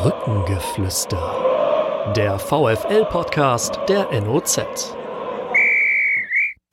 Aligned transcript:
Brückengeflüster. 0.00 2.12
Der 2.14 2.38
VFL-Podcast 2.38 3.80
der 3.88 4.08
NOZ. 4.20 4.94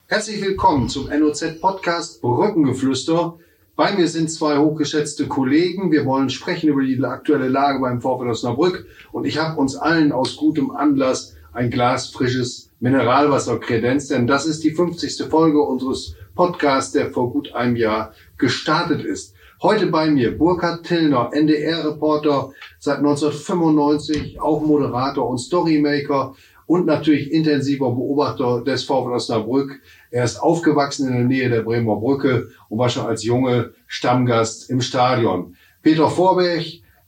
Herzlich 0.06 0.40
willkommen 0.40 0.88
zum 0.88 1.08
NOZ-Podcast 1.08 2.22
Brückengeflüster. 2.22 3.36
Bei 3.74 3.96
mir 3.96 4.06
sind 4.06 4.30
zwei 4.30 4.58
hochgeschätzte 4.58 5.26
Kollegen. 5.26 5.90
Wir 5.90 6.06
wollen 6.06 6.30
sprechen 6.30 6.68
über 6.68 6.84
die 6.84 7.02
aktuelle 7.02 7.48
Lage 7.48 7.80
beim 7.80 8.00
VfL 8.00 8.28
Osnabrück. 8.28 8.86
Und 9.10 9.24
ich 9.24 9.38
habe 9.38 9.60
uns 9.60 9.74
allen 9.74 10.12
aus 10.12 10.36
gutem 10.36 10.70
Anlass 10.70 11.34
ein 11.52 11.70
Glas 11.70 12.06
frisches 12.06 12.70
Mineralwasser 12.78 13.58
kredenzt, 13.58 14.12
denn 14.12 14.28
das 14.28 14.46
ist 14.46 14.62
die 14.62 14.70
50. 14.70 15.28
Folge 15.28 15.60
unseres 15.62 16.14
Podcasts, 16.36 16.92
der 16.92 17.10
vor 17.10 17.32
gut 17.32 17.54
einem 17.54 17.74
Jahr 17.74 18.12
gestartet 18.38 19.04
ist. 19.04 19.34
Heute 19.62 19.86
bei 19.86 20.10
mir 20.10 20.36
Burkhard 20.36 20.84
Tillner, 20.84 21.30
NDR-Reporter 21.32 22.52
seit 22.78 22.98
1995, 22.98 24.38
auch 24.38 24.60
Moderator 24.60 25.26
und 25.26 25.38
Storymaker 25.38 26.34
und 26.66 26.84
natürlich 26.84 27.32
intensiver 27.32 27.90
Beobachter 27.90 28.62
des 28.62 28.84
VfL 28.84 29.14
Osnabrück. 29.14 29.80
Er 30.10 30.24
ist 30.24 30.36
aufgewachsen 30.36 31.08
in 31.08 31.14
der 31.14 31.24
Nähe 31.24 31.48
der 31.48 31.62
Bremer 31.62 31.96
Brücke 31.96 32.48
und 32.68 32.78
war 32.78 32.90
schon 32.90 33.06
als 33.06 33.24
Junge 33.24 33.72
Stammgast 33.86 34.68
im 34.68 34.82
Stadion. 34.82 35.56
Peter 35.80 36.10
Vorberg, 36.10 36.64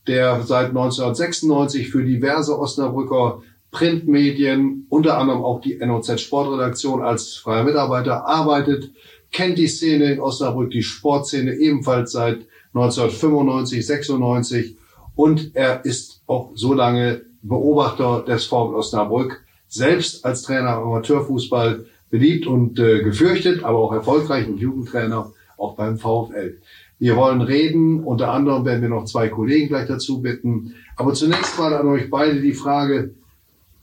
der 0.07 0.41
seit 0.41 0.69
1996 0.69 1.91
für 1.91 2.03
diverse 2.03 2.57
Osnabrücker 2.57 3.43
Printmedien, 3.69 4.87
unter 4.89 5.19
anderem 5.19 5.43
auch 5.43 5.61
die 5.61 5.77
NOZ 5.77 6.19
Sportredaktion 6.19 7.03
als 7.03 7.35
freier 7.35 7.63
Mitarbeiter 7.63 8.25
arbeitet, 8.25 8.89
kennt 9.31 9.57
die 9.57 9.67
Szene 9.67 10.13
in 10.13 10.19
Osnabrück, 10.19 10.71
die 10.71 10.83
Sportszene 10.83 11.55
ebenfalls 11.55 12.11
seit 12.11 12.45
1995, 12.73 13.85
96 13.85 14.75
und 15.15 15.51
er 15.55 15.85
ist 15.85 16.21
auch 16.27 16.51
so 16.55 16.73
lange 16.73 17.21
Beobachter 17.41 18.23
des 18.27 18.45
VfL 18.45 18.75
Osnabrück, 18.75 19.43
selbst 19.67 20.25
als 20.25 20.43
Trainer 20.43 20.77
Amateurfußball 20.77 21.85
beliebt 22.09 22.47
und 22.47 22.79
äh, 22.79 23.03
gefürchtet, 23.03 23.63
aber 23.63 23.79
auch 23.79 23.93
erfolgreich 23.93 24.47
und 24.47 24.57
Jugendtrainer 24.57 25.31
auch 25.57 25.75
beim 25.75 25.97
VfL. 25.97 26.57
Wir 26.99 27.15
wollen 27.15 27.41
reden, 27.41 28.03
unter 28.03 28.31
anderem 28.31 28.65
werden 28.65 28.81
wir 28.81 28.89
noch 28.89 29.05
zwei 29.05 29.29
Kollegen 29.29 29.69
gleich 29.69 29.87
dazu 29.87 30.21
bitten. 30.21 30.75
Aber 30.97 31.13
zunächst 31.13 31.57
mal 31.57 31.73
an 31.73 31.87
euch 31.87 32.09
beide 32.09 32.41
die 32.41 32.53
Frage, 32.53 33.13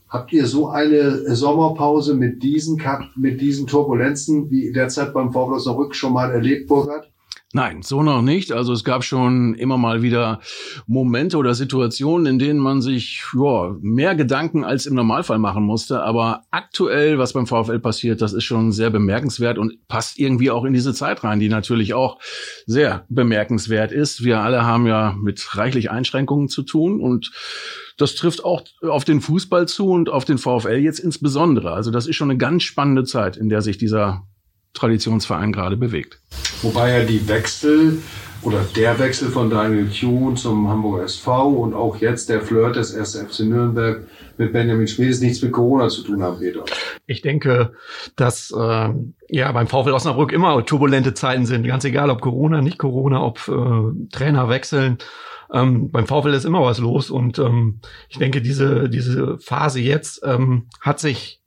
Habt 0.09 0.31
ihr 0.31 0.45
so 0.45 0.69
eine 0.69 1.35
Sommerpause 1.35 2.13
mit 2.15 2.41
diesen, 2.41 2.81
mit 3.17 3.41
diesen 3.41 3.67
Turbulenzen 3.67 4.49
wie 4.49 4.71
derzeit 4.71 5.13
beim 5.13 5.33
VfL 5.33 5.53
Osnabrück 5.53 5.95
schon 5.95 6.13
mal 6.13 6.31
erlebt, 6.31 6.67
Burkhard? 6.67 7.11
Nein, 7.57 7.81
so 7.81 8.03
noch 8.03 8.21
nicht. 8.21 8.51
Also 8.51 8.71
es 8.71 8.83
gab 8.83 9.03
schon 9.03 9.55
immer 9.55 9.79
mal 9.79 10.03
wieder 10.03 10.41
Momente 10.85 11.37
oder 11.37 11.55
Situationen, 11.55 12.27
in 12.27 12.37
denen 12.37 12.59
man 12.59 12.83
sich 12.83 13.23
ja, 13.33 13.75
mehr 13.81 14.13
Gedanken 14.13 14.63
als 14.63 14.85
im 14.85 14.93
Normalfall 14.93 15.39
machen 15.39 15.63
musste. 15.63 16.03
Aber 16.03 16.43
aktuell, 16.51 17.17
was 17.17 17.33
beim 17.33 17.47
VfL 17.47 17.79
passiert, 17.79 18.21
das 18.21 18.33
ist 18.33 18.43
schon 18.43 18.71
sehr 18.71 18.91
bemerkenswert 18.91 19.57
und 19.57 19.87
passt 19.87 20.19
irgendwie 20.19 20.51
auch 20.51 20.65
in 20.65 20.73
diese 20.73 20.93
Zeit 20.93 21.23
rein, 21.23 21.39
die 21.39 21.49
natürlich 21.49 21.95
auch 21.95 22.19
sehr 22.67 23.05
bemerkenswert 23.09 23.91
ist. 23.91 24.23
Wir 24.23 24.41
alle 24.41 24.63
haben 24.63 24.85
ja 24.85 25.15
mit 25.19 25.57
reichlich 25.57 25.89
Einschränkungen 25.89 26.49
zu 26.49 26.61
tun 26.61 27.01
und 27.01 27.31
das 27.97 28.13
trifft 28.13 28.45
auch 28.45 28.61
auf 28.83 29.03
den 29.03 29.19
Fußball 29.19 29.67
zu 29.67 29.89
und 29.89 30.09
auf 30.09 30.25
den 30.25 30.37
VfL 30.37 30.77
jetzt 30.77 30.99
insbesondere. 30.99 31.71
Also 31.71 31.89
das 31.89 32.05
ist 32.05 32.17
schon 32.17 32.29
eine 32.29 32.37
ganz 32.37 32.61
spannende 32.61 33.03
Zeit, 33.03 33.35
in 33.35 33.49
der 33.49 33.63
sich 33.63 33.79
dieser 33.79 34.27
Traditionsverein 34.77 35.51
gerade 35.51 35.77
bewegt. 35.77 36.19
Wobei 36.61 36.97
ja 36.97 37.03
die 37.03 37.27
Wechsel 37.27 37.99
oder 38.41 38.65
der 38.75 38.99
Wechsel 38.99 39.29
von 39.29 39.49
Daniel 39.49 39.89
Thune 39.89 40.35
zum 40.35 40.69
Hamburger 40.69 41.03
SV 41.03 41.49
und 41.49 41.73
auch 41.73 41.97
jetzt 41.97 42.29
der 42.29 42.41
Flirt 42.41 42.75
des 42.75 42.95
1. 42.95 43.15
FC 43.27 43.41
Nürnberg 43.41 44.07
mit 44.37 44.53
Benjamin 44.53 44.87
Schmiedes 44.87 45.21
nichts 45.21 45.41
mit 45.41 45.51
Corona 45.51 45.89
zu 45.89 46.03
tun 46.03 46.21
haben, 46.21 46.39
Peter. 46.39 46.63
Ich 47.07 47.21
denke, 47.21 47.73
dass 48.15 48.51
äh, 48.51 48.89
ja 49.29 49.51
beim 49.51 49.67
VfL 49.67 49.91
Osnabrück 49.91 50.31
immer 50.31 50.63
turbulente 50.65 51.13
Zeiten 51.13 51.45
sind, 51.45 51.65
ganz 51.65 51.83
egal 51.85 52.09
ob 52.09 52.21
Corona, 52.21 52.61
nicht 52.61 52.77
Corona, 52.77 53.23
ob 53.23 53.47
äh, 53.47 54.07
Trainer 54.11 54.49
wechseln. 54.49 54.97
Ähm, 55.51 55.91
beim 55.91 56.07
VfL 56.07 56.33
ist 56.33 56.45
immer 56.45 56.61
was 56.61 56.79
los 56.79 57.09
und 57.09 57.39
ähm, 57.39 57.79
ich 58.09 58.17
denke, 58.17 58.41
diese, 58.41 58.89
diese 58.89 59.37
Phase 59.39 59.79
jetzt 59.79 60.21
ähm, 60.25 60.67
hat 60.81 60.99
sich 60.99 61.41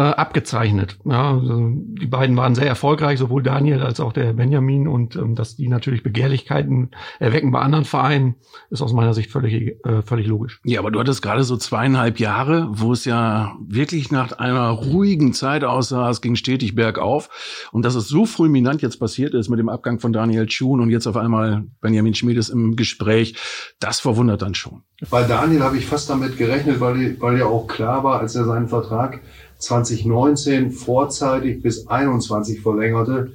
äh, 0.00 0.14
abgezeichnet. 0.14 0.96
Ja, 1.04 1.32
also 1.32 1.72
die 1.74 2.06
beiden 2.06 2.34
waren 2.34 2.54
sehr 2.54 2.66
erfolgreich, 2.66 3.18
sowohl 3.18 3.42
Daniel 3.42 3.82
als 3.82 4.00
auch 4.00 4.14
der 4.14 4.32
Benjamin 4.32 4.88
und 4.88 5.14
ähm, 5.14 5.34
dass 5.34 5.56
die 5.56 5.68
natürlich 5.68 6.02
Begehrlichkeiten 6.02 6.92
erwecken 7.18 7.50
bei 7.50 7.60
anderen 7.60 7.84
Vereinen, 7.84 8.36
ist 8.70 8.80
aus 8.80 8.94
meiner 8.94 9.12
Sicht 9.12 9.30
völlig, 9.30 9.76
äh, 9.84 10.00
völlig 10.00 10.26
logisch. 10.26 10.58
Ja, 10.64 10.80
aber 10.80 10.90
du 10.90 10.98
hattest 11.00 11.20
gerade 11.20 11.44
so 11.44 11.54
zweieinhalb 11.58 12.18
Jahre, 12.18 12.68
wo 12.70 12.94
es 12.94 13.04
ja 13.04 13.54
wirklich 13.60 14.10
nach 14.10 14.32
einer 14.32 14.70
ruhigen 14.70 15.34
Zeit 15.34 15.64
aussah, 15.64 16.08
es 16.08 16.22
ging 16.22 16.34
stetig 16.34 16.74
bergauf 16.74 17.68
und 17.70 17.84
dass 17.84 17.94
es 17.94 18.08
so 18.08 18.24
fulminant 18.24 18.80
jetzt 18.80 19.00
passiert 19.00 19.34
ist 19.34 19.50
mit 19.50 19.58
dem 19.58 19.68
Abgang 19.68 20.00
von 20.00 20.14
Daniel 20.14 20.50
Schuhn 20.50 20.80
und 20.80 20.88
jetzt 20.88 21.08
auf 21.08 21.18
einmal 21.18 21.64
Benjamin 21.82 22.14
Schmiedes 22.14 22.48
im 22.48 22.74
Gespräch, 22.74 23.34
das 23.80 24.00
verwundert 24.00 24.40
dann 24.40 24.54
schon. 24.54 24.82
Bei 25.10 25.24
Daniel 25.24 25.62
habe 25.62 25.76
ich 25.76 25.84
fast 25.84 26.08
damit 26.08 26.38
gerechnet, 26.38 26.80
weil, 26.80 27.20
weil 27.20 27.38
ja 27.38 27.44
auch 27.44 27.66
klar 27.66 28.02
war, 28.02 28.20
als 28.20 28.34
er 28.34 28.46
seinen 28.46 28.68
Vertrag 28.68 29.20
2019 29.60 30.70
vorzeitig 30.72 31.62
bis 31.62 31.86
21 31.86 32.60
verlängerte, 32.60 33.32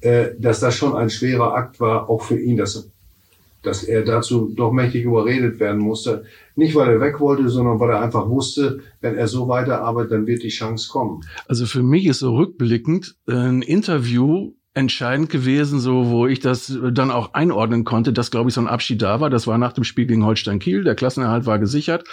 äh, 0.00 0.30
dass 0.38 0.60
das 0.60 0.76
schon 0.76 0.94
ein 0.94 1.10
schwerer 1.10 1.54
Akt 1.54 1.80
war, 1.80 2.10
auch 2.10 2.22
für 2.22 2.38
ihn, 2.38 2.56
dass, 2.56 2.90
dass 3.62 3.84
er 3.84 4.04
dazu 4.04 4.52
doch 4.54 4.72
mächtig 4.72 5.04
überredet 5.04 5.58
werden 5.60 5.80
musste. 5.80 6.24
Nicht, 6.56 6.74
weil 6.74 6.88
er 6.90 7.00
weg 7.00 7.20
wollte, 7.20 7.48
sondern 7.48 7.80
weil 7.80 7.90
er 7.90 8.00
einfach 8.00 8.28
wusste, 8.28 8.80
wenn 9.00 9.16
er 9.16 9.28
so 9.28 9.48
weiterarbeitet, 9.48 10.12
dann 10.12 10.26
wird 10.26 10.42
die 10.42 10.48
Chance 10.48 10.88
kommen. 10.90 11.22
Also 11.46 11.66
für 11.66 11.82
mich 11.82 12.06
ist 12.06 12.18
so 12.18 12.36
rückblickend 12.36 13.16
ein 13.26 13.62
Interview 13.62 14.52
entscheidend 14.78 15.28
gewesen, 15.28 15.80
so 15.80 16.08
wo 16.08 16.26
ich 16.28 16.38
das 16.38 16.72
dann 16.92 17.10
auch 17.10 17.34
einordnen 17.34 17.84
konnte, 17.84 18.12
dass 18.12 18.30
glaube 18.30 18.48
ich 18.48 18.54
so 18.54 18.60
ein 18.60 18.68
Abschied 18.68 19.02
da 19.02 19.20
war. 19.20 19.28
Das 19.28 19.48
war 19.48 19.58
nach 19.58 19.72
dem 19.72 19.82
Spiel 19.82 20.06
gegen 20.06 20.24
Holstein 20.24 20.60
Kiel. 20.60 20.84
Der 20.84 20.94
Klassenerhalt 20.94 21.46
war 21.46 21.58
gesichert. 21.58 22.04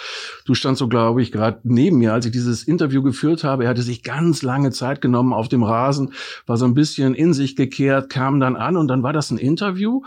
Du 0.44 0.54
standst 0.54 0.80
so 0.80 0.88
glaube 0.88 1.22
ich 1.22 1.30
gerade 1.30 1.60
neben 1.62 1.98
mir, 1.98 2.12
als 2.12 2.26
ich 2.26 2.32
dieses 2.32 2.64
Interview 2.64 3.02
geführt 3.02 3.44
habe. 3.44 3.64
Er 3.64 3.70
hatte 3.70 3.82
sich 3.82 4.02
ganz 4.02 4.42
lange 4.42 4.72
Zeit 4.72 5.00
genommen 5.00 5.32
auf 5.32 5.48
dem 5.48 5.62
Rasen, 5.62 6.12
war 6.46 6.56
so 6.56 6.64
ein 6.64 6.74
bisschen 6.74 7.14
in 7.14 7.32
sich 7.32 7.54
gekehrt, 7.54 8.10
kam 8.10 8.40
dann 8.40 8.56
an 8.56 8.76
und 8.76 8.88
dann 8.88 9.04
war 9.04 9.12
das 9.12 9.30
ein 9.30 9.38
Interview, 9.38 10.02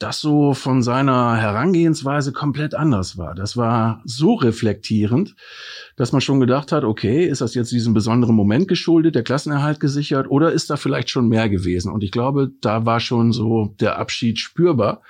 das 0.00 0.18
so 0.18 0.54
von 0.54 0.82
seiner 0.82 1.36
Herangehensweise 1.36 2.32
komplett 2.32 2.74
anders 2.74 3.16
war. 3.16 3.36
Das 3.36 3.56
war 3.56 4.02
so 4.04 4.34
reflektierend, 4.34 5.36
dass 5.96 6.10
man 6.10 6.20
schon 6.20 6.40
gedacht 6.40 6.72
hat, 6.72 6.82
okay, 6.82 7.24
ist 7.26 7.40
das 7.40 7.54
jetzt 7.54 7.70
diesem 7.70 7.94
besonderen 7.94 8.34
Moment 8.34 8.66
geschuldet, 8.66 9.14
der 9.14 9.22
Klassenerhalt 9.22 9.78
gesichert 9.78 10.28
oder 10.28 10.50
ist 10.50 10.68
da 10.68 10.76
vielleicht 10.76 11.08
schon 11.08 11.28
mehr 11.28 11.48
gewesen? 11.48 11.91
Und 11.92 12.02
ich 12.02 12.10
glaube, 12.10 12.50
da 12.60 12.86
war 12.86 13.00
schon 13.00 13.32
so 13.32 13.74
der 13.80 13.98
Abschied 13.98 14.38
spürbar. 14.38 15.02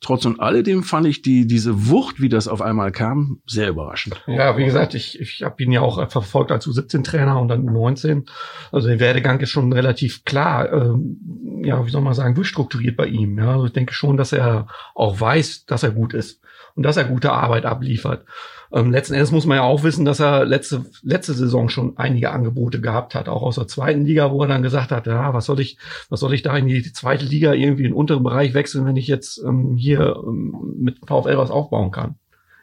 Trotz 0.00 0.26
und 0.26 0.40
alledem 0.40 0.82
fand 0.82 1.06
ich 1.06 1.22
die, 1.22 1.46
diese 1.46 1.88
Wucht, 1.88 2.20
wie 2.20 2.28
das 2.28 2.48
auf 2.48 2.60
einmal 2.60 2.92
kam, 2.92 3.40
sehr 3.46 3.68
überraschend. 3.68 4.22
Ja, 4.26 4.56
wie 4.56 4.64
gesagt, 4.64 4.94
ich, 4.94 5.20
ich 5.20 5.42
habe 5.42 5.62
ihn 5.62 5.72
ja 5.72 5.80
auch 5.80 6.10
verfolgt 6.10 6.52
als 6.52 6.66
U17-Trainer 6.66 7.40
und 7.40 7.48
dann 7.48 7.68
U19. 7.68 8.26
Also 8.72 8.88
der 8.88 9.00
Werdegang 9.00 9.40
ist 9.40 9.50
schon 9.50 9.72
relativ 9.72 10.24
klar, 10.24 10.72
ähm, 10.72 11.62
ja, 11.64 11.86
wie 11.86 11.90
soll 11.90 12.02
man 12.02 12.14
sagen, 12.14 12.34
durchstrukturiert 12.34 12.96
bei 12.96 13.06
ihm. 13.06 13.38
Ja, 13.38 13.52
also 13.52 13.66
ich 13.66 13.72
denke 13.72 13.94
schon, 13.94 14.16
dass 14.16 14.32
er 14.32 14.66
auch 14.94 15.20
weiß, 15.20 15.66
dass 15.66 15.82
er 15.82 15.92
gut 15.92 16.14
ist 16.14 16.43
und 16.74 16.82
dass 16.82 16.96
er 16.96 17.04
gute 17.04 17.32
Arbeit 17.32 17.66
abliefert. 17.66 18.24
Ähm, 18.72 18.90
letzten 18.90 19.14
Endes 19.14 19.30
muss 19.30 19.46
man 19.46 19.58
ja 19.58 19.62
auch 19.62 19.84
wissen, 19.84 20.04
dass 20.04 20.20
er 20.20 20.44
letzte, 20.44 20.84
letzte 21.02 21.32
Saison 21.34 21.68
schon 21.68 21.96
einige 21.96 22.30
Angebote 22.30 22.80
gehabt 22.80 23.14
hat, 23.14 23.28
auch 23.28 23.42
aus 23.42 23.54
der 23.54 23.68
zweiten 23.68 24.04
Liga, 24.04 24.32
wo 24.32 24.42
er 24.42 24.48
dann 24.48 24.62
gesagt 24.62 24.90
hat, 24.90 25.06
ja, 25.06 25.32
was 25.32 25.44
soll 25.46 25.60
ich, 25.60 25.78
was 26.08 26.20
soll 26.20 26.34
ich 26.34 26.42
da 26.42 26.56
in 26.56 26.66
die 26.66 26.82
zweite 26.92 27.24
Liga 27.24 27.52
irgendwie 27.52 27.84
in 27.84 27.90
den 27.90 27.96
unteren 27.96 28.24
Bereich 28.24 28.54
wechseln, 28.54 28.84
wenn 28.86 28.96
ich 28.96 29.06
jetzt 29.06 29.38
ähm, 29.44 29.76
hier 29.76 30.16
ähm, 30.26 30.74
mit 30.78 30.98
VfL 31.06 31.36
was 31.36 31.50
aufbauen 31.50 31.92
kann. 31.92 32.16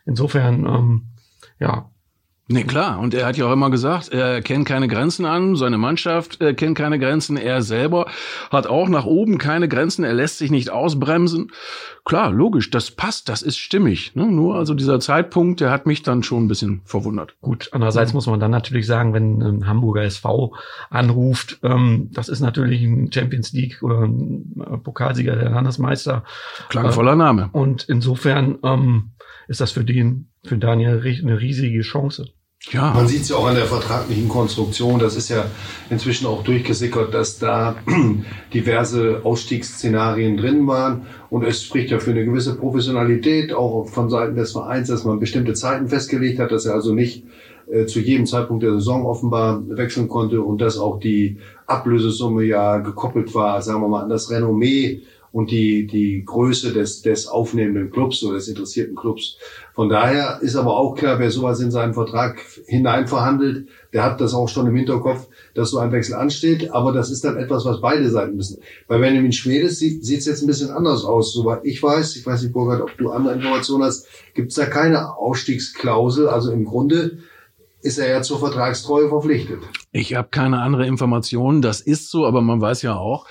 Insofern, 0.05 0.65
ähm, 0.65 1.07
ja, 1.59 1.89
Nee, 2.51 2.65
klar. 2.65 2.99
Und 2.99 3.13
er 3.13 3.25
hat 3.25 3.37
ja 3.37 3.47
auch 3.47 3.53
immer 3.53 3.69
gesagt, 3.69 4.09
er 4.09 4.41
kennt 4.41 4.67
keine 4.67 4.89
Grenzen 4.89 5.25
an, 5.25 5.55
seine 5.55 5.77
Mannschaft 5.77 6.41
äh, 6.41 6.53
kennt 6.53 6.77
keine 6.77 6.99
Grenzen, 6.99 7.37
er 7.37 7.61
selber 7.61 8.07
hat 8.49 8.67
auch 8.67 8.89
nach 8.89 9.05
oben 9.05 9.37
keine 9.37 9.69
Grenzen, 9.69 10.03
er 10.03 10.13
lässt 10.13 10.37
sich 10.37 10.51
nicht 10.51 10.69
ausbremsen. 10.69 11.51
Klar, 12.03 12.31
logisch, 12.31 12.69
das 12.69 12.91
passt, 12.91 13.29
das 13.29 13.41
ist 13.41 13.57
stimmig. 13.57 14.15
Ne? 14.15 14.25
Nur 14.25 14.55
also 14.55 14.73
dieser 14.73 14.99
Zeitpunkt, 14.99 15.61
der 15.61 15.71
hat 15.71 15.85
mich 15.85 16.03
dann 16.03 16.23
schon 16.23 16.45
ein 16.45 16.47
bisschen 16.49 16.81
verwundert. 16.83 17.35
Gut, 17.41 17.69
andererseits 17.71 18.13
muss 18.13 18.27
man 18.27 18.39
dann 18.39 18.51
natürlich 18.51 18.85
sagen, 18.85 19.13
wenn 19.13 19.41
ein 19.41 19.67
Hamburger 19.67 20.03
SV 20.03 20.53
anruft, 20.89 21.59
ähm, 21.63 22.09
das 22.11 22.27
ist 22.27 22.41
natürlich 22.41 22.83
ein 22.83 23.11
Champions 23.13 23.53
League 23.53 23.81
oder 23.81 24.01
ein 24.01 24.55
äh, 24.59 24.77
Pokalsieger, 24.77 25.37
der 25.37 25.51
Landesmeister. 25.51 26.25
Klangvoller 26.67 27.15
Name. 27.15 27.49
Und 27.53 27.85
insofern 27.87 28.57
ähm, 28.63 29.11
ist 29.47 29.61
das 29.61 29.71
für 29.71 29.85
den, 29.85 30.31
für 30.43 30.57
Daniel 30.57 31.01
eine 31.01 31.39
riesige 31.39 31.81
Chance. 31.81 32.33
Ja. 32.69 32.93
Man 32.93 33.07
sieht 33.07 33.23
es 33.23 33.29
ja 33.29 33.37
auch 33.37 33.47
an 33.47 33.55
der 33.55 33.65
vertraglichen 33.65 34.29
Konstruktion. 34.29 34.99
Das 34.99 35.15
ist 35.15 35.29
ja 35.29 35.45
inzwischen 35.89 36.27
auch 36.27 36.43
durchgesickert, 36.43 37.11
dass 37.13 37.39
da 37.39 37.75
diverse 38.53 39.21
Ausstiegsszenarien 39.23 40.37
drin 40.37 40.67
waren. 40.67 41.07
Und 41.31 41.43
es 41.43 41.63
spricht 41.63 41.89
ja 41.89 41.99
für 41.99 42.11
eine 42.11 42.23
gewisse 42.23 42.55
Professionalität, 42.55 43.51
auch 43.51 43.87
von 43.87 44.09
Seiten 44.11 44.35
des 44.35 44.51
Vereins, 44.51 44.89
dass 44.89 45.03
man 45.03 45.19
bestimmte 45.19 45.53
Zeiten 45.53 45.89
festgelegt 45.89 46.39
hat, 46.39 46.51
dass 46.51 46.65
er 46.65 46.75
also 46.75 46.93
nicht 46.93 47.23
äh, 47.71 47.87
zu 47.87 47.99
jedem 47.99 48.27
Zeitpunkt 48.27 48.63
der 48.63 48.73
Saison 48.73 49.05
offenbar 49.05 49.63
wechseln 49.67 50.07
konnte 50.07 50.41
und 50.41 50.61
dass 50.61 50.77
auch 50.77 50.99
die 50.99 51.37
Ablösesumme 51.65 52.43
ja 52.43 52.77
gekoppelt 52.77 53.33
war, 53.33 53.61
sagen 53.63 53.81
wir 53.81 53.87
mal, 53.87 54.03
an 54.03 54.09
das 54.09 54.29
Renommee 54.29 55.01
und 55.31 55.49
die, 55.49 55.87
die 55.87 56.23
Größe 56.25 56.73
des, 56.73 57.01
des 57.01 57.27
aufnehmenden 57.27 57.89
Clubs 57.89 58.21
oder 58.23 58.35
des 58.35 58.49
interessierten 58.49 58.95
Clubs. 58.95 59.37
Von 59.73 59.87
daher 59.87 60.39
ist 60.41 60.57
aber 60.57 60.75
auch 60.77 60.95
klar, 60.95 61.19
wer 61.19 61.31
sowas 61.31 61.61
in 61.61 61.71
seinen 61.71 61.93
Vertrag 61.93 62.41
hineinverhandelt, 62.67 63.69
der 63.93 64.03
hat 64.03 64.19
das 64.19 64.33
auch 64.33 64.49
schon 64.49 64.67
im 64.67 64.75
Hinterkopf, 64.75 65.27
dass 65.53 65.71
so 65.71 65.79
ein 65.79 65.93
Wechsel 65.93 66.15
ansteht. 66.15 66.71
Aber 66.71 66.91
das 66.91 67.09
ist 67.11 67.23
dann 67.23 67.37
etwas, 67.37 67.63
was 67.65 67.79
beide 67.79 68.09
Seiten 68.09 68.35
müssen. 68.35 68.61
Bei 68.87 68.97
Benjamin 68.97 69.31
Schmedes 69.31 69.79
sieht 69.79 70.03
es 70.03 70.25
jetzt 70.25 70.41
ein 70.41 70.47
bisschen 70.47 70.71
anders 70.71 71.05
aus. 71.05 71.33
Soweit 71.33 71.61
ich 71.63 71.81
weiß, 71.81 72.17
ich 72.17 72.25
weiß 72.25 72.43
nicht, 72.43 72.53
Burkhard, 72.53 72.81
ob 72.81 72.97
du 72.97 73.11
andere 73.11 73.33
Informationen 73.33 73.85
hast, 73.85 74.07
gibt 74.33 74.49
es 74.49 74.55
da 74.55 74.65
keine 74.65 75.15
Ausstiegsklausel. 75.15 76.27
Also 76.27 76.51
im 76.51 76.65
Grunde 76.65 77.19
ist 77.81 77.97
er 77.97 78.09
ja 78.09 78.21
zur 78.21 78.39
Vertragstreue 78.39 79.07
verpflichtet. 79.07 79.59
Ich 79.93 80.13
habe 80.13 80.27
keine 80.29 80.59
andere 80.59 80.85
Information. 80.85 81.61
Das 81.61 81.79
ist 81.79 82.11
so, 82.11 82.25
aber 82.25 82.41
man 82.41 82.59
weiß 82.59 82.81
ja 82.81 82.95
auch, 82.95 83.25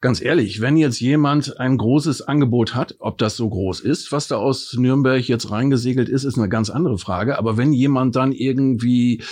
ganz 0.00 0.20
ehrlich, 0.20 0.60
wenn 0.60 0.76
jetzt 0.76 1.00
jemand 1.00 1.58
ein 1.58 1.76
großes 1.76 2.22
Angebot 2.22 2.74
hat, 2.74 2.94
ob 3.00 3.18
das 3.18 3.36
so 3.36 3.48
groß 3.48 3.80
ist, 3.80 4.12
was 4.12 4.28
da 4.28 4.36
aus 4.36 4.74
Nürnberg 4.78 5.26
jetzt 5.26 5.50
reingesegelt 5.50 6.08
ist, 6.08 6.24
ist 6.24 6.38
eine 6.38 6.48
ganz 6.48 6.70
andere 6.70 6.98
Frage. 6.98 7.38
Aber 7.38 7.56
wenn 7.56 7.72
jemand 7.72 8.14
dann 8.14 8.32
irgendwie 8.32 9.22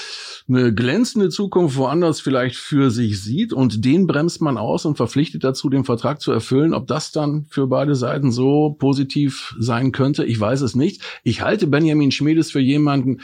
eine 0.49 0.75
glänzende 0.75 1.29
Zukunft 1.29 1.77
woanders 1.77 2.21
vielleicht 2.21 2.57
für 2.57 2.91
sich 2.91 3.23
sieht 3.23 3.53
und 3.53 3.85
den 3.85 4.07
bremst 4.07 4.41
man 4.41 4.59
aus 4.59 4.85
und 4.85 4.97
verpflichtet 4.97 5.45
dazu, 5.45 5.69
den 5.71 5.85
Vertrag 5.85 6.21
zu 6.21 6.33
erfüllen, 6.33 6.75
ob 6.75 6.87
das 6.87 7.13
dann 7.13 7.47
für 7.49 7.69
beide 7.69 7.95
Seiten 7.95 8.33
so 8.33 8.77
positiv 8.79 9.55
sein 9.59 9.93
könnte, 9.93 10.25
ich 10.25 10.39
weiß 10.39 10.63
es 10.63 10.75
nicht. 10.75 11.03
Ich 11.23 11.43
halte 11.43 11.69
Benjamin 11.69 12.11
Schmedes 12.11 12.51
für 12.51 12.61
jemanden, 12.61 13.21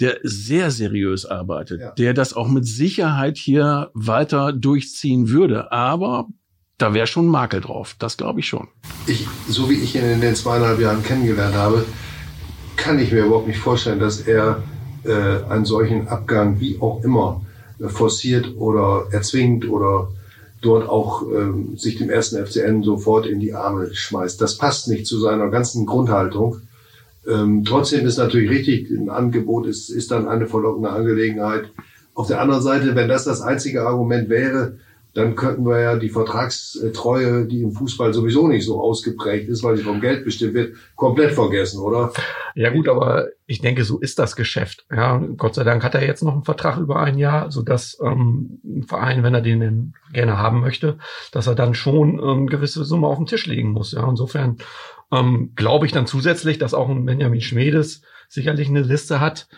der 0.00 0.18
sehr 0.22 0.70
seriös 0.70 1.24
arbeitet, 1.24 1.80
ja. 1.80 1.92
der 1.92 2.14
das 2.14 2.34
auch 2.34 2.48
mit 2.48 2.66
Sicherheit 2.66 3.36
hier 3.36 3.90
weiter 3.94 4.52
durchziehen 4.52 5.28
würde. 5.28 5.70
Aber 5.72 6.28
da 6.80 6.94
wäre 6.94 7.06
schon 7.06 7.26
ein 7.26 7.30
Makel 7.30 7.60
drauf. 7.60 7.94
Das 7.98 8.16
glaube 8.16 8.40
ich 8.40 8.46
schon. 8.46 8.68
Ich, 9.06 9.26
so 9.48 9.68
wie 9.68 9.74
ich 9.74 9.94
ihn 9.94 10.04
in 10.04 10.20
den 10.20 10.34
zweieinhalb 10.34 10.80
Jahren 10.80 11.02
kennengelernt 11.02 11.54
habe, 11.54 11.84
kann 12.76 12.98
ich 12.98 13.12
mir 13.12 13.26
überhaupt 13.26 13.48
nicht 13.48 13.58
vorstellen, 13.58 14.00
dass 14.00 14.20
er 14.20 14.62
äh, 15.04 15.44
einen 15.50 15.64
solchen 15.64 16.08
Abgang 16.08 16.60
wie 16.60 16.80
auch 16.80 17.04
immer 17.04 17.42
äh, 17.78 17.88
forciert 17.88 18.56
oder 18.56 19.06
erzwingt 19.10 19.68
oder 19.68 20.08
dort 20.62 20.88
auch 20.88 21.22
äh, 21.30 21.76
sich 21.76 21.98
dem 21.98 22.10
ersten 22.10 22.44
FCN 22.44 22.82
sofort 22.82 23.26
in 23.26 23.40
die 23.40 23.54
Arme 23.54 23.94
schmeißt. 23.94 24.40
Das 24.40 24.56
passt 24.56 24.88
nicht 24.88 25.06
zu 25.06 25.18
seiner 25.18 25.48
ganzen 25.48 25.86
Grundhaltung. 25.86 26.62
Ähm, 27.28 27.64
trotzdem 27.64 28.06
ist 28.06 28.16
natürlich 28.16 28.50
richtig, 28.50 28.90
ein 28.90 29.10
Angebot 29.10 29.66
ist, 29.66 29.90
ist 29.90 30.10
dann 30.10 30.26
eine 30.26 30.46
verlockende 30.46 30.90
Angelegenheit. 30.90 31.70
Auf 32.14 32.28
der 32.28 32.40
anderen 32.40 32.62
Seite, 32.62 32.94
wenn 32.94 33.08
das 33.08 33.24
das 33.24 33.42
einzige 33.42 33.86
Argument 33.86 34.28
wäre, 34.28 34.78
dann 35.14 35.34
könnten 35.34 35.66
wir 35.66 35.80
ja 35.80 35.96
die 35.96 36.08
Vertragstreue, 36.08 37.46
die 37.46 37.62
im 37.62 37.72
Fußball 37.72 38.14
sowieso 38.14 38.46
nicht 38.46 38.64
so 38.64 38.80
ausgeprägt 38.80 39.48
ist, 39.48 39.62
weil 39.64 39.76
sie 39.76 39.82
vom 39.82 40.00
Geld 40.00 40.24
bestimmt 40.24 40.54
wird, 40.54 40.76
komplett 40.94 41.32
vergessen, 41.32 41.80
oder? 41.80 42.12
Ja 42.54 42.70
gut, 42.70 42.88
aber 42.88 43.28
ich 43.46 43.60
denke, 43.60 43.84
so 43.84 43.98
ist 43.98 44.18
das 44.18 44.36
Geschäft. 44.36 44.86
Ja, 44.90 45.18
Gott 45.36 45.54
sei 45.54 45.64
Dank 45.64 45.82
hat 45.82 45.94
er 45.94 46.06
jetzt 46.06 46.22
noch 46.22 46.34
einen 46.34 46.44
Vertrag 46.44 46.78
über 46.78 47.00
ein 47.00 47.18
Jahr, 47.18 47.50
so 47.50 47.62
dass 47.62 47.98
ähm, 48.04 48.60
ein 48.64 48.84
Verein, 48.84 49.22
wenn 49.22 49.34
er 49.34 49.40
den 49.40 49.94
gerne 50.12 50.38
haben 50.38 50.60
möchte, 50.60 50.98
dass 51.32 51.48
er 51.48 51.56
dann 51.56 51.74
schon 51.74 52.20
ähm, 52.22 52.46
gewisse 52.46 52.84
Summe 52.84 53.08
auf 53.08 53.16
den 53.16 53.26
Tisch 53.26 53.46
legen 53.46 53.72
muss. 53.72 53.92
Ja, 53.92 54.08
insofern 54.08 54.58
ähm, 55.12 55.52
glaube 55.56 55.86
ich 55.86 55.92
dann 55.92 56.06
zusätzlich, 56.06 56.58
dass 56.58 56.74
auch 56.74 56.88
ein 56.88 57.04
Benjamin 57.04 57.40
Schmedes 57.40 58.02
sicherlich 58.28 58.68
eine 58.68 58.82
Liste 58.82 59.18
hat, 59.18 59.48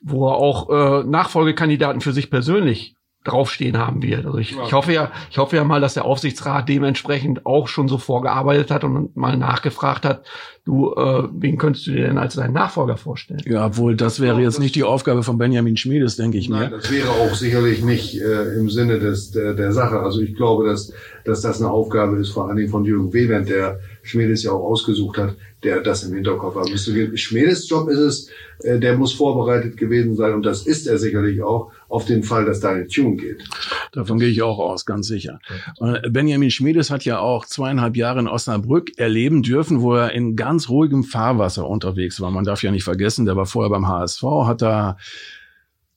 wo 0.00 0.28
er 0.28 0.36
auch 0.36 0.68
äh, 0.70 1.04
Nachfolgekandidaten 1.04 2.00
für 2.00 2.12
sich 2.12 2.30
persönlich 2.30 2.95
draufstehen 3.26 3.78
haben 3.78 4.02
wird. 4.02 4.26
Also 4.26 4.38
ich, 4.38 4.52
ja. 4.52 4.64
ich 4.64 4.72
hoffe 4.72 4.92
ja, 4.92 5.10
ich 5.30 5.38
hoffe 5.38 5.56
ja 5.56 5.64
mal, 5.64 5.80
dass 5.80 5.94
der 5.94 6.04
Aufsichtsrat 6.04 6.68
dementsprechend 6.68 7.46
auch 7.46 7.68
schon 7.68 7.88
so 7.88 7.98
vorgearbeitet 7.98 8.70
hat 8.70 8.84
und 8.84 9.16
mal 9.16 9.36
nachgefragt 9.36 10.04
hat, 10.04 10.24
du, 10.64 10.92
äh, 10.94 11.28
wen 11.32 11.58
könntest 11.58 11.86
du 11.86 11.92
dir 11.92 12.06
denn 12.06 12.18
als 12.18 12.34
deinen 12.34 12.52
Nachfolger 12.52 12.96
vorstellen? 12.96 13.40
Ja, 13.46 13.66
obwohl 13.66 13.96
das 13.96 14.20
wäre 14.20 14.40
jetzt 14.40 14.58
nicht 14.58 14.74
die 14.74 14.84
Aufgabe 14.84 15.22
von 15.22 15.38
Benjamin 15.38 15.76
Schmiedes, 15.76 16.16
denke 16.16 16.38
ich 16.38 16.48
Nein, 16.48 16.70
mir. 16.70 16.76
Das 16.76 16.90
wäre 16.90 17.10
auch 17.10 17.34
sicherlich 17.34 17.82
nicht 17.82 18.20
äh, 18.20 18.58
im 18.58 18.68
Sinne 18.70 18.98
des 18.98 19.30
der, 19.30 19.54
der 19.54 19.72
Sache. 19.72 20.00
Also 20.00 20.20
ich 20.20 20.34
glaube, 20.34 20.66
dass 20.66 20.92
dass 21.26 21.40
das 21.40 21.60
eine 21.60 21.70
Aufgabe 21.70 22.18
ist, 22.18 22.30
vor 22.30 22.46
allen 22.46 22.56
Dingen 22.56 22.70
von 22.70 22.84
Jürgen 22.84 23.12
Wehland, 23.12 23.48
der 23.48 23.80
Schmiedes 24.02 24.44
ja 24.44 24.52
auch 24.52 24.62
ausgesucht 24.62 25.18
hat, 25.18 25.36
der 25.64 25.80
das 25.80 26.04
im 26.04 26.14
Hinterkopf 26.14 26.54
haben 26.54 26.70
müsste. 26.70 27.16
Schmiedes 27.16 27.68
Job 27.68 27.88
ist 27.88 27.98
es, 27.98 28.30
äh, 28.60 28.78
der 28.78 28.96
muss 28.96 29.12
vorbereitet 29.12 29.76
gewesen 29.76 30.14
sein 30.14 30.34
und 30.34 30.44
das 30.44 30.66
ist 30.66 30.86
er 30.86 30.98
sicherlich 30.98 31.42
auch 31.42 31.72
auf 31.88 32.04
den 32.04 32.22
Fall, 32.22 32.44
dass 32.44 32.60
da 32.60 32.70
eine 32.70 32.86
Tune 32.86 33.16
geht. 33.16 33.44
Davon 33.92 34.18
gehe 34.18 34.28
ich 34.28 34.42
auch 34.42 34.58
aus, 34.58 34.86
ganz 34.86 35.06
sicher. 35.06 35.38
Äh, 35.80 36.08
Benjamin 36.10 36.50
Schmiedes 36.50 36.90
hat 36.90 37.04
ja 37.04 37.18
auch 37.18 37.46
zweieinhalb 37.46 37.96
Jahre 37.96 38.20
in 38.20 38.28
Osnabrück 38.28 38.98
erleben 38.98 39.42
dürfen, 39.42 39.82
wo 39.82 39.94
er 39.94 40.12
in 40.12 40.36
ganz 40.36 40.68
ruhigem 40.68 41.04
Fahrwasser 41.04 41.68
unterwegs 41.68 42.20
war. 42.20 42.30
Man 42.30 42.44
darf 42.44 42.62
ja 42.62 42.70
nicht 42.70 42.84
vergessen, 42.84 43.26
der 43.26 43.36
war 43.36 43.46
vorher 43.46 43.70
beim 43.70 43.88
HSV, 43.88 44.22
hat 44.44 44.62
da 44.62 44.96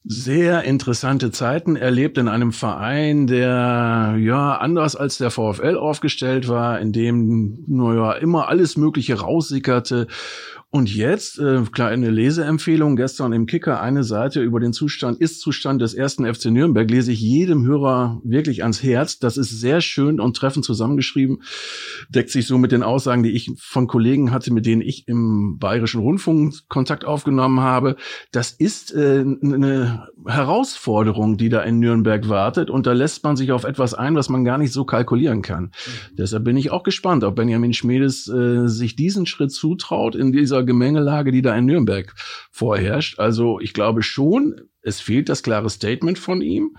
sehr 0.05 0.63
interessante 0.63 1.29
Zeiten 1.29 1.75
erlebt 1.75 2.17
in 2.17 2.27
einem 2.27 2.51
Verein, 2.51 3.27
der 3.27 4.15
ja 4.19 4.57
anders 4.57 4.95
als 4.95 5.17
der 5.17 5.29
VfL 5.29 5.75
aufgestellt 5.77 6.47
war, 6.47 6.79
in 6.79 6.93
dem 6.93 7.63
nur 7.67 7.95
ja 7.95 8.13
immer 8.13 8.47
alles 8.47 8.77
Mögliche 8.77 9.19
raussickerte 9.19 10.07
und 10.71 10.93
jetzt, 10.93 11.39
äh, 11.39 11.63
kleine 11.71 12.11
Leseempfehlung, 12.11 12.95
gestern 12.95 13.33
im 13.33 13.47
Kicker 13.47 13.81
eine 13.81 14.03
Seite 14.03 14.41
über 14.43 14.59
den 14.59 14.71
Zustand, 14.71 15.19
Ist-Zustand 15.19 15.81
des 15.81 15.95
ersten 15.95 16.31
FC 16.31 16.51
Nürnberg, 16.51 16.87
lese 16.87 17.11
ich 17.11 17.19
jedem 17.19 17.65
Hörer 17.65 18.21
wirklich 18.23 18.61
ans 18.61 18.83
Herz. 18.83 19.17
Das 19.17 19.37
ist 19.37 19.49
sehr 19.49 19.81
schön 19.81 20.19
und 20.19 20.37
treffend 20.37 20.63
zusammengeschrieben, 20.63 21.41
deckt 22.09 22.29
sich 22.29 22.45
so 22.45 22.59
mit 22.59 22.71
den 22.71 22.83
Aussagen, 22.83 23.23
die 23.23 23.31
ich 23.31 23.49
von 23.57 23.87
Kollegen 23.87 24.29
hatte, 24.29 24.53
mit 24.53 24.67
denen 24.67 24.83
ich 24.83 25.07
im 25.07 25.57
Bayerischen 25.57 26.01
Rundfunk 26.01 26.53
Kontakt 26.69 27.03
aufgenommen 27.03 27.61
habe. 27.61 27.95
Das 28.31 28.51
ist 28.51 28.93
äh, 28.93 29.25
eine 29.41 30.07
Herausforderung, 30.27 31.37
die 31.37 31.49
da 31.49 31.63
in 31.63 31.79
Nürnberg 31.79 32.29
wartet 32.29 32.69
und 32.69 32.85
da 32.85 32.93
lässt 32.93 33.23
man 33.23 33.35
sich 33.35 33.51
auf 33.51 33.63
etwas 33.63 33.95
ein, 33.95 34.13
was 34.13 34.29
man 34.29 34.45
gar 34.45 34.59
nicht 34.59 34.73
so 34.73 34.85
kalkulieren 34.85 35.41
kann. 35.41 35.63
Mhm. 35.63 36.15
Deshalb 36.19 36.43
bin 36.43 36.57
ich 36.57 36.69
auch 36.69 36.83
gespannt, 36.83 37.23
ob 37.23 37.37
Benjamin 37.37 37.73
Schmedes 37.73 38.27
äh, 38.27 38.67
sich 38.67 38.95
diesen 38.95 39.25
Schritt 39.25 39.51
zutraut 39.51 40.13
in 40.13 40.31
dieser 40.31 40.58
dieser 40.59 40.65
Gemengelage, 40.65 41.31
die 41.31 41.41
da 41.41 41.55
in 41.55 41.65
Nürnberg 41.65 42.13
vorherrscht. 42.51 43.19
Also 43.19 43.59
ich 43.59 43.73
glaube 43.73 44.03
schon, 44.03 44.61
es 44.89 44.99
fehlt 44.99 45.29
das 45.29 45.43
klare 45.43 45.69
Statement 45.69 46.19
von 46.19 46.41
ihm. 46.41 46.75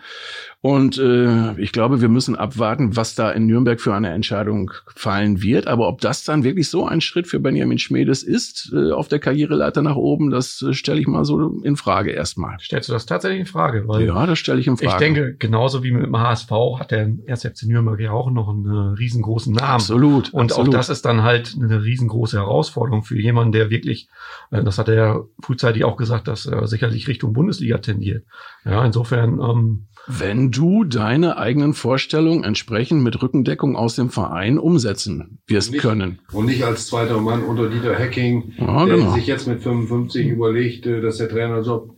Und 0.62 0.98
äh, 0.98 1.58
ich 1.58 1.72
glaube, 1.72 2.02
wir 2.02 2.10
müssen 2.10 2.36
abwarten, 2.36 2.94
was 2.94 3.14
da 3.14 3.30
in 3.30 3.46
Nürnberg 3.46 3.80
für 3.80 3.94
eine 3.94 4.10
Entscheidung 4.10 4.70
fallen 4.94 5.40
wird. 5.40 5.66
Aber 5.66 5.88
ob 5.88 6.02
das 6.02 6.24
dann 6.24 6.44
wirklich 6.44 6.68
so 6.68 6.86
ein 6.86 7.00
Schritt 7.00 7.26
für 7.26 7.40
Benjamin 7.40 7.78
Schmedes 7.78 8.22
ist, 8.22 8.70
äh, 8.74 8.92
auf 8.92 9.08
der 9.08 9.20
Karriereleiter 9.20 9.80
nach 9.80 9.96
oben, 9.96 10.28
das 10.28 10.60
äh, 10.60 10.74
stelle 10.74 11.00
ich 11.00 11.06
mal 11.06 11.24
so 11.24 11.60
in 11.62 11.76
Frage 11.76 12.10
erstmal. 12.10 12.58
Stellst 12.60 12.90
du 12.90 12.92
das 12.92 13.06
tatsächlich 13.06 13.40
in 13.40 13.46
Frage? 13.46 13.88
Weil 13.88 14.04
ja, 14.04 14.26
das 14.26 14.38
stelle 14.38 14.60
ich 14.60 14.66
in 14.66 14.76
Frage. 14.76 14.92
Ich 14.92 14.98
denke, 14.98 15.34
genauso 15.38 15.82
wie 15.82 15.92
mit 15.92 16.04
dem 16.04 16.18
HSV 16.18 16.50
hat 16.78 16.90
der 16.90 17.10
1. 17.26 17.42
FC 17.42 17.62
Nürnberg 17.62 17.98
ja 17.98 18.12
auch 18.12 18.30
noch 18.30 18.50
einen 18.50 18.94
riesengroßen 18.94 19.54
Namen. 19.54 19.70
Absolut. 19.70 20.34
Und 20.34 20.52
absolut. 20.52 20.68
auch 20.68 20.72
das 20.72 20.90
ist 20.90 21.06
dann 21.06 21.22
halt 21.22 21.56
eine 21.58 21.82
riesengroße 21.82 22.36
Herausforderung 22.36 23.02
für 23.02 23.18
jemanden, 23.18 23.52
der 23.52 23.70
wirklich, 23.70 24.08
äh, 24.50 24.62
das 24.62 24.76
hat 24.76 24.88
er 24.88 24.94
ja 24.94 25.20
frühzeitig 25.42 25.84
auch 25.84 25.96
gesagt, 25.96 26.28
dass 26.28 26.44
er 26.44 26.66
sicherlich 26.66 27.08
Richtung 27.08 27.32
Bundesliga 27.32 27.78
tendiert. 27.78 27.99
Ja, 28.64 28.84
insofern. 28.84 29.40
Ähm, 29.40 29.86
Wenn 30.06 30.50
du 30.50 30.84
deine 30.84 31.36
eigenen 31.36 31.74
Vorstellungen 31.74 32.44
entsprechend 32.44 33.02
mit 33.02 33.22
Rückendeckung 33.22 33.76
aus 33.76 33.96
dem 33.96 34.10
Verein 34.10 34.58
umsetzen 34.58 35.40
wirst 35.46 35.72
nicht, 35.72 35.80
können. 35.80 36.20
Und 36.32 36.46
nicht 36.46 36.64
als 36.64 36.86
zweiter 36.86 37.20
Mann 37.20 37.42
unter 37.42 37.68
Dieter 37.68 37.98
Hacking, 37.98 38.54
ja, 38.58 38.86
der 38.86 38.96
genau. 38.96 39.14
sich 39.14 39.26
jetzt 39.26 39.46
mit 39.46 39.62
55 39.62 40.26
überlegt, 40.26 40.86
äh, 40.86 41.00
dass 41.00 41.18
der 41.18 41.28
Trainerjob 41.28 41.94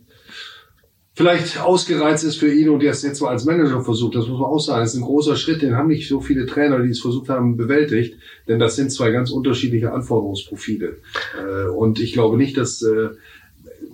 vielleicht 1.15 1.61
ausgereizt 1.61 2.23
ist 2.23 2.37
für 2.37 2.51
ihn 2.51 2.69
und 2.69 2.81
der 2.81 2.91
es 2.91 3.03
jetzt 3.03 3.21
mal 3.21 3.29
als 3.29 3.45
Manager 3.45 3.81
versucht. 3.81 4.15
Das 4.15 4.27
muss 4.27 4.39
man 4.39 4.49
auch 4.49 4.59
sagen. 4.59 4.81
Das 4.81 4.93
ist 4.93 4.99
ein 4.99 5.05
großer 5.05 5.35
Schritt, 5.35 5.61
den 5.61 5.75
haben 5.75 5.87
nicht 5.87 6.09
so 6.09 6.21
viele 6.21 6.45
Trainer, 6.45 6.79
die 6.79 6.89
es 6.89 7.01
versucht 7.01 7.29
haben, 7.29 7.55
bewältigt. 7.55 8.17
Denn 8.47 8.59
das 8.59 8.75
sind 8.75 8.91
zwei 8.91 9.11
ganz 9.11 9.29
unterschiedliche 9.29 9.91
Anforderungsprofile. 9.93 10.97
Äh, 11.37 11.69
und 11.69 11.99
ich 11.99 12.13
glaube 12.13 12.37
nicht, 12.37 12.57
dass 12.57 12.81
äh, 12.81 13.09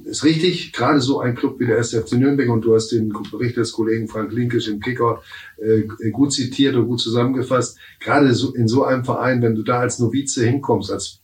ist 0.10 0.24
richtig, 0.24 0.74
gerade 0.74 1.00
so 1.00 1.20
ein 1.20 1.36
Club 1.36 1.60
wie 1.60 1.68
der 1.68 1.78
SFC 1.78 2.13
Nürnberg 2.13 2.50
und 2.50 2.62
du 2.62 2.75
hast 2.75 2.89
den 2.89 3.13
Bericht 3.32 3.58
des 3.58 3.72
Kollegen 3.72 4.08
Frank 4.08 4.32
Linkisch 4.32 4.68
im 4.68 4.80
Kicker 4.80 5.22
äh, 5.58 6.10
gut 6.10 6.34
zitiert 6.34 6.75
und 6.75 6.88
gut 6.88 7.00
zusammengefasst. 7.00 7.78
Gerade 8.00 8.34
so 8.34 8.54
in 8.54 8.68
so 8.68 8.84
einem 8.84 9.06
Verein, 9.06 9.42
wenn 9.42 9.56
du 9.56 9.63
da 9.63 9.80
als 9.80 10.00
Novize 10.00 10.46
hinkommst, 10.46 10.92
als 10.92 11.20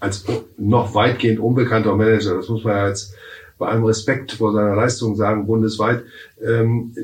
als 0.00 0.24
noch 0.58 0.94
weitgehend 0.94 1.40
unbekannter 1.40 1.96
Manager, 1.96 2.36
das 2.36 2.48
muss 2.48 2.62
man 2.62 2.76
ja 2.76 2.88
jetzt 2.88 3.14
bei 3.58 3.68
allem 3.68 3.84
Respekt 3.84 4.32
vor 4.32 4.52
seiner 4.52 4.74
Leistung 4.74 5.16
sagen, 5.16 5.46
bundesweit, 5.46 6.04
ähm, 6.44 6.94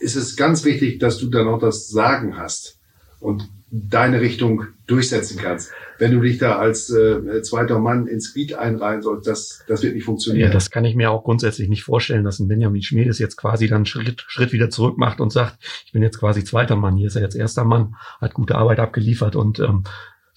ist 0.00 0.16
es 0.16 0.36
ganz 0.36 0.64
wichtig, 0.64 0.98
dass 0.98 1.18
du 1.18 1.26
dann 1.26 1.48
auch 1.48 1.58
das 1.58 1.88
Sagen 1.88 2.38
hast 2.38 2.78
und 3.20 3.48
deine 3.88 4.20
Richtung 4.20 4.64
durchsetzen 4.86 5.38
kannst. 5.38 5.70
Wenn 5.98 6.12
du 6.12 6.20
dich 6.20 6.38
da 6.38 6.58
als 6.58 6.90
äh, 6.90 7.42
zweiter 7.42 7.78
Mann 7.78 8.06
ins 8.06 8.32
Glied 8.32 8.54
einreihen 8.54 9.02
sollst, 9.02 9.26
das, 9.26 9.64
das 9.66 9.82
wird 9.82 9.94
nicht 9.94 10.04
funktionieren. 10.04 10.48
Ja, 10.48 10.52
das 10.52 10.70
kann 10.70 10.84
ich 10.84 10.94
mir 10.94 11.10
auch 11.10 11.24
grundsätzlich 11.24 11.68
nicht 11.68 11.82
vorstellen, 11.82 12.24
dass 12.24 12.38
ein 12.38 12.48
Benjamin 12.48 12.82
Schmiedes 12.82 13.18
jetzt 13.18 13.36
quasi 13.36 13.68
dann 13.68 13.86
Schritt, 13.86 14.24
Schritt 14.28 14.52
wieder 14.52 14.70
zurück 14.70 14.98
macht 14.98 15.20
und 15.20 15.32
sagt, 15.32 15.58
ich 15.84 15.92
bin 15.92 16.02
jetzt 16.02 16.18
quasi 16.18 16.44
zweiter 16.44 16.76
Mann, 16.76 16.96
hier 16.96 17.06
ist 17.08 17.16
er 17.16 17.22
jetzt 17.22 17.36
erster 17.36 17.64
Mann, 17.64 17.96
hat 18.20 18.34
gute 18.34 18.56
Arbeit 18.56 18.78
abgeliefert 18.78 19.36
und 19.36 19.58
ähm, 19.58 19.84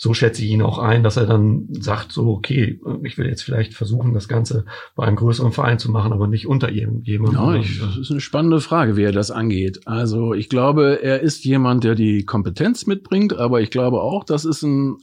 so 0.02 0.14
schätze 0.14 0.46
ich 0.46 0.52
ihn 0.52 0.62
auch 0.62 0.80
ein, 0.80 1.04
dass 1.04 1.18
er 1.18 1.26
dann 1.26 1.68
sagt, 1.72 2.14
so, 2.14 2.30
okay, 2.30 2.80
ich 3.04 3.18
will 3.18 3.28
jetzt 3.28 3.44
vielleicht 3.44 3.74
versuchen, 3.74 4.14
das 4.14 4.30
Ganze 4.30 4.64
bei 4.96 5.04
einem 5.04 5.18
größeren 5.18 5.52
Verein 5.52 5.78
zu 5.78 5.92
machen, 5.92 6.14
aber 6.14 6.28
nicht 6.28 6.48
unter 6.48 6.72
irgendjemandem. 6.72 7.44
Ja, 7.44 7.56
ich, 7.56 7.80
das 7.82 7.98
ist 7.98 8.10
eine 8.10 8.22
spannende 8.22 8.62
Frage, 8.62 8.96
wie 8.96 9.04
er 9.04 9.12
das 9.12 9.30
angeht. 9.30 9.82
Also 9.86 10.34
ich 10.34 10.48
glaube, 10.48 11.04
er 11.04 11.20
ist 11.20 11.44
jemand, 11.44 11.84
der 11.84 11.96
die 11.96 12.26
Kompetenz 12.26 12.88
mitbringt, 12.88 13.38
aber 13.38 13.60
ich 13.60 13.72
glaube 13.72 14.02
auch, 14.02 14.24
das 14.24 14.46
ist 14.46 14.64
ein 14.64 15.00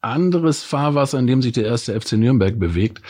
anderes 0.00 0.62
Fahrwasser, 0.64 1.18
in 1.18 1.26
dem 1.26 1.42
sich 1.42 1.52
der 1.52 1.66
erste 1.66 2.00
FC 2.00 2.12
Nürnberg 2.14 2.58
bewegt. 2.58 3.02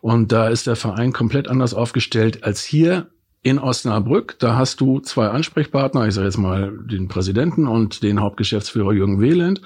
Und 0.00 0.32
da 0.32 0.48
ist 0.48 0.66
der 0.66 0.76
Verein 0.76 1.12
komplett 1.12 1.46
anders 1.46 1.74
aufgestellt 1.74 2.42
als 2.42 2.64
hier 2.64 3.10
in 3.42 3.58
Osnabrück. 3.58 4.36
Da 4.38 4.56
hast 4.56 4.80
du 4.80 5.00
zwei 5.00 5.28
Ansprechpartner, 5.28 6.08
ich 6.08 6.14
sage 6.14 6.26
jetzt 6.26 6.38
mal 6.38 6.72
den 6.90 7.08
Präsidenten 7.08 7.68
und 7.68 8.02
den 8.02 8.20
Hauptgeschäftsführer 8.20 8.94
Jürgen 8.94 9.20
Wehland. 9.20 9.60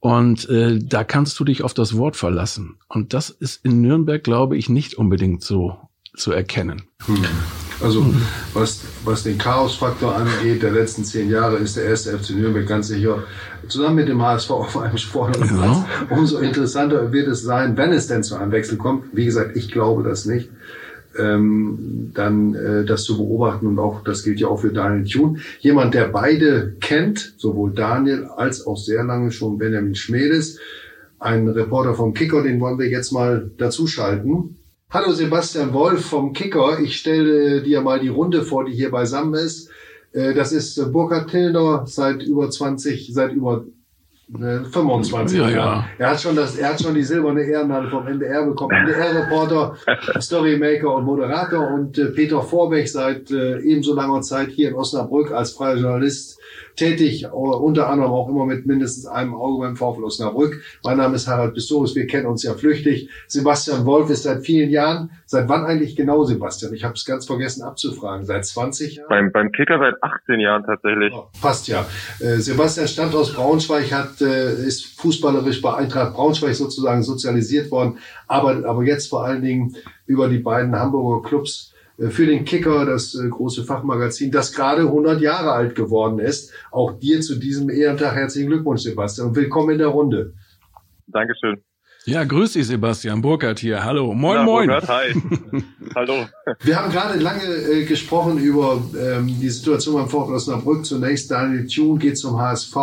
Und 0.00 0.48
äh, 0.48 0.78
da 0.78 1.04
kannst 1.04 1.38
du 1.38 1.44
dich 1.44 1.62
auf 1.62 1.74
das 1.74 1.96
Wort 1.96 2.16
verlassen. 2.16 2.78
Und 2.88 3.12
das 3.12 3.28
ist 3.30 3.64
in 3.64 3.82
Nürnberg, 3.82 4.24
glaube 4.24 4.56
ich, 4.56 4.68
nicht 4.68 4.94
unbedingt 4.94 5.42
so 5.42 5.76
zu 6.16 6.32
erkennen. 6.32 6.82
Hm. 7.06 7.24
Also 7.82 8.04
was, 8.52 8.82
was 9.04 9.22
den 9.22 9.38
Chaosfaktor 9.38 10.14
angeht, 10.14 10.62
der 10.62 10.72
letzten 10.72 11.04
zehn 11.04 11.30
Jahre 11.30 11.56
ist 11.56 11.76
der 11.76 11.84
erste 11.84 12.18
FC 12.18 12.30
Nürnberg 12.30 12.66
ganz 12.66 12.88
sicher 12.88 13.24
zusammen 13.68 13.96
mit 13.96 14.08
dem 14.08 14.20
HSV 14.20 14.50
auf 14.50 14.76
einem 14.76 14.98
sportlichen 14.98 15.56
Platz. 15.56 15.78
Ja. 16.10 16.16
Umso 16.16 16.38
interessanter 16.38 17.10
wird 17.12 17.28
es 17.28 17.42
sein, 17.42 17.76
wenn 17.76 17.92
es 17.92 18.06
denn 18.06 18.22
zu 18.22 18.36
einem 18.36 18.52
Wechsel 18.52 18.76
kommt. 18.76 19.04
Wie 19.12 19.24
gesagt, 19.24 19.56
ich 19.56 19.70
glaube 19.70 20.02
das 20.02 20.26
nicht 20.26 20.50
ähm, 21.18 22.12
dann 22.14 22.54
äh, 22.54 22.84
das 22.84 23.04
zu 23.04 23.16
beobachten 23.16 23.66
und 23.66 23.78
auch 23.78 24.04
das 24.04 24.22
gilt 24.22 24.40
ja 24.40 24.48
auch 24.48 24.60
für 24.60 24.72
Daniel 24.72 25.04
Thun. 25.04 25.40
Jemand, 25.60 25.94
der 25.94 26.08
beide 26.08 26.76
kennt, 26.80 27.34
sowohl 27.36 27.72
Daniel 27.72 28.24
als 28.36 28.66
auch 28.66 28.76
sehr 28.76 29.04
lange 29.04 29.30
schon 29.32 29.58
Benjamin 29.58 29.94
Schmedes, 29.94 30.58
ein 31.18 31.48
Reporter 31.48 31.94
vom 31.94 32.14
Kicker, 32.14 32.42
den 32.42 32.60
wollen 32.60 32.78
wir 32.78 32.88
jetzt 32.88 33.12
mal 33.12 33.50
dazuschalten. 33.58 34.56
Hallo 34.90 35.12
Sebastian 35.12 35.72
Wolf 35.72 36.06
vom 36.06 36.32
Kicker. 36.32 36.80
Ich 36.80 36.96
stelle 36.96 37.62
dir 37.62 37.80
mal 37.80 38.00
die 38.00 38.08
Runde 38.08 38.42
vor, 38.42 38.64
die 38.64 38.72
hier 38.72 38.90
beisammen 38.90 39.34
ist. 39.34 39.70
Äh, 40.12 40.34
das 40.34 40.52
ist 40.52 40.92
Burkhard 40.92 41.30
Tillner 41.30 41.84
seit 41.86 42.22
über 42.22 42.50
20, 42.50 43.12
seit 43.12 43.32
über 43.32 43.66
25 44.38 45.38
ja, 45.38 45.50
ja. 45.50 45.84
Er 45.98 46.10
hat 46.10 46.20
schon 46.20 46.36
das, 46.36 46.56
er 46.56 46.70
hat 46.70 46.80
schon 46.80 46.94
die 46.94 47.02
silberne 47.02 47.42
Ehrenhalle 47.42 47.90
vom 47.90 48.06
NDR 48.06 48.46
bekommen. 48.46 48.70
NDR-Reporter, 48.86 49.76
Storymaker 50.20 50.94
und 50.94 51.04
Moderator 51.04 51.68
und 51.68 51.98
äh, 51.98 52.06
Peter 52.06 52.40
Vorbech 52.40 52.92
seit 52.92 53.30
äh, 53.30 53.58
ebenso 53.60 53.94
langer 53.94 54.20
Zeit 54.20 54.50
hier 54.50 54.68
in 54.68 54.74
Osnabrück 54.76 55.32
als 55.32 55.52
freier 55.52 55.76
Journalist 55.76 56.38
tätig, 56.80 57.30
unter 57.30 57.90
anderem 57.90 58.10
auch 58.10 58.28
immer 58.28 58.46
mit 58.46 58.66
mindestens 58.66 59.06
einem 59.06 59.34
Auge 59.34 59.60
beim 59.60 59.76
VfL 59.76 60.02
Osnabrück. 60.02 60.62
Mein 60.82 60.96
Name 60.96 61.16
ist 61.16 61.28
Harald 61.28 61.52
Pistorius, 61.52 61.94
wir 61.94 62.06
kennen 62.06 62.26
uns 62.26 62.42
ja 62.42 62.54
flüchtig. 62.54 63.10
Sebastian 63.28 63.84
Wolf 63.84 64.08
ist 64.08 64.22
seit 64.22 64.44
vielen 64.44 64.70
Jahren, 64.70 65.10
seit 65.26 65.48
wann 65.48 65.66
eigentlich 65.66 65.94
genau, 65.94 66.24
Sebastian? 66.24 66.72
Ich 66.72 66.82
habe 66.82 66.94
es 66.94 67.04
ganz 67.04 67.26
vergessen 67.26 67.62
abzufragen. 67.62 68.24
Seit 68.24 68.46
20 68.46 68.96
Jahren? 68.96 69.08
Beim, 69.10 69.32
beim 69.32 69.52
Kicker 69.52 69.78
seit 69.78 70.02
18 70.02 70.40
Jahren 70.40 70.64
tatsächlich. 70.64 71.12
Oh, 71.14 71.26
passt 71.40 71.68
ja. 71.68 71.86
Äh, 72.18 72.38
Sebastian 72.38 72.88
stammt 72.88 73.14
aus 73.14 73.34
Braunschweig, 73.34 73.92
hat, 73.92 74.22
äh, 74.22 74.54
ist 74.66 74.98
fußballerisch 74.98 75.60
bei 75.60 75.74
Eintracht 75.74 76.14
Braunschweig 76.14 76.54
sozusagen 76.54 77.02
sozialisiert 77.02 77.70
worden, 77.70 77.98
aber, 78.26 78.64
aber 78.66 78.82
jetzt 78.84 79.08
vor 79.08 79.24
allen 79.24 79.42
Dingen 79.42 79.76
über 80.06 80.28
die 80.28 80.38
beiden 80.38 80.74
Hamburger 80.74 81.28
Clubs 81.28 81.74
äh, 81.74 81.79
für 82.08 82.26
den 82.26 82.44
Kicker, 82.44 82.86
das 82.86 83.14
äh, 83.14 83.28
große 83.28 83.64
Fachmagazin, 83.64 84.30
das 84.30 84.52
gerade 84.52 84.82
100 84.82 85.20
Jahre 85.20 85.52
alt 85.52 85.74
geworden 85.74 86.18
ist. 86.18 86.52
Auch 86.70 86.98
dir 86.98 87.20
zu 87.20 87.36
diesem 87.36 87.68
Ehrentag 87.68 88.14
herzlichen 88.14 88.48
Glückwunsch, 88.48 88.82
Sebastian, 88.82 89.28
und 89.28 89.36
willkommen 89.36 89.70
in 89.70 89.78
der 89.78 89.88
Runde. 89.88 90.32
Dankeschön. 91.06 91.62
Ja, 92.10 92.24
grüß 92.24 92.54
dich, 92.54 92.66
Sebastian 92.66 93.22
Burkhardt 93.22 93.60
hier. 93.60 93.84
Hallo. 93.84 94.12
Moin, 94.12 94.38
ja, 94.38 94.42
moin. 94.42 94.66
Burkhard, 94.66 94.88
hi. 94.88 95.14
Hallo. 95.94 96.26
Wir 96.64 96.76
haben 96.76 96.90
gerade 96.90 97.20
lange 97.20 97.44
äh, 97.44 97.84
gesprochen 97.84 98.36
über 98.38 98.82
ähm, 99.00 99.28
die 99.40 99.48
Situation 99.48 99.94
beim 99.94 100.08
VfL 100.08 100.34
Osnabrück. 100.34 100.84
Zunächst 100.84 101.30
Daniel 101.30 101.68
Thune 101.68 102.00
geht 102.00 102.18
zum 102.18 102.36
HSV. 102.36 102.76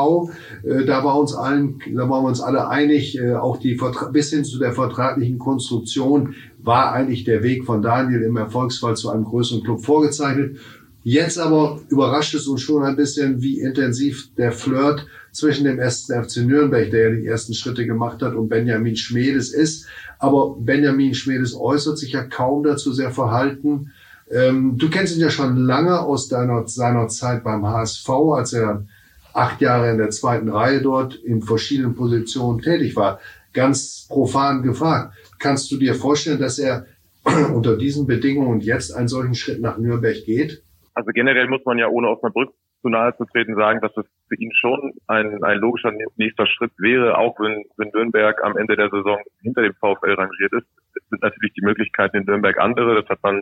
Äh, 0.64 0.86
da 0.86 1.04
war 1.04 1.20
uns 1.20 1.36
allen, 1.36 1.78
da 1.94 2.10
waren 2.10 2.24
wir 2.24 2.30
uns 2.30 2.40
alle 2.40 2.70
einig, 2.70 3.20
äh, 3.20 3.34
auch 3.34 3.58
die 3.58 3.78
bis 4.14 4.30
hin 4.30 4.46
zu 4.46 4.60
der 4.60 4.72
vertraglichen 4.72 5.40
Konstruktion 5.40 6.36
war 6.60 6.94
eigentlich 6.94 7.26
der 7.26 7.44
Weg 7.44 7.66
von 7.66 7.82
Daniel 7.82 8.22
im 8.22 8.38
Erfolgsfall 8.38 8.96
zu 8.96 9.10
einem 9.10 9.26
größeren 9.26 9.62
Club 9.62 9.84
vorgezeichnet. 9.84 10.58
Jetzt 11.04 11.38
aber 11.38 11.82
überrascht 11.90 12.34
es 12.34 12.48
uns 12.48 12.62
schon 12.62 12.84
ein 12.84 12.96
bisschen, 12.96 13.42
wie 13.42 13.60
intensiv 13.60 14.30
der 14.38 14.54
Flirt 14.54 15.06
zwischen 15.38 15.65
dem 15.65 15.77
ersten 15.77 16.24
FC 16.24 16.38
Nürnberg, 16.38 16.89
der 16.89 17.10
ja 17.10 17.15
die 17.15 17.27
ersten 17.27 17.53
Schritte 17.53 17.86
gemacht 17.86 18.24
hat, 18.24 18.34
und 18.34 18.50
Benjamin 18.50 18.96
Schmedes 18.96 19.53
ist. 19.53 19.88
Aber 20.17 20.56
Benjamin 20.58 21.13
Schmedes 21.13 21.56
äußert 21.56 22.00
sich 22.00 22.13
ja 22.13 22.24
kaum 22.24 22.63
dazu 22.63 22.91
sehr 22.91 23.12
verhalten. 23.12 23.91
Ähm, 24.32 24.77
du 24.77 24.89
kennst 24.89 25.15
ihn 25.15 25.22
ja 25.22 25.29
schon 25.29 25.56
lange 25.58 26.00
aus 26.00 26.27
deiner, 26.27 26.67
seiner 26.67 27.08
Zeit 27.08 27.44
beim 27.44 27.65
HSV, 27.67 28.10
als 28.10 28.53
er 28.53 28.86
acht 29.34 29.62
Jahre 29.62 29.91
in 29.91 30.00
der 30.00 30.10
zweiten 30.10 30.50
Reihe 30.50 30.82
dort 30.82 31.13
in 31.13 31.44
verschiedenen 31.44 31.94
Positionen 31.94 32.60
tätig 32.60 32.96
war. 32.96 33.20
Ganz 33.53 34.08
profan 34.10 34.63
gefragt. 34.63 35.13
Kannst 35.38 35.72
du 35.72 35.77
dir 35.77 35.94
vorstellen, 35.94 36.39
dass 36.39 36.58
er 36.58 36.88
unter 37.53 37.77
diesen 37.77 38.08
Bedingungen 38.08 38.62
jetzt 38.62 38.91
einen 38.91 39.08
solchen 39.08 39.36
Schritt 39.36 39.62
nach 39.62 39.77
Nürnberg 39.77 40.17
geht? 40.25 40.63
Also 40.96 41.12
generell 41.13 41.48
muss 41.48 41.62
man 41.63 41.77
ja 41.77 41.88
ohne 41.89 42.10
Osnabrück 42.10 42.50
zu 42.88 42.91
nahe 42.91 43.15
zu 43.17 43.25
treten 43.25 43.56
sagen, 43.56 43.82
dass 43.82 43.96
es 43.98 44.06
für 44.29 44.36
ihn 44.36 44.51
schon 44.53 44.94
ein, 45.08 45.44
ein 45.44 45.58
logischer 45.60 45.91
nächster 46.15 46.48
Schritt 46.48 46.72
wäre, 46.77 47.17
auch 47.17 47.38
wenn, 47.39 47.65
wenn 47.75 47.89
Nürnberg 47.89 48.41
am 48.44 48.58
Ende 48.58 48.77
der 48.77 48.89
Saison 48.89 49.20
hinter 49.41 49.62
dem 49.62 49.74
VfL 49.74 50.13
rangiert 50.13 50.53
ist, 50.53 50.67
sind 51.10 51.22
natürlich 51.22 51.53
die 51.53 51.65
Möglichkeiten 51.65 52.17
in 52.17 52.24
Nürnberg 52.24 52.58
andere. 52.60 53.01
Das 53.01 53.10
hat 53.10 53.22
man, 53.24 53.41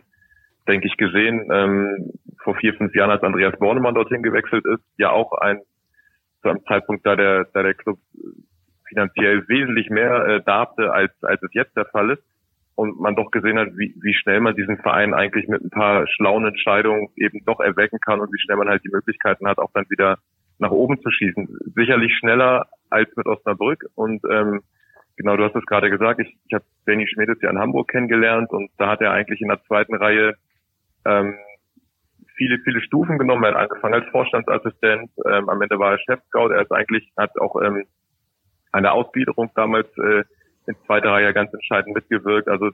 denke 0.66 0.88
ich, 0.88 0.96
gesehen 0.96 1.48
ähm, 1.52 2.10
vor 2.42 2.56
vier, 2.56 2.74
fünf 2.74 2.92
Jahren, 2.96 3.10
als 3.10 3.22
Andreas 3.22 3.56
Bornemann 3.58 3.94
dorthin 3.94 4.24
gewechselt 4.24 4.64
ist, 4.66 4.82
ja 4.98 5.10
auch 5.10 5.32
ein 5.34 5.60
zu 6.42 6.48
einem 6.48 6.64
Zeitpunkt, 6.64 7.06
da 7.06 7.14
der, 7.14 7.44
da 7.54 7.62
der 7.62 7.74
Club 7.74 7.98
finanziell 8.88 9.46
wesentlich 9.48 9.90
mehr 9.90 10.26
äh, 10.26 10.42
darbte, 10.42 10.92
als, 10.92 11.12
als 11.22 11.40
es 11.42 11.54
jetzt 11.54 11.76
der 11.76 11.86
Fall 11.86 12.10
ist 12.10 12.22
und 12.76 13.00
man 13.00 13.16
doch 13.16 13.30
gesehen 13.30 13.58
hat, 13.58 13.68
wie, 13.76 13.94
wie 14.00 14.14
schnell 14.14 14.40
man 14.40 14.54
diesen 14.54 14.76
Verein 14.78 15.14
eigentlich 15.14 15.48
mit 15.48 15.64
ein 15.64 15.70
paar 15.70 16.06
schlauen 16.06 16.46
Entscheidungen 16.46 17.08
eben 17.16 17.44
doch 17.44 17.58
erwecken 17.58 17.98
kann 18.00 18.20
und 18.20 18.32
wie 18.32 18.38
schnell 18.38 18.58
man 18.58 18.68
halt 18.68 18.84
die 18.84 18.90
Möglichkeiten 18.90 19.48
hat, 19.48 19.58
auch 19.58 19.70
dann 19.72 19.86
wieder 19.88 20.18
nach 20.58 20.70
oben 20.70 21.00
zu 21.00 21.10
schießen. 21.10 21.48
Sicherlich 21.74 22.14
schneller 22.18 22.66
als 22.90 23.08
mit 23.16 23.26
Osnabrück 23.26 23.86
und 23.94 24.22
ähm, 24.30 24.60
genau, 25.16 25.36
du 25.36 25.44
hast 25.44 25.56
es 25.56 25.64
gerade 25.64 25.90
gesagt, 25.90 26.20
ich, 26.20 26.36
ich 26.46 26.54
habe 26.54 26.64
Danny 26.84 27.06
Schmedes 27.08 27.40
ja 27.40 27.50
in 27.50 27.58
Hamburg 27.58 27.88
kennengelernt 27.88 28.50
und 28.50 28.70
da 28.76 28.90
hat 28.90 29.00
er 29.00 29.12
eigentlich 29.12 29.40
in 29.40 29.48
der 29.48 29.62
zweiten 29.64 29.94
Reihe 29.94 30.34
ähm, 31.06 31.34
viele, 32.36 32.58
viele 32.58 32.82
Stufen 32.82 33.18
genommen. 33.18 33.44
Er 33.44 33.54
hat 33.54 33.70
angefangen 33.70 33.94
als 33.94 34.10
Vorstandsassistent, 34.10 35.10
ähm, 35.26 35.48
am 35.48 35.62
Ende 35.62 35.78
war 35.78 35.92
er 35.92 35.98
Chef-Scout, 35.98 36.50
er 36.50 36.62
ist 36.62 36.72
eigentlich, 36.72 37.10
hat 37.16 37.38
auch 37.40 37.60
ähm, 37.62 37.84
eine 38.72 38.92
Ausgliederung 38.92 39.50
damals 39.54 39.88
äh, 39.96 40.24
in 40.66 40.76
zweiter 40.86 41.10
Reihe 41.10 41.32
ganz 41.32 41.52
entscheidend 41.52 41.94
mitgewirkt. 41.94 42.48
Also 42.48 42.70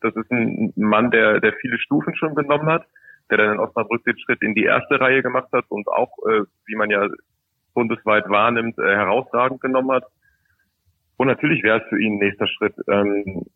das 0.00 0.14
ist 0.16 0.30
ein 0.30 0.72
Mann, 0.76 1.10
der, 1.10 1.40
der 1.40 1.52
viele 1.54 1.78
Stufen 1.78 2.14
schon 2.16 2.34
genommen 2.34 2.66
hat, 2.66 2.86
der 3.30 3.38
dann 3.38 3.54
in 3.54 3.58
Osnabrück 3.60 4.04
den 4.04 4.18
Schritt 4.18 4.42
in 4.42 4.54
die 4.54 4.64
erste 4.64 5.00
Reihe 5.00 5.22
gemacht 5.22 5.48
hat 5.52 5.64
und 5.68 5.88
auch, 5.88 6.10
äh, 6.28 6.42
wie 6.66 6.76
man 6.76 6.90
ja 6.90 7.08
bundesweit 7.74 8.28
wahrnimmt, 8.28 8.78
äh, 8.78 8.94
herausragend 8.94 9.60
genommen 9.60 9.92
hat. 9.92 10.04
Und 11.16 11.28
natürlich 11.28 11.62
wäre 11.62 11.82
es 11.82 11.88
für 11.88 12.00
ihn 12.00 12.14
ein 12.14 12.18
nächster 12.18 12.48
Schritt. 12.48 12.74
Ähm, 12.88 13.46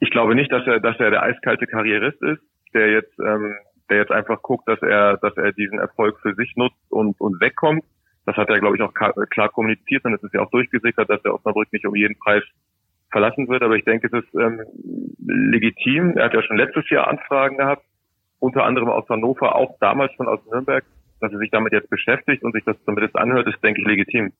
ich 0.00 0.10
glaube 0.10 0.34
nicht, 0.34 0.50
dass 0.50 0.66
er, 0.66 0.80
dass 0.80 0.98
er 0.98 1.10
der 1.10 1.22
eiskalte 1.22 1.66
Karrierist 1.66 2.20
ist, 2.22 2.42
der 2.74 2.90
jetzt, 2.90 3.18
ähm, 3.20 3.54
der 3.88 3.98
jetzt 3.98 4.10
einfach 4.10 4.42
guckt, 4.42 4.68
dass 4.68 4.82
er, 4.82 5.18
dass 5.18 5.36
er 5.36 5.52
diesen 5.52 5.78
Erfolg 5.78 6.18
für 6.20 6.34
sich 6.34 6.54
nutzt 6.56 6.90
und, 6.90 7.20
und 7.20 7.40
wegkommt, 7.40 7.84
das 8.24 8.36
hat 8.36 8.48
er, 8.48 8.60
glaube 8.60 8.76
ich, 8.76 8.82
auch 8.82 8.94
klar 8.94 9.48
kommuniziert 9.48 10.04
und 10.04 10.14
es 10.14 10.22
ist 10.22 10.34
ja 10.34 10.40
auch 10.40 10.50
durchgesickert, 10.50 11.10
dass 11.10 11.22
der 11.22 11.34
Osnabrück 11.34 11.72
nicht 11.72 11.86
um 11.86 11.96
jeden 11.96 12.18
Preis 12.18 12.42
verlassen 13.10 13.48
wird. 13.48 13.62
Aber 13.62 13.76
ich 13.76 13.84
denke, 13.84 14.06
es 14.06 14.24
ist 14.24 14.34
ähm, 14.34 14.60
legitim. 15.26 16.16
Er 16.16 16.26
hat 16.26 16.34
ja 16.34 16.42
schon 16.42 16.56
letztes 16.56 16.88
Jahr 16.90 17.08
Anfragen 17.08 17.56
gehabt, 17.56 17.84
unter 18.38 18.64
anderem 18.64 18.88
aus 18.88 19.08
Hannover, 19.08 19.54
auch 19.54 19.76
damals 19.80 20.12
schon 20.14 20.28
aus 20.28 20.40
Nürnberg, 20.50 20.84
dass 21.20 21.32
er 21.32 21.38
sich 21.38 21.50
damit 21.50 21.72
jetzt 21.72 21.90
beschäftigt 21.90 22.42
und 22.42 22.52
sich 22.52 22.64
das 22.64 22.76
zumindest 22.84 23.16
anhört, 23.16 23.46
ist, 23.48 23.62
denke 23.62 23.80
ich, 23.80 23.86
legitim. 23.86 24.32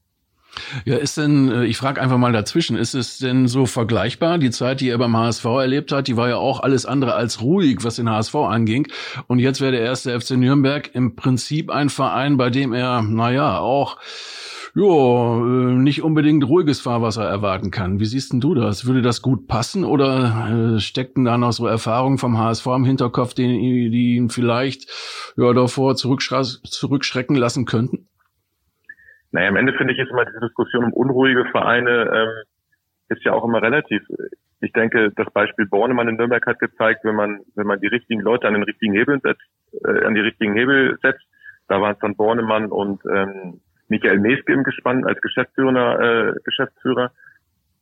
Ja, 0.85 0.97
ist 0.97 1.17
denn, 1.17 1.51
äh, 1.51 1.65
ich 1.65 1.77
frage 1.77 2.01
einfach 2.01 2.19
mal 2.19 2.33
dazwischen, 2.33 2.77
ist 2.77 2.95
es 2.95 3.19
denn 3.19 3.49
so 3.49 3.67
vergleichbar? 3.67 4.39
Die 4.39 4.51
Zeit, 4.51 4.81
die 4.81 4.91
er 4.91 4.99
beim 4.99 5.17
HSV 5.17 5.45
erlebt 5.45 5.93
hat, 5.93 6.09
die 6.09 6.17
war 6.17 6.29
ja 6.29 6.37
auch 6.37 6.61
alles 6.61 6.87
andere 6.87 7.15
als 7.15 7.41
ruhig, 7.41 7.79
was 7.83 7.97
den 7.97 8.11
HSV 8.11 8.35
anging. 8.35 8.89
Und 9.27 9.39
jetzt 9.39 9.61
wäre 9.61 9.73
der 9.73 9.83
erste 9.83 10.19
FC 10.19 10.33
Nürnberg 10.33 10.95
im 10.95 11.17
Prinzip 11.17 11.71
ein 11.71 11.89
Verein, 11.89 12.37
bei 12.37 12.51
dem 12.51 12.73
er, 12.73 13.03
naja, 13.03 13.59
auch 13.59 13.99
ja, 14.75 14.85
äh, 14.85 15.75
nicht 15.75 16.03
unbedingt 16.03 16.45
ruhiges 16.49 16.81
Fahrwasser 16.81 17.25
erwarten 17.25 17.71
kann. 17.71 18.01
Wie 18.01 18.07
siehst 18.07 18.33
denn 18.33 18.41
du 18.41 18.55
das? 18.55 18.87
Würde 18.87 19.03
das 19.03 19.21
gut 19.21 19.47
passen 19.47 19.85
oder 19.85 20.77
äh, 20.77 20.81
steckten 20.81 21.25
da 21.25 21.37
noch 21.37 21.53
so 21.53 21.67
Erfahrungen 21.67 22.19
vom 22.19 22.39
HSV 22.39 22.67
im 22.67 22.85
Hinterkopf, 22.85 23.35
die, 23.35 23.91
die 23.91 24.17
ihn 24.17 24.31
vielleicht 24.31 24.89
ja, 25.37 25.53
davor 25.53 25.95
zurückschrecken 25.97 27.37
lassen 27.37 27.67
könnten? 27.67 28.09
Naja, 29.33 29.49
am 29.49 29.57
Ende 29.57 29.73
finde 29.73 29.95
ich, 29.95 29.99
ist 29.99 30.11
immer 30.11 30.27
diese 30.27 30.41
Diskussion 30.41 30.85
um 30.85 30.93
unruhige 30.93 31.47
Vereine, 31.47 32.11
ähm, 32.15 32.45
ist 33.09 33.25
ja 33.25 33.33
auch 33.33 33.45
immer 33.45 33.63
relativ. 33.63 34.03
Ich 34.61 34.73
denke, 34.73 35.11
das 35.17 35.31
Beispiel 35.33 35.67
Bornemann 35.67 36.09
in 36.09 36.17
Nürnberg 36.17 36.47
hat 36.47 36.59
gezeigt, 36.59 37.05
wenn 37.05 37.17
man, 37.17 37.41
wenn 37.55 37.67
man 37.67 37.81
die 37.81 37.89
richtigen 37.89 38.21
Leute 38.21 38.47
an 38.47 38.55
den 38.55 38.63
richtigen 38.63 38.93
Hebeln 38.93 39.21
setzt, 39.21 39.43
äh, 39.85 40.05
an 40.05 40.15
die 40.15 40.21
richtigen 40.21 40.55
Hebel 40.55 40.99
setzt, 41.03 41.25
da 41.69 41.81
waren 41.81 41.95
es 41.95 41.99
dann 42.01 42.17
Bornemann 42.17 42.67
und 42.67 43.03
ähm, 43.07 43.61
Michael 43.89 44.19
Meske 44.21 44.53
im 44.53 44.65
Gespann 44.65 45.05
als 45.05 45.21
Geschäftsführer, 45.21 46.01
äh, 46.01 46.35
Geschäftsführer. 46.45 47.13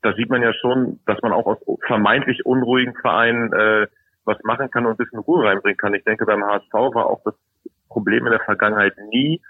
Da 0.02 0.14
sieht 0.14 0.30
man 0.30 0.42
ja 0.42 0.52
schon, 0.54 1.00
dass 1.06 1.20
man 1.22 1.32
auch 1.32 1.46
aus 1.46 1.58
vermeintlich 1.86 2.46
unruhigen 2.46 2.94
Vereinen 2.94 3.52
äh, 3.52 3.86
was 4.24 4.38
machen 4.44 4.70
kann 4.70 4.86
und 4.86 4.92
ein 4.92 4.96
bisschen 4.96 5.18
Ruhe 5.18 5.44
reinbringen 5.44 5.76
kann. 5.76 5.94
Ich 5.94 6.04
denke, 6.04 6.26
beim 6.26 6.44
HSV 6.44 6.72
war 6.72 7.06
auch 7.06 7.20
das 7.24 7.34
Problem 7.88 8.26
in 8.26 8.32
der 8.32 8.40
Vergangenheit 8.40 8.94
nie, 9.10 9.40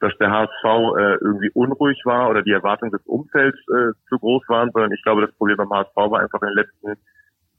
dass 0.00 0.16
der 0.18 0.30
HSV 0.30 0.64
äh, 0.64 1.14
irgendwie 1.20 1.50
unruhig 1.54 2.00
war 2.04 2.28
oder 2.28 2.42
die 2.42 2.52
Erwartungen 2.52 2.92
des 2.92 3.04
Umfelds 3.06 3.58
äh, 3.68 3.92
zu 4.08 4.18
groß 4.18 4.42
waren, 4.48 4.70
sondern 4.72 4.92
ich 4.92 5.02
glaube, 5.02 5.22
das 5.22 5.34
Problem 5.36 5.56
beim 5.56 5.70
HSV 5.70 5.96
war 5.96 6.20
einfach 6.20 6.42
in 6.42 6.48
den 6.48 6.56
letzten 6.56 6.94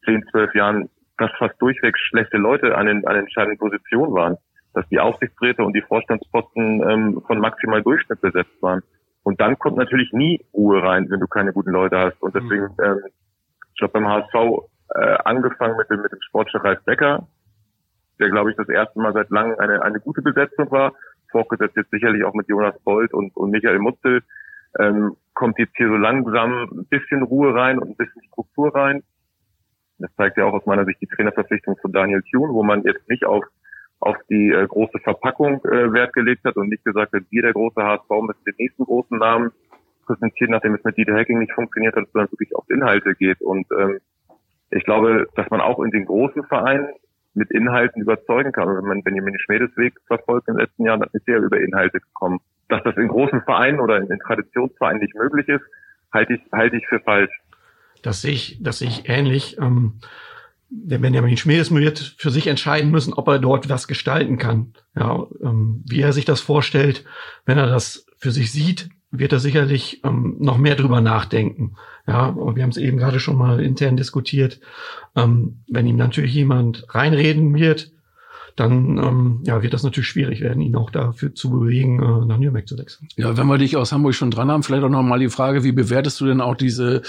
zehn, 0.05 0.23
zwölf 0.31 0.53
Jahren, 0.53 0.89
dass 1.17 1.31
fast 1.39 1.59
durchweg 1.59 1.97
schlechte 1.97 2.37
Leute 2.37 2.77
an 2.77 2.85
den, 2.85 3.07
an 3.07 3.15
den 3.15 3.23
entscheidenden 3.23 3.57
Positionen 3.57 4.13
waren, 4.13 4.37
dass 4.73 4.87
die 4.89 4.99
Aufsichtsräte 4.99 5.63
und 5.63 5.73
die 5.73 5.81
Vorstandsposten 5.81 6.87
ähm, 6.87 7.21
von 7.25 7.39
maximal 7.39 7.81
Durchschnitt 7.81 8.21
besetzt 8.21 8.61
waren. 8.61 8.83
Und 9.23 9.41
dann 9.41 9.57
kommt 9.57 9.77
natürlich 9.77 10.13
nie 10.13 10.45
Ruhe 10.53 10.81
rein, 10.81 11.09
wenn 11.09 11.19
du 11.19 11.27
keine 11.27 11.51
guten 11.53 11.71
Leute 11.71 11.97
hast. 11.97 12.21
Und 12.21 12.35
deswegen, 12.35 12.65
mhm. 12.65 12.83
ähm, 12.83 12.99
ich 13.73 13.79
glaube, 13.79 13.93
beim 13.93 14.07
HSV 14.07 14.69
äh, 14.95 15.17
angefangen 15.25 15.75
mit 15.75 15.89
dem, 15.89 16.01
mit 16.01 16.11
dem 16.11 16.21
Sportchef 16.21 16.63
Ralf 16.63 16.83
Becker, 16.85 17.27
der, 18.19 18.29
glaube 18.29 18.51
ich, 18.51 18.57
das 18.57 18.69
erste 18.69 18.99
Mal 18.99 19.13
seit 19.13 19.29
langem 19.29 19.59
eine, 19.59 19.81
eine 19.81 19.99
gute 19.99 20.21
Besetzung 20.21 20.71
war, 20.71 20.93
fortgesetzt 21.31 21.75
jetzt 21.75 21.91
sicherlich 21.91 22.23
auch 22.23 22.33
mit 22.33 22.47
Jonas 22.47 22.79
Bolt 22.83 23.13
und, 23.13 23.35
und 23.35 23.51
Michael 23.51 23.79
Mutzel, 23.79 24.23
ähm, 24.79 25.15
kommt 25.33 25.59
jetzt 25.59 25.75
hier 25.77 25.87
so 25.87 25.95
langsam 25.95 26.69
ein 26.71 26.85
bisschen 26.85 27.23
Ruhe 27.23 27.53
rein 27.53 27.79
und 27.79 27.89
ein 27.89 27.95
bisschen 27.95 28.23
Struktur 28.23 28.73
rein. 28.73 29.03
Das 29.99 30.13
zeigt 30.15 30.37
ja 30.37 30.45
auch 30.45 30.53
aus 30.53 30.65
meiner 30.65 30.85
Sicht 30.85 31.01
die 31.01 31.07
Trainerverpflichtung 31.07 31.77
von 31.77 31.91
Daniel 31.91 32.23
Thune, 32.31 32.53
wo 32.53 32.63
man 32.63 32.83
jetzt 32.83 33.07
nicht 33.09 33.25
auf, 33.25 33.43
auf 33.99 34.17
die 34.29 34.51
äh, 34.51 34.67
große 34.67 34.99
Verpackung 34.99 35.63
äh, 35.65 35.91
Wert 35.93 36.13
gelegt 36.13 36.43
hat 36.45 36.55
und 36.55 36.69
nicht 36.69 36.85
gesagt 36.85 37.13
hat, 37.13 37.23
wir 37.29 37.41
der 37.41 37.53
große 37.53 37.81
HSV 37.81 38.09
müssen 38.21 38.43
den 38.45 38.55
nächsten 38.57 38.83
großen 38.83 39.17
Namen 39.17 39.51
präsentieren, 40.05 40.51
nachdem 40.51 40.75
es 40.75 40.83
mit 40.83 40.97
Dieter 40.97 41.15
Hacking 41.15 41.39
nicht 41.39 41.53
funktioniert 41.53 41.95
hat, 41.95 42.07
sondern 42.13 42.31
wirklich 42.31 42.55
auf 42.55 42.69
Inhalte 42.69 43.15
geht. 43.15 43.41
Und 43.41 43.65
ähm, 43.77 43.99
ich 44.69 44.83
glaube, 44.83 45.27
dass 45.35 45.49
man 45.49 45.61
auch 45.61 45.79
in 45.79 45.91
den 45.91 46.05
großen 46.05 46.43
Vereinen 46.43 46.87
mit 47.37 47.51
Inhalten 47.51 48.01
überzeugen 48.01 48.51
kann. 48.51 48.67
Wenn 48.67 48.85
man 48.85 49.03
Benjamin 49.03 49.37
Schmedes 49.39 49.75
Weg 49.77 49.93
verfolgt 50.07 50.47
in 50.47 50.55
den 50.55 50.61
letzten 50.61 50.83
Jahren, 50.85 51.01
dann 51.01 51.09
ist 51.13 51.27
er 51.27 51.37
über 51.37 51.59
Inhalte 51.59 51.99
gekommen. 51.99 52.39
Dass 52.67 52.83
das 52.83 52.97
in 52.97 53.07
großen 53.07 53.41
Vereinen 53.43 53.79
oder 53.79 53.97
in, 53.97 54.07
in 54.07 54.19
Traditionsvereinen 54.19 55.01
nicht 55.01 55.15
möglich 55.15 55.47
ist, 55.47 55.63
halte 56.11 56.33
ich, 56.33 56.41
halte 56.51 56.77
ich 56.77 56.87
für 56.87 56.99
falsch. 56.99 57.31
Das 58.01 58.21
sehe 58.21 58.33
ich, 58.33 58.61
das 58.61 58.79
sehe 58.79 58.89
ich 58.89 59.07
ähnlich. 59.07 59.57
Ähm, 59.59 59.99
der 60.69 60.97
Benjamin 60.97 61.37
Schmedes 61.37 61.73
wird 61.73 61.99
für 62.17 62.29
sich 62.29 62.47
entscheiden 62.47 62.91
müssen, 62.91 63.13
ob 63.13 63.27
er 63.27 63.39
dort 63.39 63.69
was 63.69 63.87
gestalten 63.87 64.37
kann. 64.37 64.73
Ja, 64.95 65.25
ähm, 65.41 65.83
wie 65.87 66.01
er 66.01 66.13
sich 66.13 66.25
das 66.25 66.41
vorstellt, 66.41 67.05
wenn 67.45 67.57
er 67.57 67.67
das 67.67 68.05
für 68.17 68.31
sich 68.31 68.51
sieht, 68.51 68.89
wird 69.11 69.31
er 69.31 69.39
sicherlich 69.39 70.01
ähm, 70.03 70.35
noch 70.39 70.57
mehr 70.57 70.75
drüber 70.75 71.01
nachdenken. 71.01 71.75
Ja, 72.05 72.35
wir 72.35 72.63
haben 72.63 72.69
es 72.69 72.77
eben 72.77 72.97
gerade 72.97 73.19
schon 73.19 73.37
mal 73.37 73.61
intern 73.61 73.97
diskutiert. 73.97 74.59
Ähm, 75.15 75.63
wenn 75.67 75.87
ihm 75.87 75.95
natürlich 75.95 76.33
jemand 76.33 76.85
reinreden 76.93 77.55
wird, 77.55 77.91
dann 78.57 78.97
ähm, 78.97 79.39
ja, 79.43 79.61
wird 79.61 79.73
das 79.73 79.83
natürlich 79.83 80.07
schwierig 80.07 80.41
werden, 80.41 80.61
ihn 80.61 80.75
auch 80.75 80.89
dafür 80.89 81.33
zu 81.33 81.51
bewegen, 81.51 82.01
äh, 82.01 82.25
nach 82.25 82.39
Nürnberg 82.39 82.67
zu 82.67 82.77
wechseln. 82.77 83.07
Ja, 83.15 83.37
wenn 83.37 83.45
wir 83.45 83.59
dich 83.59 83.77
aus 83.77 83.91
Hamburg 83.91 84.15
schon 84.15 84.31
dran 84.31 84.49
haben, 84.49 84.63
vielleicht 84.63 84.83
auch 84.83 84.89
noch 84.89 85.03
mal 85.03 85.19
die 85.19 85.29
Frage, 85.29 85.63
wie 85.63 85.71
bewertest 85.71 86.19
du 86.19 86.25
denn 86.25 86.41
auch 86.41 86.55
diese 86.55 87.03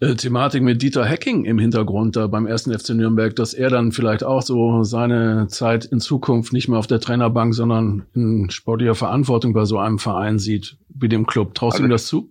äh, 0.00 0.14
Thematik 0.14 0.62
mit 0.62 0.82
Dieter 0.82 1.04
Hecking 1.04 1.46
im 1.46 1.58
Hintergrund 1.58 2.16
da 2.16 2.26
beim 2.26 2.46
ersten 2.46 2.78
FC 2.78 2.90
Nürnberg, 2.90 3.34
dass 3.34 3.54
er 3.54 3.70
dann 3.70 3.92
vielleicht 3.92 4.22
auch 4.22 4.42
so 4.42 4.82
seine 4.82 5.46
Zeit 5.48 5.86
in 5.86 5.98
Zukunft 5.98 6.52
nicht 6.52 6.68
mehr 6.68 6.78
auf 6.78 6.86
der 6.86 7.00
Trainerbank, 7.00 7.54
sondern 7.54 8.04
in 8.14 8.50
sportlicher 8.50 8.94
Verantwortung 8.94 9.54
bei 9.54 9.64
so 9.64 9.78
einem 9.78 9.98
Verein 9.98 10.38
sieht, 10.38 10.76
wie 10.90 11.08
dem 11.08 11.26
Club. 11.26 11.54
Traust 11.54 11.76
also, 11.76 11.84
du 11.84 11.88
ihm 11.88 11.90
das 11.90 12.06
zu? 12.06 12.28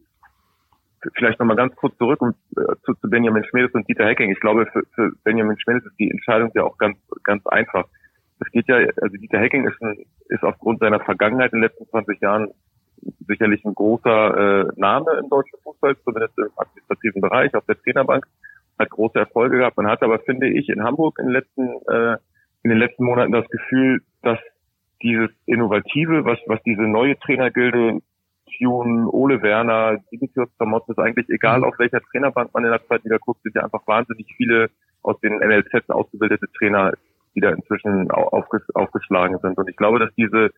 Vielleicht 1.15 1.39
noch 1.39 1.47
mal 1.47 1.56
ganz 1.56 1.76
kurz 1.76 1.97
zurück 1.97 2.21
und, 2.21 2.36
äh, 2.58 2.76
zu, 2.86 2.93
zu 2.93 3.10
Benjamin 3.10 3.43
Schmedes 3.43 3.74
und 3.74 3.89
Dieter 3.89 4.06
Hecking. 4.06 4.32
Ich 4.32 4.39
glaube, 4.39 4.67
für, 4.71 4.84
für 4.93 5.12
Benjamin 5.24 5.58
Schmedes 5.60 5.84
ist 5.84 5.97
die 5.97 6.12
Entscheidung 6.12 6.52
ja 6.54 6.62
auch 6.63 6.78
ganz, 6.78 6.95
ganz 7.24 7.43
einfach 7.47 7.86
es 8.41 8.51
geht 8.51 8.67
ja, 8.67 8.75
also 8.75 9.17
Dieter 9.17 9.39
Hecking 9.39 9.67
ist, 9.67 9.82
ein, 9.82 10.04
ist 10.30 10.43
aufgrund 10.43 10.80
seiner 10.80 10.99
Vergangenheit 10.99 11.54
in 11.54 11.60
den 11.60 11.69
letzten 11.69 11.88
20 11.88 12.19
Jahren 12.21 12.49
sicherlich 13.27 13.63
ein 13.65 13.75
großer 13.75 14.67
äh, 14.67 14.71
Name 14.75 15.19
im 15.21 15.30
deutschen 15.30 15.60
Fußball, 15.63 15.95
zumindest 16.04 16.38
im 16.38 16.49
administrativen 16.56 17.21
Bereich, 17.21 17.54
auf 17.56 17.65
der 17.65 17.80
Trainerbank, 17.82 18.25
hat 18.80 18.89
große 18.89 19.19
Erfolge 19.19 19.58
gehabt. 19.58 19.77
Man 19.77 19.88
hat 19.88 20.01
aber, 20.01 20.19
finde 20.19 20.49
ich, 20.49 20.69
in 20.69 20.84
Hamburg 20.84 21.17
in 21.19 21.27
den 21.27 21.34
letzten, 21.34 21.67
äh, 21.88 22.17
in 22.63 22.69
den 22.69 22.80
letzten 22.80 23.06
Monaten 23.06 23.32
das 23.32 23.47
Gefühl, 23.49 24.01
dass 24.23 24.39
dieses 25.01 25.30
Innovative, 25.45 26.25
was, 26.25 26.39
was 26.47 26.62
diese 26.63 26.84
neue 26.84 27.17
Trainergilde 27.19 27.99
Tune, 28.58 29.10
Ole 29.10 29.41
Werner, 29.41 29.97
Dimitrios 30.12 30.49
Zamot, 30.58 30.88
ist 30.89 30.99
eigentlich 30.99 31.30
egal, 31.30 31.63
auf 31.63 31.77
welcher 31.80 32.01
Trainerbank 32.01 32.54
man 32.54 32.65
in 32.65 32.71
der 32.71 32.86
Zeit 32.88 33.04
wieder 33.06 33.19
guckt, 33.19 33.41
sind 33.43 33.56
ja 33.56 33.63
einfach 33.63 33.86
wahnsinnig 33.88 34.27
viele 34.36 34.69
aus 35.04 35.19
den 35.21 35.38
NLZ 35.38 35.89
ausgebildete 35.89 36.45
Trainer 36.58 36.93
die 37.36 37.41
da 37.41 37.50
inzwischen 37.50 38.12
aufges 38.12 38.63
aufgeschlagen 38.74 39.38
sind. 39.39 39.58
Und 39.58 39.70
ich 39.70 39.76
glaube, 39.76 40.00
dass 40.00 40.13
diese, 40.15 40.52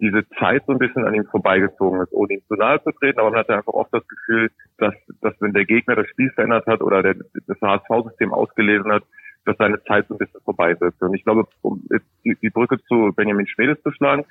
diese 0.00 0.28
Zeit 0.38 0.64
so 0.66 0.72
ein 0.72 0.78
bisschen 0.78 1.04
an 1.04 1.14
ihm 1.14 1.24
vorbeigezogen 1.26 2.00
ist, 2.00 2.12
ohne 2.12 2.34
ihm 2.34 2.42
zu 2.46 2.54
nahe 2.54 2.82
zu 2.82 2.92
treten, 2.92 3.18
aber 3.18 3.30
man 3.30 3.40
hatte 3.40 3.56
einfach 3.56 3.72
oft 3.72 3.92
das 3.92 4.06
Gefühl, 4.06 4.50
dass, 4.78 4.94
dass 5.20 5.34
wenn 5.40 5.52
der 5.52 5.64
Gegner 5.64 5.96
das 5.96 6.08
Spiel 6.08 6.30
verändert 6.30 6.66
hat 6.66 6.80
oder 6.82 7.02
der, 7.02 7.16
das 7.46 7.60
HSV-System 7.60 8.32
ausgelesen 8.32 8.92
hat, 8.92 9.04
dass 9.44 9.56
seine 9.58 9.82
Zeit 9.84 10.06
so 10.08 10.14
ein 10.14 10.18
bisschen 10.18 10.40
vorbei 10.40 10.78
wird. 10.80 10.94
Und 11.00 11.14
ich 11.14 11.24
glaube, 11.24 11.46
um 11.62 11.82
die, 12.24 12.36
die 12.36 12.50
Brücke 12.50 12.82
zu 12.84 13.12
Benjamin 13.14 13.46
Schmedes 13.46 13.82
zu 13.82 13.92
schlagen, 13.92 14.24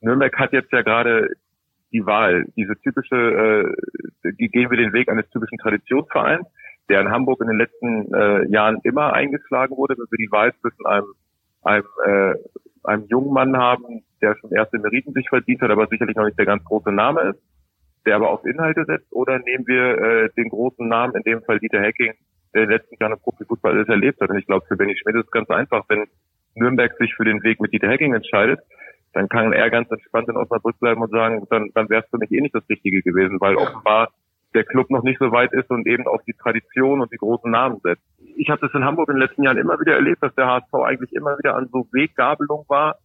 Nürnberg 0.00 0.36
hat 0.38 0.52
jetzt 0.52 0.72
ja 0.72 0.82
gerade 0.82 1.28
die 1.92 2.04
Wahl, 2.06 2.46
diese 2.56 2.76
typische, 2.80 3.74
äh, 4.22 4.32
gehen 4.32 4.70
wir 4.70 4.76
den 4.76 4.92
Weg 4.92 5.08
eines 5.08 5.28
typischen 5.30 5.58
Traditionsvereins, 5.58 6.46
der 6.90 7.00
in 7.00 7.10
Hamburg 7.10 7.40
in 7.40 7.46
den 7.46 7.58
letzten 7.58 8.12
äh, 8.12 8.46
Jahren 8.50 8.78
immer 8.82 9.12
eingeschlagen 9.12 9.76
wurde, 9.76 9.94
wenn 9.96 10.06
wir 10.10 10.26
die 10.26 10.32
Wahl 10.32 10.52
zwischen 10.60 10.84
einem, 10.86 11.06
einem, 11.62 11.84
äh, 12.04 12.34
einem 12.82 13.06
jungen 13.08 13.32
Mann 13.32 13.56
haben, 13.56 14.02
der 14.20 14.36
schon 14.36 14.50
erste 14.50 14.78
Meriten 14.78 15.12
sich 15.12 15.28
verdient 15.28 15.62
hat, 15.62 15.70
aber 15.70 15.86
sicherlich 15.86 16.16
noch 16.16 16.24
nicht 16.24 16.38
der 16.38 16.46
ganz 16.46 16.64
große 16.64 16.90
Name 16.90 17.30
ist, 17.30 17.40
der 18.06 18.16
aber 18.16 18.30
auf 18.30 18.44
Inhalte 18.44 18.84
setzt, 18.86 19.12
oder 19.12 19.38
nehmen 19.38 19.66
wir 19.66 19.98
äh, 19.98 20.30
den 20.36 20.48
großen 20.48 20.86
Namen, 20.88 21.14
in 21.14 21.22
dem 21.22 21.42
Fall 21.42 21.60
Dieter 21.60 21.80
Hacking, 21.80 22.12
der 22.54 22.62
in 22.64 22.68
den 22.68 22.78
letzten 22.78 22.96
Jahren 22.98 23.12
im 23.12 23.20
Profifußball 23.20 23.72
alles 23.72 23.88
erlebt 23.88 24.20
hat. 24.20 24.30
Und 24.30 24.38
ich 24.38 24.46
glaube, 24.46 24.66
für 24.66 24.76
Benny 24.76 24.96
Schmidt 24.96 25.16
ist 25.16 25.26
es 25.26 25.30
ganz 25.30 25.48
einfach, 25.50 25.84
wenn 25.88 26.06
Nürnberg 26.54 26.92
sich 26.98 27.14
für 27.14 27.24
den 27.24 27.42
Weg 27.44 27.60
mit 27.60 27.72
Dieter 27.72 27.88
Hacking 27.88 28.14
entscheidet, 28.14 28.60
dann 29.12 29.28
kann 29.28 29.52
er 29.52 29.70
ganz 29.70 29.90
entspannt 29.90 30.28
in 30.28 30.36
Osnabrück 30.36 30.78
bleiben 30.80 31.02
und 31.02 31.10
sagen, 31.10 31.46
dann, 31.50 31.70
dann 31.74 31.88
wäre 31.88 32.02
es 32.02 32.10
für 32.10 32.18
mich 32.18 32.30
eh 32.32 32.40
nicht 32.40 32.54
das 32.54 32.68
Richtige 32.68 33.02
gewesen, 33.02 33.40
weil 33.40 33.56
offenbar 33.56 34.08
der 34.54 34.64
Club 34.64 34.90
noch 34.90 35.02
nicht 35.02 35.18
so 35.18 35.30
weit 35.32 35.52
ist 35.52 35.70
und 35.70 35.86
eben 35.86 36.06
auf 36.06 36.22
die 36.26 36.34
Tradition 36.34 37.00
und 37.00 37.12
die 37.12 37.18
großen 37.18 37.50
Namen 37.50 37.80
setzt. 37.82 38.02
Ich 38.36 38.50
habe 38.50 38.60
das 38.60 38.74
in 38.74 38.84
Hamburg 38.84 39.08
in 39.08 39.16
den 39.16 39.22
letzten 39.22 39.44
Jahren 39.44 39.58
immer 39.58 39.78
wieder 39.78 39.94
erlebt, 39.94 40.22
dass 40.22 40.34
der 40.34 40.46
HSV 40.46 40.74
eigentlich 40.74 41.12
immer 41.12 41.38
wieder 41.38 41.56
an 41.56 41.68
so 41.72 41.86
Weggabelung 41.92 42.64
war, 42.68 42.96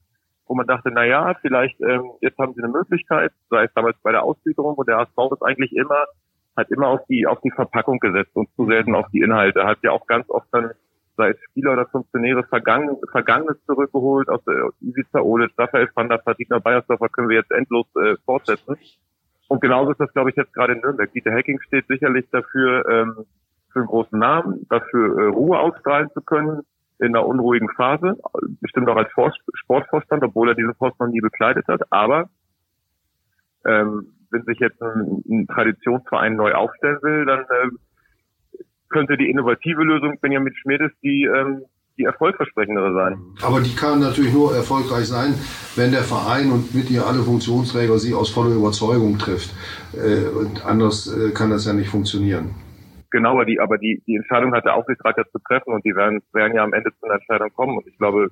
wo 0.47 0.55
man 0.55 0.67
dachte, 0.67 0.89
na 0.91 1.05
ja, 1.05 1.35
vielleicht 1.41 1.79
ähm, 1.81 2.11
jetzt 2.21 2.37
haben 2.37 2.53
sie 2.53 2.63
eine 2.63 2.71
Möglichkeit, 2.71 3.31
sei 3.49 3.65
es 3.65 3.73
damals 3.73 3.97
bei 4.01 4.11
der 4.11 4.23
Ausgliederung, 4.23 4.75
und 4.75 4.87
der 4.87 4.97
HSV 4.97 5.17
ist 5.33 5.43
eigentlich 5.43 5.75
immer 5.75 6.05
hat 6.55 6.71
immer 6.71 6.87
auf 6.87 7.01
die 7.09 7.27
auf 7.27 7.41
die 7.41 7.51
Verpackung 7.51 7.99
gesetzt 7.99 8.33
und 8.33 8.49
zu 8.55 8.65
selten 8.65 8.95
auf 8.95 9.07
die 9.11 9.19
Inhalte. 9.19 9.65
Hat 9.65 9.79
ja 9.83 9.91
auch 9.91 10.07
ganz 10.07 10.29
oft 10.29 10.47
dann 10.51 10.71
sei 11.17 11.29
es 11.29 11.37
Spieler 11.49 11.73
oder 11.73 11.85
Funktionäre 11.85 12.43
vergangen, 12.43 12.97
Vergangenes 13.11 13.57
zurückgeholt 13.65 14.29
aus 14.29 14.43
der 14.45 14.69
Ivica 14.81 15.21
Olic, 15.21 15.51
Raphael 15.57 15.89
van 15.93 16.09
der 16.09 16.19
Fatigner 16.19 16.59
Beiersdorfer 16.59 17.09
können 17.09 17.29
wir 17.29 17.37
jetzt 17.37 17.51
endlos 17.51 17.87
äh, 17.95 18.15
fortsetzen. 18.25 18.77
Und 19.47 19.61
genauso 19.61 19.91
ist 19.91 19.99
das, 19.99 20.11
glaube 20.13 20.31
ich, 20.31 20.35
jetzt 20.35 20.53
gerade 20.53 20.73
in 20.73 20.81
Nürnberg. 20.81 21.11
Dieter 21.13 21.31
Hacking 21.31 21.59
steht 21.61 21.87
sicherlich 21.87 22.25
dafür, 22.31 22.87
ähm, 22.89 23.25
für 23.71 23.79
einen 23.79 23.87
großen 23.87 24.17
Namen, 24.17 24.65
dafür 24.69 25.19
äh, 25.19 25.27
Ruhe 25.27 25.59
ausstrahlen 25.59 26.09
zu 26.13 26.21
können 26.21 26.61
in 26.99 27.07
einer 27.07 27.25
unruhigen 27.25 27.69
Phase, 27.75 28.17
bestimmt 28.61 28.87
auch 28.89 28.95
als 28.95 29.11
Sportvorstand, 29.53 30.23
obwohl 30.23 30.49
er 30.49 30.55
diesen 30.55 30.75
Post 30.75 30.99
noch 30.99 31.07
nie 31.07 31.19
bekleidet 31.19 31.67
hat. 31.67 31.81
Aber 31.91 32.29
ähm, 33.65 34.13
wenn 34.31 34.43
sich 34.43 34.59
jetzt 34.59 34.81
ein, 34.81 35.23
ein 35.29 35.47
Traditionsverein 35.47 36.35
neu 36.35 36.53
aufstellen 36.53 36.99
will, 37.01 37.25
dann 37.25 37.41
äh, 37.41 38.63
könnte 38.89 39.17
die 39.17 39.29
innovative 39.29 39.83
Lösung 39.83 40.19
Benjamin 40.21 40.55
Schmiedes 40.55 40.91
die 41.03 41.25
ähm, 41.25 41.65
die 41.97 42.03
erfolgversprechendere 42.03 42.93
sein. 42.93 43.17
Aber 43.41 43.61
die 43.61 43.75
kann 43.75 43.99
natürlich 43.99 44.33
nur 44.33 44.55
erfolgreich 44.55 45.05
sein, 45.05 45.33
wenn 45.75 45.91
der 45.91 46.01
Verein 46.01 46.51
und 46.51 46.75
mit 46.75 46.89
ihr 46.89 47.05
alle 47.05 47.23
Funktionsträger 47.23 47.97
sie 47.97 48.13
aus 48.13 48.29
voller 48.29 48.55
Überzeugung 48.55 49.17
trifft. 49.17 49.53
Äh, 49.93 50.27
und 50.27 50.65
anders 50.65 51.07
äh, 51.07 51.31
kann 51.31 51.49
das 51.49 51.65
ja 51.65 51.73
nicht 51.73 51.89
funktionieren. 51.89 52.53
Genau, 53.11 53.31
aber 53.31 53.45
die, 53.45 53.59
aber 53.59 53.77
die, 53.77 54.03
die 54.07 54.15
Entscheidung 54.15 54.53
hat 54.53 54.65
der 54.65 54.75
Aufsichtsrat 54.75 55.17
ja 55.17 55.23
zu 55.31 55.39
treffen 55.47 55.73
und 55.73 55.85
die 55.85 55.95
werden, 55.95 56.21
werden 56.33 56.55
ja 56.55 56.63
am 56.63 56.73
Ende 56.73 56.91
zu 56.99 57.05
einer 57.05 57.15
Entscheidung 57.15 57.49
kommen. 57.53 57.77
Und 57.77 57.87
ich 57.87 57.97
glaube, 57.97 58.29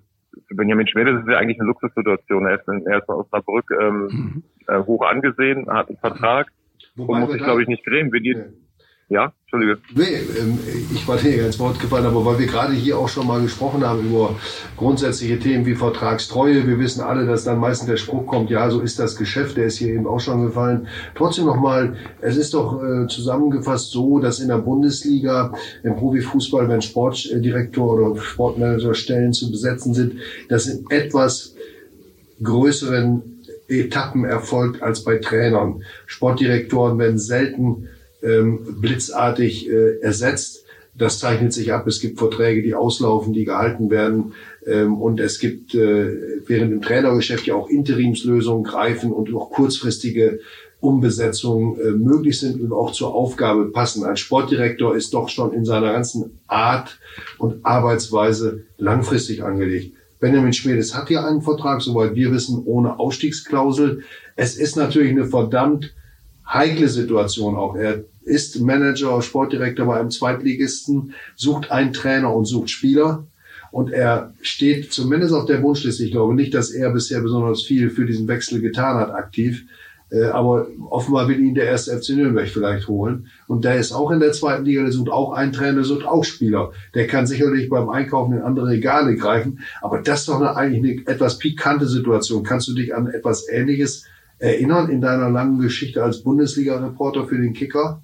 für 0.48 0.56
Benjamin 0.56 0.88
Schmidt 0.88 1.08
ist 1.08 1.22
es 1.22 1.32
ja 1.32 1.38
eigentlich 1.38 1.60
eine 1.60 1.68
Luxussituation. 1.68 2.46
Er 2.46 2.60
ist 2.60 2.68
in, 2.68 2.86
er 2.86 2.98
ist 2.98 3.08
in 3.08 3.16
Osnabrück 3.16 3.66
ähm, 3.80 4.08
mhm. 4.12 4.44
äh, 4.68 4.80
hoch 4.80 5.06
angesehen, 5.06 5.70
hat 5.70 5.88
einen 5.88 5.98
Vertrag 6.00 6.48
Wobei 6.96 7.14
und 7.14 7.20
muss 7.22 7.32
sich, 7.32 7.44
glaube 7.44 7.62
ich, 7.62 7.68
nicht 7.68 7.86
drehen. 7.88 8.12
Wenn 8.12 8.24
die, 8.24 8.32
ja, 8.32 8.44
Entschuldige. 9.22 9.80
Nee, 9.94 10.40
ähm, 10.40 10.58
ich 10.92 11.08
war 11.08 11.18
dir 11.18 11.46
ins 11.46 11.60
Wort 11.60 11.80
gefallen, 11.80 12.06
aber 12.06 12.26
weil 12.26 12.40
wir 12.40 12.48
gerade 12.48 12.74
hier 12.74 12.98
auch 12.98 13.08
schon 13.08 13.28
mal 13.28 13.42
gesprochen 13.42 13.86
haben 13.86 14.08
über 14.08 14.36
grundsätzliche 14.76 15.38
Themen 15.38 15.66
wie 15.66 15.76
Vertragstreue, 15.76 16.66
wir 16.66 16.80
wissen 16.80 17.02
alle, 17.02 17.28
dass 17.28 17.44
dann 17.44 17.60
meistens 17.60 17.88
der 17.88 17.98
Spruch 17.98 18.26
kommt, 18.26 18.50
ja, 18.50 18.70
so 18.72 18.80
ist 18.80 18.98
das 18.98 19.16
Geschäft, 19.16 19.58
der 19.58 19.66
ist 19.66 19.78
hier 19.78 19.94
eben 19.94 20.08
auch 20.08 20.20
schon 20.20 20.46
gefallen. 20.46 20.88
Trotzdem 21.14 21.46
nochmal, 21.46 21.96
es 22.22 22.38
ist 22.38 22.56
doch 22.56 22.82
äh, 22.82 23.08
zusammengefasst 23.08 23.92
so, 23.92 24.18
dass 24.18 24.40
in 24.40 24.48
der 24.48 24.58
Bundesliga 24.58 25.54
im 25.84 25.96
Profifußball, 25.96 26.68
wenn 26.68 26.82
Sportdirektor 26.82 27.94
oder 27.94 28.20
Sportmanagerstellen 28.20 29.34
zu 29.34 29.52
besetzen 29.52 29.94
sind, 29.94 30.14
das 30.50 30.66
in 30.66 30.86
etwas 30.90 31.54
größeren 32.42 33.22
Etappen 33.68 34.26
erfolgt 34.26 34.82
als 34.82 35.04
bei 35.04 35.18
Trainern. 35.18 35.84
Sportdirektoren 36.06 36.98
werden 37.00 37.18
selten 37.18 37.88
ähm, 38.24 38.78
blitzartig 38.80 39.70
äh, 39.70 40.00
ersetzt. 40.00 40.64
Das 40.96 41.18
zeichnet 41.18 41.54
sich 41.54 41.74
ab. 41.74 41.88
Es 41.88 42.00
gibt 42.00 42.20
Verträge, 42.20 42.62
die 42.62 42.76
auslaufen, 42.76 43.34
die 43.34 43.46
gehalten 43.46 43.90
werden. 43.90 44.34
Ähm, 44.66 45.02
und 45.02 45.20
es 45.20 45.40
gibt 45.40 45.74
äh, 45.74 46.42
während 46.46 46.72
im 46.72 46.82
Trainergeschäft 46.82 47.48
ja 47.48 47.56
auch 47.56 47.68
Interimslösungen 47.68 48.64
greifen 48.64 49.12
und 49.12 49.34
auch 49.34 49.50
kurzfristige 49.50 50.40
Umbesetzungen 50.80 51.80
äh, 51.80 51.92
möglich 51.92 52.40
sind 52.40 52.62
und 52.62 52.74
auch 52.74 52.92
zur 52.92 53.16
Aufgabe 53.16 53.72
passen. 53.72 54.04
Ein 54.04 54.18
Sportdirektor 54.18 54.96
ist 54.96 55.14
doch 55.14 55.30
schon 55.30 55.54
in 55.54 55.66
seiner 55.66 55.94
ganzen 55.94 56.40
Art 56.48 57.00
und 57.38 57.66
Arbeitsweise 57.66 58.66
langfristig 58.78 59.44
angelegt. 59.44 59.96
Benjamin 60.20 60.54
Schmedes 60.54 60.96
hat 60.96 61.10
ja 61.10 61.26
einen 61.26 61.42
Vertrag, 61.42 61.82
soweit 61.82 62.16
wir 62.16 62.32
wissen, 62.32 62.64
ohne 62.66 63.00
Ausstiegsklausel. 63.00 64.04
Es 64.36 64.58
ist 64.58 64.76
natürlich 64.76 65.12
eine 65.12 65.26
verdammt 65.26 65.94
heikle 66.46 66.90
Situation 66.90 67.56
auch. 67.56 67.76
Er 67.76 68.04
ist 68.26 68.60
Manager, 68.60 69.22
Sportdirektor 69.22 69.86
bei 69.86 70.00
einem 70.00 70.12
Zweitligisten, 70.12 71.14
sucht 71.36 71.72
einen 71.72 71.94
Trainer 71.94 72.34
und 72.34 72.46
sucht 72.46 72.70
Spieler. 72.70 73.26
Und 73.72 73.92
er 73.92 74.34
steht 74.42 74.94
zumindest 74.94 75.34
auf 75.34 75.46
der 75.46 75.64
Wunschliste. 75.64 76.04
Ich 76.04 76.12
glaube 76.12 76.36
nicht, 76.36 76.54
dass 76.54 76.70
er 76.70 76.92
bisher 76.92 77.22
besonders 77.22 77.64
viel 77.64 77.90
für 77.90 78.06
diesen 78.06 78.28
Wechsel 78.28 78.62
getan 78.62 78.98
hat, 78.98 79.12
aktiv. 79.12 79.66
Äh, 80.14 80.26
aber 80.26 80.68
offenbar 80.92 81.28
will 81.28 81.40
ihn 81.40 81.56
der 81.56 81.66
erste 81.66 82.00
FC 82.00 82.10
Nürnberg 82.10 82.48
vielleicht 82.48 82.88
holen. 82.88 83.28
Und 83.48 83.66
der 83.66 83.78
ist 83.78 83.92
auch 83.92 84.12
in 84.12 84.20
der 84.20 84.32
zweiten 84.32 84.64
Liga, 84.64 84.84
der 84.84 84.92
sucht 84.92 85.10
auch 85.10 85.34
einen 85.34 85.54
Trainer, 85.54 85.78
der 85.78 85.84
sucht 85.86 86.06
auch 86.06 86.24
Spieler. 86.24 86.72
Der 86.94 87.08
kann 87.08 87.26
sicherlich 87.26 87.68
beim 87.68 87.90
Einkaufen 87.90 88.34
in 88.34 88.44
andere 88.44 88.68
Regale 88.68 89.16
greifen. 89.16 89.62
Aber 89.82 90.02
das 90.02 90.20
ist 90.20 90.30
doch 90.30 90.40
eine, 90.40 90.56
eigentlich 90.56 91.08
eine 91.08 91.16
etwas 91.16 91.40
pikante 91.40 91.88
Situation. 91.88 92.44
Kannst 92.44 92.68
du 92.68 92.76
dich 92.76 92.94
an 92.94 93.08
etwas 93.08 93.50
Ähnliches 93.50 94.06
erinnern 94.38 94.92
in 94.92 95.02
deiner 95.02 95.32
langen 95.32 95.60
Geschichte 95.60 96.04
als 96.04 96.22
Bundesliga-Reporter 96.22 97.26
für 97.26 97.40
den 97.40 97.54
Kicker? 97.54 98.03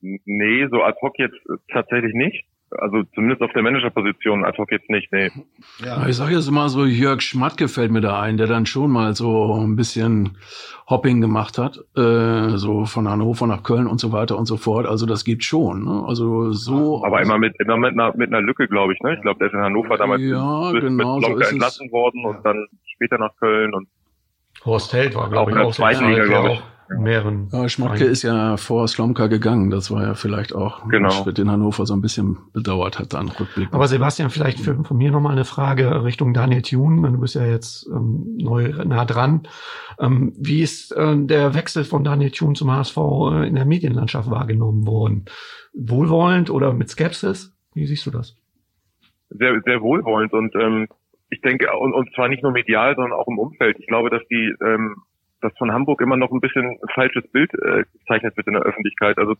Nee, 0.00 0.66
so 0.70 0.82
ad 0.82 0.96
hoc 1.00 1.18
jetzt 1.18 1.38
tatsächlich 1.72 2.14
nicht. 2.14 2.44
Also 2.70 3.02
zumindest 3.14 3.40
auf 3.40 3.50
der 3.54 3.62
Managerposition 3.62 4.44
ad 4.44 4.58
hoc 4.58 4.70
jetzt 4.70 4.90
nicht, 4.90 5.10
nee. 5.10 5.30
Ja. 5.84 6.06
Ich 6.06 6.16
sage 6.16 6.34
jetzt 6.34 6.48
immer 6.48 6.68
so, 6.68 6.84
Jörg 6.84 7.22
Schmatt 7.22 7.56
gefällt 7.56 7.90
mir 7.90 8.02
da 8.02 8.20
ein, 8.20 8.36
der 8.36 8.46
dann 8.46 8.66
schon 8.66 8.90
mal 8.90 9.14
so 9.14 9.54
ein 9.54 9.74
bisschen 9.74 10.36
Hopping 10.88 11.20
gemacht 11.20 11.56
hat, 11.56 11.78
äh, 11.96 12.56
so 12.56 12.84
von 12.84 13.08
Hannover 13.08 13.46
nach 13.46 13.62
Köln 13.62 13.86
und 13.86 13.98
so 13.98 14.12
weiter 14.12 14.36
und 14.36 14.46
so 14.46 14.56
fort. 14.56 14.86
Also 14.86 15.06
das 15.06 15.24
gibt 15.24 15.44
schon. 15.44 15.84
Ne? 15.84 16.04
Also 16.06 16.52
so. 16.52 17.02
Aber 17.04 17.22
immer 17.22 17.38
mit 17.38 17.58
immer 17.58 17.78
mit 17.78 17.92
einer, 17.92 18.14
mit 18.16 18.28
einer 18.28 18.42
Lücke, 18.42 18.68
glaube 18.68 18.92
ich. 18.92 19.00
Ne? 19.00 19.14
Ich 19.14 19.22
glaube, 19.22 19.38
der 19.38 19.48
ist 19.48 19.54
in 19.54 19.60
Hannover 19.60 19.96
damals 19.96 20.20
ja, 20.22 20.70
mit, 20.72 20.82
genau, 20.82 21.16
mit 21.16 21.26
so 21.26 21.38
entlassen 21.38 21.90
worden 21.90 22.24
und 22.26 22.44
dann 22.44 22.66
später 22.94 23.18
nach 23.18 23.34
Köln 23.36 23.72
und 23.72 23.88
Horst 24.64 24.92
Held 24.92 25.14
war, 25.14 25.30
glaube 25.30 25.52
ich, 25.52 25.56
auch 25.56 25.60
in 25.60 25.66
der 25.66 25.72
zweiten 25.72 26.08
Liga, 26.08 26.24
glaube 26.24 26.52
ich 26.52 26.62
mehreren. 26.96 27.48
Ja, 27.52 27.68
Schmatke 27.68 28.04
ist 28.04 28.22
ja 28.22 28.56
vor 28.56 28.88
Slomka 28.88 29.26
gegangen. 29.26 29.70
Das 29.70 29.90
war 29.90 30.02
ja 30.02 30.14
vielleicht 30.14 30.54
auch 30.54 30.88
genau. 30.88 31.08
ein 31.08 31.12
Schritt, 31.12 31.38
den 31.38 31.50
Hannover 31.50 31.86
so 31.86 31.94
ein 31.94 32.00
bisschen 32.00 32.38
bedauert 32.52 32.98
hat, 32.98 33.12
dann 33.12 33.28
rückblickend. 33.28 33.74
Aber 33.74 33.88
Sebastian, 33.88 34.30
vielleicht 34.30 34.60
für, 34.60 34.82
von 34.84 34.96
mir 34.96 35.10
nochmal 35.10 35.32
eine 35.32 35.44
Frage 35.44 36.04
Richtung 36.04 36.34
Daniel 36.34 36.62
Thune. 36.62 37.10
Du 37.10 37.20
bist 37.20 37.34
ja 37.34 37.44
jetzt 37.44 37.86
ähm, 37.88 38.36
neu 38.38 38.72
nah 38.84 39.04
dran. 39.04 39.46
Ähm, 39.98 40.32
wie 40.38 40.62
ist 40.62 40.92
äh, 40.92 41.16
der 41.16 41.54
Wechsel 41.54 41.84
von 41.84 42.04
Daniel 42.04 42.30
Thune 42.30 42.54
zum 42.54 42.70
HSV 42.70 42.96
äh, 42.96 43.48
in 43.48 43.54
der 43.54 43.64
Medienlandschaft 43.64 44.30
wahrgenommen 44.30 44.86
worden? 44.86 45.26
Wohlwollend 45.74 46.50
oder 46.50 46.72
mit 46.72 46.88
Skepsis? 46.88 47.54
Wie 47.74 47.86
siehst 47.86 48.06
du 48.06 48.10
das? 48.10 48.36
Sehr, 49.30 49.60
sehr 49.64 49.82
wohlwollend 49.82 50.32
und 50.32 50.54
ähm, 50.54 50.88
ich 51.30 51.40
denke, 51.42 51.68
und, 51.78 51.92
und 51.92 52.12
zwar 52.14 52.28
nicht 52.28 52.42
nur 52.42 52.52
medial, 52.52 52.94
sondern 52.94 53.12
auch 53.12 53.28
im 53.28 53.38
Umfeld. 53.38 53.76
Ich 53.78 53.86
glaube, 53.86 54.08
dass 54.08 54.22
die 54.30 54.54
ähm, 54.64 54.96
dass 55.40 55.56
von 55.58 55.72
Hamburg 55.72 56.00
immer 56.00 56.16
noch 56.16 56.30
ein 56.30 56.40
bisschen 56.40 56.78
falsches 56.94 57.26
Bild 57.30 57.52
äh, 57.54 57.84
gezeichnet 57.92 58.36
wird 58.36 58.46
in 58.46 58.54
der 58.54 58.62
Öffentlichkeit. 58.62 59.18
Also 59.18 59.34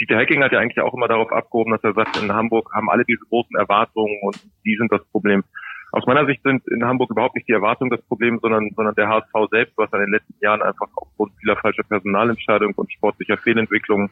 Dieter 0.00 0.16
Hecking 0.16 0.42
hat 0.42 0.52
ja 0.52 0.60
eigentlich 0.60 0.80
auch 0.80 0.94
immer 0.94 1.08
darauf 1.08 1.32
abgehoben, 1.32 1.72
dass 1.72 1.82
er 1.82 1.94
sagt, 1.94 2.22
in 2.22 2.32
Hamburg 2.32 2.70
haben 2.72 2.88
alle 2.88 3.04
diese 3.04 3.24
großen 3.28 3.56
Erwartungen 3.56 4.16
und 4.22 4.40
die 4.64 4.76
sind 4.76 4.92
das 4.92 5.04
Problem. 5.10 5.42
Aus 5.90 6.06
meiner 6.06 6.26
Sicht 6.26 6.42
sind 6.42 6.66
in 6.68 6.84
Hamburg 6.84 7.10
überhaupt 7.10 7.34
nicht 7.34 7.48
die 7.48 7.52
Erwartungen 7.52 7.90
das 7.90 8.02
Problem, 8.02 8.38
sondern, 8.40 8.70
sondern 8.76 8.94
der 8.94 9.08
HSV 9.08 9.50
selbst, 9.50 9.76
was 9.76 9.92
in 9.92 10.00
den 10.00 10.10
letzten 10.10 10.34
Jahren 10.40 10.62
einfach 10.62 10.86
aufgrund 10.94 11.32
vieler 11.40 11.56
falscher 11.56 11.82
Personalentscheidungen 11.82 12.74
und 12.74 12.92
sportlicher 12.92 13.38
Fehlentwicklungen 13.38 14.10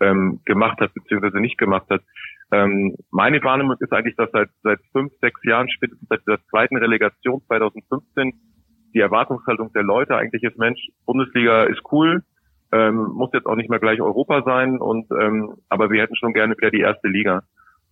ähm, 0.00 0.40
gemacht 0.44 0.80
hat, 0.80 0.92
beziehungsweise 0.94 1.38
nicht 1.40 1.58
gemacht 1.58 1.86
hat. 1.90 2.02
Ähm, 2.50 2.96
meine 3.10 3.42
Wahrnehmung 3.42 3.76
ist 3.78 3.92
eigentlich, 3.92 4.16
dass 4.16 4.30
seit, 4.32 4.50
seit 4.62 4.80
fünf, 4.90 5.12
sechs 5.20 5.42
Jahren, 5.44 5.70
spätestens 5.70 6.08
seit 6.08 6.26
der 6.26 6.44
zweiten 6.50 6.76
Relegation 6.76 7.40
2015, 7.46 8.34
die 8.94 9.00
Erwartungshaltung 9.00 9.72
der 9.72 9.82
Leute 9.82 10.16
eigentlich 10.16 10.42
ist, 10.42 10.58
Mensch, 10.58 10.80
Bundesliga 11.06 11.64
ist 11.64 11.80
cool, 11.90 12.22
ähm, 12.72 13.12
muss 13.14 13.30
jetzt 13.32 13.46
auch 13.46 13.56
nicht 13.56 13.70
mehr 13.70 13.78
gleich 13.78 14.00
Europa 14.00 14.42
sein 14.42 14.78
und 14.78 15.10
ähm, 15.10 15.54
aber 15.68 15.90
wir 15.90 16.02
hätten 16.02 16.16
schon 16.16 16.32
gerne 16.32 16.56
wieder 16.56 16.70
die 16.70 16.80
erste 16.80 17.08
Liga. 17.08 17.42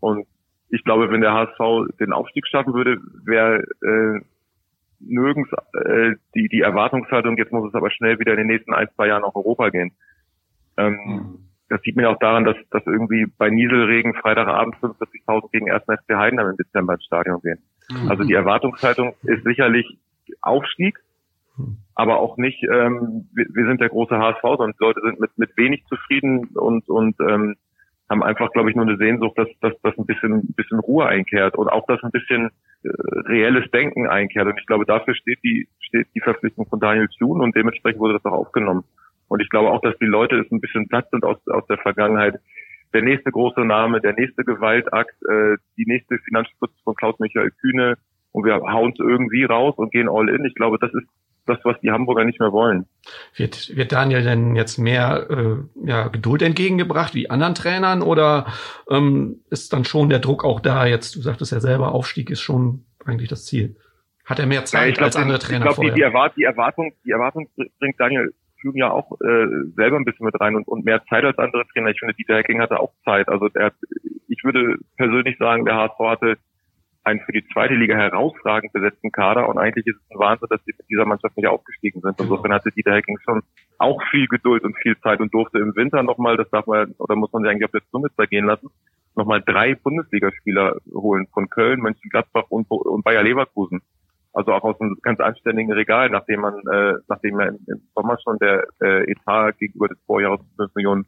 Und 0.00 0.26
ich 0.70 0.84
glaube, 0.84 1.10
wenn 1.10 1.20
der 1.20 1.34
HSV 1.34 1.96
den 1.98 2.12
Aufstieg 2.12 2.46
schaffen 2.46 2.74
würde, 2.74 2.98
wäre 3.24 3.62
äh, 3.82 4.20
nirgends 5.00 5.50
äh, 5.72 6.12
die, 6.34 6.48
die 6.48 6.60
Erwartungshaltung, 6.60 7.36
jetzt 7.36 7.52
muss 7.52 7.68
es 7.68 7.74
aber 7.74 7.90
schnell 7.90 8.18
wieder 8.18 8.32
in 8.32 8.38
den 8.38 8.46
nächsten 8.46 8.72
ein, 8.72 8.88
zwei 8.94 9.08
Jahren 9.08 9.24
auf 9.24 9.34
Europa 9.34 9.70
gehen. 9.70 9.92
Ähm, 10.76 10.98
mhm. 11.06 11.38
Das 11.68 11.80
sieht 11.82 11.96
man 11.96 12.04
ja 12.04 12.10
auch 12.10 12.18
daran, 12.18 12.44
dass, 12.44 12.56
dass 12.70 12.84
irgendwie 12.86 13.26
bei 13.38 13.48
Nieselregen 13.48 14.14
Freitagabend 14.14 14.76
45.000 14.76 15.50
gegen 15.52 15.70
1. 15.70 15.84
FC 15.84 16.16
Heidenheim 16.16 16.50
im 16.50 16.56
Dezember 16.56 16.94
ins 16.94 17.04
Stadion 17.04 17.40
gehen. 17.42 17.58
Mhm. 17.90 18.10
Also 18.10 18.24
die 18.24 18.34
Erwartungshaltung 18.34 19.14
ist 19.22 19.44
sicherlich 19.44 19.86
Aufstieg, 20.42 20.98
aber 21.94 22.20
auch 22.20 22.36
nicht, 22.36 22.62
ähm, 22.62 23.28
wir, 23.34 23.46
wir 23.52 23.66
sind 23.66 23.80
der 23.80 23.88
große 23.88 24.16
HSV, 24.16 24.42
sondern 24.42 24.72
die 24.72 24.84
Leute 24.84 25.00
sind 25.02 25.20
mit, 25.20 25.36
mit 25.36 25.56
wenig 25.56 25.84
zufrieden 25.86 26.46
und, 26.54 26.88
und 26.88 27.16
ähm, 27.20 27.56
haben 28.08 28.22
einfach, 28.22 28.50
glaube 28.52 28.70
ich, 28.70 28.76
nur 28.76 28.86
eine 28.86 28.96
Sehnsucht, 28.96 29.38
dass, 29.38 29.48
dass, 29.60 29.72
dass 29.82 29.96
ein 29.96 30.06
bisschen, 30.06 30.52
bisschen 30.54 30.80
Ruhe 30.80 31.06
einkehrt 31.06 31.56
und 31.56 31.68
auch, 31.68 31.86
dass 31.86 32.02
ein 32.02 32.10
bisschen 32.10 32.50
äh, 32.82 32.88
reelles 33.26 33.70
Denken 33.70 34.08
einkehrt. 34.08 34.46
Und 34.46 34.58
ich 34.58 34.66
glaube, 34.66 34.84
dafür 34.84 35.14
steht 35.14 35.38
die, 35.44 35.68
steht 35.80 36.08
die 36.14 36.20
Verpflichtung 36.20 36.66
von 36.66 36.80
Daniel 36.80 37.08
Thune 37.18 37.42
und 37.42 37.54
dementsprechend 37.54 38.00
wurde 38.00 38.14
das 38.14 38.24
auch 38.24 38.32
aufgenommen. 38.32 38.84
Und 39.28 39.40
ich 39.40 39.48
glaube 39.48 39.70
auch, 39.70 39.80
dass 39.80 39.96
die 39.98 40.06
Leute 40.06 40.40
es 40.40 40.50
ein 40.50 40.60
bisschen 40.60 40.86
satt 40.90 41.08
sind 41.10 41.24
aus, 41.24 41.36
aus 41.46 41.66
der 41.68 41.78
Vergangenheit. 41.78 42.40
Der 42.92 43.02
nächste 43.02 43.30
große 43.30 43.60
Name, 43.60 44.00
der 44.00 44.14
nächste 44.14 44.42
Gewaltakt, 44.42 45.14
äh, 45.28 45.56
die 45.76 45.86
nächste 45.86 46.18
Finanzspritze 46.18 46.74
von 46.82 46.96
Klaus-Michael 46.96 47.52
Kühne, 47.60 47.96
und 48.32 48.44
wir 48.44 48.60
hauen 48.60 48.92
es 48.92 48.98
irgendwie 48.98 49.44
raus 49.44 49.74
und 49.76 49.92
gehen 49.92 50.08
all 50.08 50.28
in. 50.28 50.44
Ich 50.44 50.54
glaube, 50.54 50.78
das 50.78 50.92
ist 50.94 51.06
das, 51.46 51.58
was 51.64 51.80
die 51.80 51.90
Hamburger 51.90 52.24
nicht 52.24 52.40
mehr 52.40 52.52
wollen. 52.52 52.86
Wird, 53.34 53.76
wird 53.76 53.92
Daniel 53.92 54.22
denn 54.22 54.56
jetzt 54.56 54.78
mehr 54.78 55.26
äh, 55.30 55.88
ja, 55.88 56.08
Geduld 56.08 56.42
entgegengebracht 56.42 57.14
wie 57.14 57.30
anderen 57.30 57.54
Trainern 57.54 58.02
oder 58.02 58.46
ähm, 58.88 59.40
ist 59.50 59.72
dann 59.72 59.84
schon 59.84 60.08
der 60.08 60.20
Druck 60.20 60.44
auch 60.44 60.60
da? 60.60 60.86
Jetzt, 60.86 61.16
du 61.16 61.20
sagtest 61.20 61.52
ja 61.52 61.60
selber, 61.60 61.92
Aufstieg 61.92 62.30
ist 62.30 62.40
schon 62.40 62.84
eigentlich 63.04 63.28
das 63.28 63.46
Ziel. 63.46 63.76
Hat 64.24 64.38
er 64.38 64.46
mehr 64.46 64.64
Zeit 64.64 64.90
ja, 64.90 64.94
glaub, 64.94 65.06
als 65.06 65.16
andere 65.16 65.38
Trainer 65.38 65.66
Ich 65.66 65.74
glaube, 65.74 65.90
die, 65.90 65.94
die, 65.96 66.02
Erwart 66.02 66.36
die, 66.36 66.44
Erwartung, 66.44 66.92
die 67.04 67.10
Erwartung 67.10 67.48
bringt 67.78 67.98
Daniel 67.98 68.32
Flügen 68.60 68.78
ja 68.78 68.90
auch 68.90 69.12
äh, 69.20 69.46
selber 69.74 69.96
ein 69.96 70.04
bisschen 70.04 70.26
mit 70.26 70.38
rein 70.38 70.54
und, 70.54 70.68
und 70.68 70.84
mehr 70.84 71.02
Zeit 71.08 71.24
als 71.24 71.38
andere 71.38 71.64
Trainer. 71.72 71.90
Ich 71.90 71.98
finde, 71.98 72.14
Dieter 72.14 72.36
Hecking 72.36 72.60
hatte 72.60 72.78
auch 72.78 72.92
Zeit. 73.04 73.28
Also 73.28 73.48
der, 73.48 73.72
ich 74.28 74.44
würde 74.44 74.76
persönlich 74.96 75.38
sagen, 75.38 75.64
der 75.64 75.76
HSV 75.76 75.98
hatte 75.98 76.36
einen 77.10 77.20
für 77.20 77.32
die 77.32 77.46
zweite 77.52 77.74
Liga 77.74 77.96
herausragend 77.96 78.72
besetzten 78.72 79.12
Kader 79.12 79.48
und 79.48 79.58
eigentlich 79.58 79.86
ist 79.86 79.96
es 79.96 80.10
ein 80.10 80.18
Wahnsinn, 80.18 80.48
dass 80.48 80.64
sie 80.64 80.74
mit 80.76 80.88
dieser 80.88 81.04
Mannschaft 81.04 81.36
nicht 81.36 81.46
aufgestiegen 81.46 82.00
sind. 82.00 82.20
Insofern 82.20 82.44
genau. 82.44 82.54
hatte 82.54 82.70
Dieter 82.70 82.94
Hecking 82.94 83.18
schon 83.24 83.42
auch 83.78 84.00
viel 84.10 84.26
Geduld 84.26 84.64
und 84.64 84.76
viel 84.78 84.98
Zeit 85.00 85.20
und 85.20 85.34
durfte 85.34 85.58
im 85.58 85.74
Winter 85.76 86.02
nochmal, 86.02 86.36
das 86.36 86.48
darf 86.50 86.66
man, 86.66 86.92
oder 86.98 87.16
muss 87.16 87.32
man 87.32 87.42
sich 87.42 87.50
eigentlich 87.50 87.64
auf 87.64 87.72
der 87.72 87.86
Zunge 87.90 88.08
zergehen 88.14 88.46
lassen, 88.46 88.70
nochmal 89.16 89.42
drei 89.44 89.74
Bundesligaspieler 89.74 90.76
holen 90.94 91.26
von 91.32 91.50
Köln, 91.50 91.80
Mönchengladbach 91.80 92.44
und, 92.48 92.70
und 92.70 93.04
Bayer 93.04 93.22
Leverkusen. 93.22 93.82
Also 94.32 94.52
auch 94.52 94.62
aus 94.62 94.80
einem 94.80 94.96
ganz 95.02 95.18
anständigen 95.18 95.72
Regal, 95.72 96.08
nachdem 96.08 96.40
man, 96.40 96.54
äh, 96.70 96.94
nachdem 97.08 97.40
ja 97.40 97.46
im, 97.46 97.58
im 97.66 97.82
Sommer 97.94 98.16
schon 98.22 98.38
der 98.38 98.64
äh, 98.80 99.10
Etat 99.10 99.58
gegenüber 99.58 99.88
des 99.88 99.98
Vorjahres 100.06 100.40
5 100.56 100.74
Millionen 100.76 101.06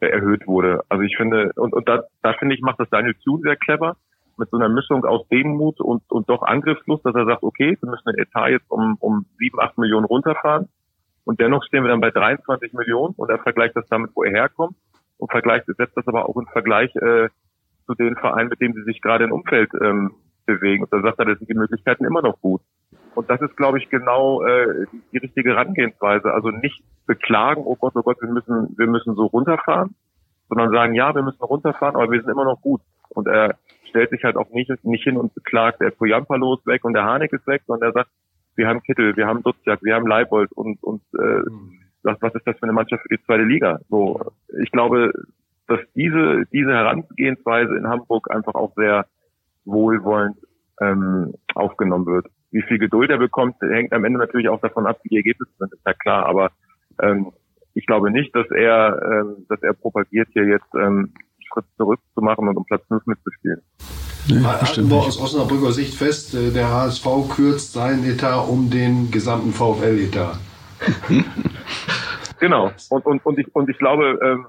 äh, 0.00 0.08
erhöht 0.08 0.46
wurde. 0.46 0.82
Also 0.90 1.02
ich 1.02 1.16
finde, 1.16 1.52
und, 1.56 1.72
und 1.72 1.88
da, 1.88 2.04
da 2.22 2.34
finde 2.34 2.54
ich, 2.54 2.60
macht 2.60 2.78
das 2.78 2.90
Daniel 2.90 3.14
Thune 3.24 3.42
sehr 3.42 3.56
clever, 3.56 3.96
mit 4.40 4.50
so 4.50 4.56
einer 4.56 4.68
Mischung 4.68 5.04
aus 5.04 5.28
Demut 5.28 5.80
und, 5.80 6.02
und 6.10 6.28
doch 6.28 6.42
Angriffslust, 6.42 7.04
dass 7.04 7.14
er 7.14 7.26
sagt, 7.26 7.44
okay, 7.44 7.78
wir 7.80 7.90
müssen 7.90 8.10
den 8.10 8.18
Etat 8.18 8.48
jetzt 8.48 8.68
um, 8.70 8.96
um 8.98 9.26
7, 9.38 9.60
8 9.60 9.78
Millionen 9.78 10.06
runterfahren. 10.06 10.68
Und 11.24 11.38
dennoch 11.38 11.62
stehen 11.64 11.84
wir 11.84 11.90
dann 11.90 12.00
bei 12.00 12.10
23 12.10 12.72
Millionen 12.72 13.14
und 13.14 13.30
er 13.30 13.38
vergleicht 13.38 13.76
das 13.76 13.86
damit, 13.88 14.10
wo 14.14 14.24
er 14.24 14.32
herkommt 14.32 14.74
und 15.18 15.30
vergleicht, 15.30 15.66
setzt 15.66 15.96
das 15.96 16.08
aber 16.08 16.28
auch 16.28 16.36
in 16.36 16.46
Vergleich 16.46 16.94
äh, 16.96 17.28
zu 17.86 17.94
den 17.94 18.16
Vereinen, 18.16 18.48
mit 18.48 18.60
denen 18.60 18.74
sie 18.74 18.82
sich 18.82 19.00
gerade 19.00 19.24
im 19.24 19.32
Umfeld 19.32 19.70
ähm, 19.80 20.12
bewegen. 20.46 20.82
Und 20.82 20.92
da 20.92 21.02
sagt 21.02 21.18
er, 21.18 21.26
da 21.26 21.36
sind 21.36 21.48
die 21.48 21.54
Möglichkeiten 21.54 22.04
immer 22.04 22.22
noch 22.22 22.40
gut. 22.40 22.62
Und 23.14 23.28
das 23.28 23.40
ist, 23.42 23.56
glaube 23.56 23.78
ich, 23.78 23.90
genau 23.90 24.42
äh, 24.42 24.86
die 25.12 25.18
richtige 25.18 25.50
Herangehensweise. 25.50 26.32
Also 26.32 26.50
nicht 26.50 26.82
beklagen, 27.06 27.62
oh 27.64 27.76
Gott, 27.76 27.92
oh 27.96 28.02
Gott, 28.02 28.20
wir 28.20 28.30
müssen, 28.30 28.74
wir 28.78 28.86
müssen 28.86 29.14
so 29.14 29.26
runterfahren, 29.26 29.94
sondern 30.48 30.70
sagen, 30.70 30.94
ja, 30.94 31.14
wir 31.14 31.22
müssen 31.22 31.42
runterfahren, 31.42 31.96
aber 31.96 32.10
wir 32.10 32.20
sind 32.20 32.30
immer 32.30 32.44
noch 32.44 32.60
gut. 32.62 32.80
Und 33.10 33.26
er 33.26 33.56
stellt 33.90 34.10
sich 34.10 34.24
halt 34.24 34.36
auch 34.36 34.50
nicht, 34.50 34.70
nicht 34.84 35.04
hin 35.04 35.16
und 35.16 35.34
beklagt, 35.34 35.80
der 35.80 35.90
Poyampalo 35.90 36.54
ist 36.54 36.66
weg 36.66 36.84
und 36.84 36.94
der 36.94 37.04
Harnik 37.04 37.32
ist 37.32 37.46
weg, 37.46 37.62
sondern 37.66 37.90
er 37.90 37.92
sagt, 37.92 38.10
wir 38.56 38.66
haben 38.66 38.82
Kittel, 38.82 39.16
wir 39.16 39.26
haben 39.26 39.42
Dutzjak, 39.42 39.82
wir 39.82 39.94
haben 39.94 40.06
Leibold 40.06 40.52
und, 40.52 40.82
und 40.82 41.02
äh, 41.14 41.42
was, 42.02 42.16
was 42.20 42.34
ist 42.34 42.46
das 42.46 42.56
für 42.56 42.64
eine 42.64 42.72
Mannschaft 42.72 43.02
für 43.02 43.16
die 43.16 43.22
zweite 43.24 43.44
Liga? 43.44 43.80
So, 43.88 44.32
ich 44.62 44.70
glaube, 44.70 45.12
dass 45.66 45.80
diese, 45.94 46.44
diese 46.52 46.72
Herangehensweise 46.72 47.76
in 47.76 47.86
Hamburg 47.86 48.30
einfach 48.30 48.54
auch 48.54 48.74
sehr 48.74 49.06
wohlwollend 49.64 50.36
ähm, 50.80 51.34
aufgenommen 51.54 52.06
wird. 52.06 52.26
Wie 52.50 52.62
viel 52.62 52.78
Geduld 52.78 53.10
er 53.10 53.18
bekommt, 53.18 53.56
hängt 53.60 53.92
am 53.92 54.04
Ende 54.04 54.18
natürlich 54.18 54.48
auch 54.48 54.60
davon 54.60 54.86
ab, 54.86 54.98
wie 55.04 55.10
die 55.10 55.16
Ergebnisse 55.18 55.52
sind, 55.58 55.72
ist 55.72 55.86
ja 55.86 55.92
klar. 55.94 56.26
Aber 56.26 56.50
ähm, 57.00 57.32
ich 57.74 57.86
glaube 57.86 58.10
nicht, 58.10 58.34
dass 58.34 58.50
er, 58.50 59.00
ähm, 59.04 59.46
dass 59.48 59.62
er 59.62 59.74
propagiert, 59.74 60.28
hier 60.32 60.44
jetzt 60.44 60.74
ähm, 60.74 61.12
Schritt 61.52 61.64
zurück 61.76 62.00
zu 62.14 62.20
machen 62.20 62.48
und 62.48 62.56
um 62.56 62.64
Platz 62.64 62.82
5 62.88 63.06
mitzuspielen. 63.06 63.62
Nee, 64.28 64.44
Halten 64.44 64.90
wir 64.90 64.96
aus 64.96 65.20
Osnabrücker 65.20 65.72
Sicht 65.72 65.94
fest, 65.94 66.34
äh, 66.34 66.50
der 66.50 66.70
HSV 66.70 67.06
kürzt 67.34 67.72
seinen 67.72 68.04
Etat 68.04 68.46
um 68.48 68.70
den 68.70 69.10
gesamten 69.10 69.52
VfL-Etat. 69.52 70.38
genau. 72.40 72.70
Und, 72.90 73.06
und, 73.06 73.24
und, 73.24 73.38
ich, 73.38 73.54
und 73.54 73.68
ich 73.68 73.78
glaube, 73.78 74.18
ähm, 74.22 74.46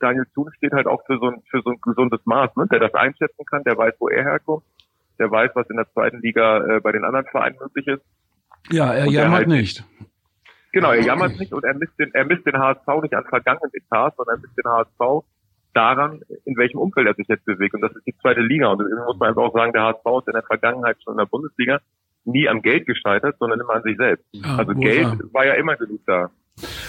Daniel 0.00 0.26
Thun 0.34 0.50
steht 0.56 0.72
halt 0.72 0.86
auch 0.86 1.04
für 1.06 1.18
so 1.18 1.26
ein, 1.26 1.42
für 1.50 1.60
so 1.62 1.70
ein 1.70 1.80
gesundes 1.82 2.20
Maß, 2.24 2.54
ne? 2.56 2.66
der 2.70 2.80
das 2.80 2.94
einschätzen 2.94 3.44
kann, 3.46 3.62
der 3.64 3.76
weiß, 3.76 3.94
wo 3.98 4.08
er 4.08 4.24
herkommt, 4.24 4.64
der 5.18 5.30
weiß, 5.30 5.50
was 5.54 5.68
in 5.68 5.76
der 5.76 5.90
zweiten 5.92 6.20
Liga 6.20 6.76
äh, 6.76 6.80
bei 6.80 6.92
den 6.92 7.04
anderen 7.04 7.26
Vereinen 7.26 7.56
möglich 7.60 7.86
ist. 7.86 8.02
Ja, 8.70 8.92
er 8.92 9.06
jammert 9.06 9.32
halt, 9.32 9.48
nicht. 9.48 9.84
Genau, 10.72 10.92
er 10.92 11.02
jammert 11.02 11.38
nicht 11.38 11.52
und 11.52 11.64
er 11.64 11.74
misst 11.74 11.98
den, 11.98 12.12
er 12.14 12.24
misst 12.24 12.46
den 12.46 12.58
HSV 12.58 12.86
nicht 13.02 13.14
an 13.14 13.24
vergangenen 13.24 13.70
Etats, 13.72 14.16
sondern 14.16 14.36
er 14.36 14.40
misst 14.40 14.56
den 14.56 14.70
HSV 14.70 15.24
daran, 15.74 16.20
in 16.44 16.56
welchem 16.56 16.78
Umfeld 16.78 17.06
er 17.06 17.14
sich 17.14 17.28
jetzt 17.28 17.44
bewegt. 17.44 17.74
Und 17.74 17.80
das 17.82 17.94
ist 17.94 18.06
die 18.06 18.16
zweite 18.18 18.40
Liga. 18.40 18.68
Und 18.68 18.78
deswegen 18.78 19.04
muss 19.04 19.18
man 19.18 19.30
einfach 19.30 19.42
auch 19.42 19.52
sagen, 19.52 19.72
der 19.72 19.82
HSV 19.82 20.04
ist 20.20 20.28
in 20.28 20.34
der 20.34 20.42
Vergangenheit 20.42 20.96
schon 21.02 21.14
in 21.14 21.18
der 21.18 21.26
Bundesliga 21.26 21.80
nie 22.24 22.48
am 22.48 22.62
Geld 22.62 22.86
gescheitert, 22.86 23.36
sondern 23.38 23.60
immer 23.60 23.74
an 23.74 23.82
sich 23.82 23.96
selbst. 23.96 24.24
Ah, 24.42 24.58
also 24.58 24.74
Geld 24.74 25.08
war 25.32 25.46
ja 25.46 25.54
immer 25.54 25.76
genug 25.76 26.00
da. 26.06 26.30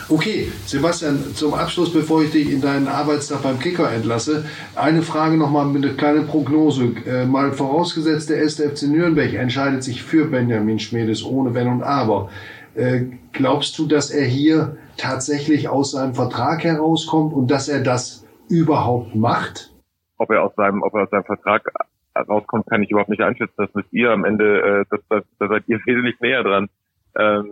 Okay, 0.09 0.51
Sebastian, 0.65 1.35
zum 1.35 1.53
Abschluss, 1.53 1.93
bevor 1.93 2.23
ich 2.23 2.31
dich 2.31 2.51
in 2.51 2.61
deinen 2.61 2.87
Arbeitstag 2.87 3.43
beim 3.43 3.59
Kicker 3.59 3.91
entlasse, 3.91 4.45
eine 4.75 5.03
Frage 5.03 5.37
nochmal 5.37 5.67
mit 5.67 5.85
einer 5.85 5.93
kleinen 5.93 6.25
Prognose. 6.25 6.93
Äh, 7.05 7.25
mal 7.25 7.51
vorausgesetzt, 7.51 8.29
der 8.31 8.37
erste 8.37 8.67
FC 8.67 8.83
Nürnberg 8.87 9.33
entscheidet 9.33 9.83
sich 9.83 10.01
für 10.01 10.25
Benjamin 10.25 10.79
Schmedes 10.79 11.23
ohne 11.23 11.53
Wenn 11.53 11.67
und 11.67 11.83
Aber. 11.83 12.29
Äh, 12.73 13.05
glaubst 13.31 13.77
du, 13.77 13.85
dass 13.85 14.09
er 14.09 14.25
hier 14.25 14.77
tatsächlich 14.97 15.69
aus 15.69 15.91
seinem 15.91 16.15
Vertrag 16.15 16.63
herauskommt 16.63 17.33
und 17.33 17.51
dass 17.51 17.69
er 17.69 17.81
das 17.81 18.25
überhaupt 18.49 19.15
macht? 19.15 19.71
Ob 20.17 20.31
er 20.31 20.43
aus 20.43 20.55
seinem, 20.55 20.83
ob 20.83 20.93
er 20.93 21.03
aus 21.03 21.09
seinem 21.09 21.23
Vertrag 21.23 21.71
rauskommt, 22.15 22.67
kann 22.67 22.83
ich 22.83 22.91
überhaupt 22.91 23.09
nicht 23.09 23.21
einschätzen. 23.21 23.53
Das 23.57 23.73
müsst 23.73 23.93
ihr 23.93 24.11
am 24.11 24.25
Ende, 24.25 24.61
äh, 24.61 24.85
das, 24.89 24.99
das, 25.09 25.23
da 25.39 25.47
seid 25.47 25.63
ihr 25.67 25.79
wesentlich 25.85 26.19
näher 26.19 26.43
dran. 26.43 26.69
Ähm, 27.17 27.51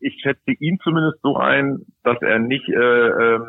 ich 0.00 0.20
schätze 0.20 0.52
ihn 0.58 0.78
zumindest 0.82 1.20
so 1.22 1.36
ein, 1.36 1.86
dass 2.02 2.20
er 2.20 2.38
nicht 2.38 2.68
äh, 2.68 2.74
ähm, 2.74 3.46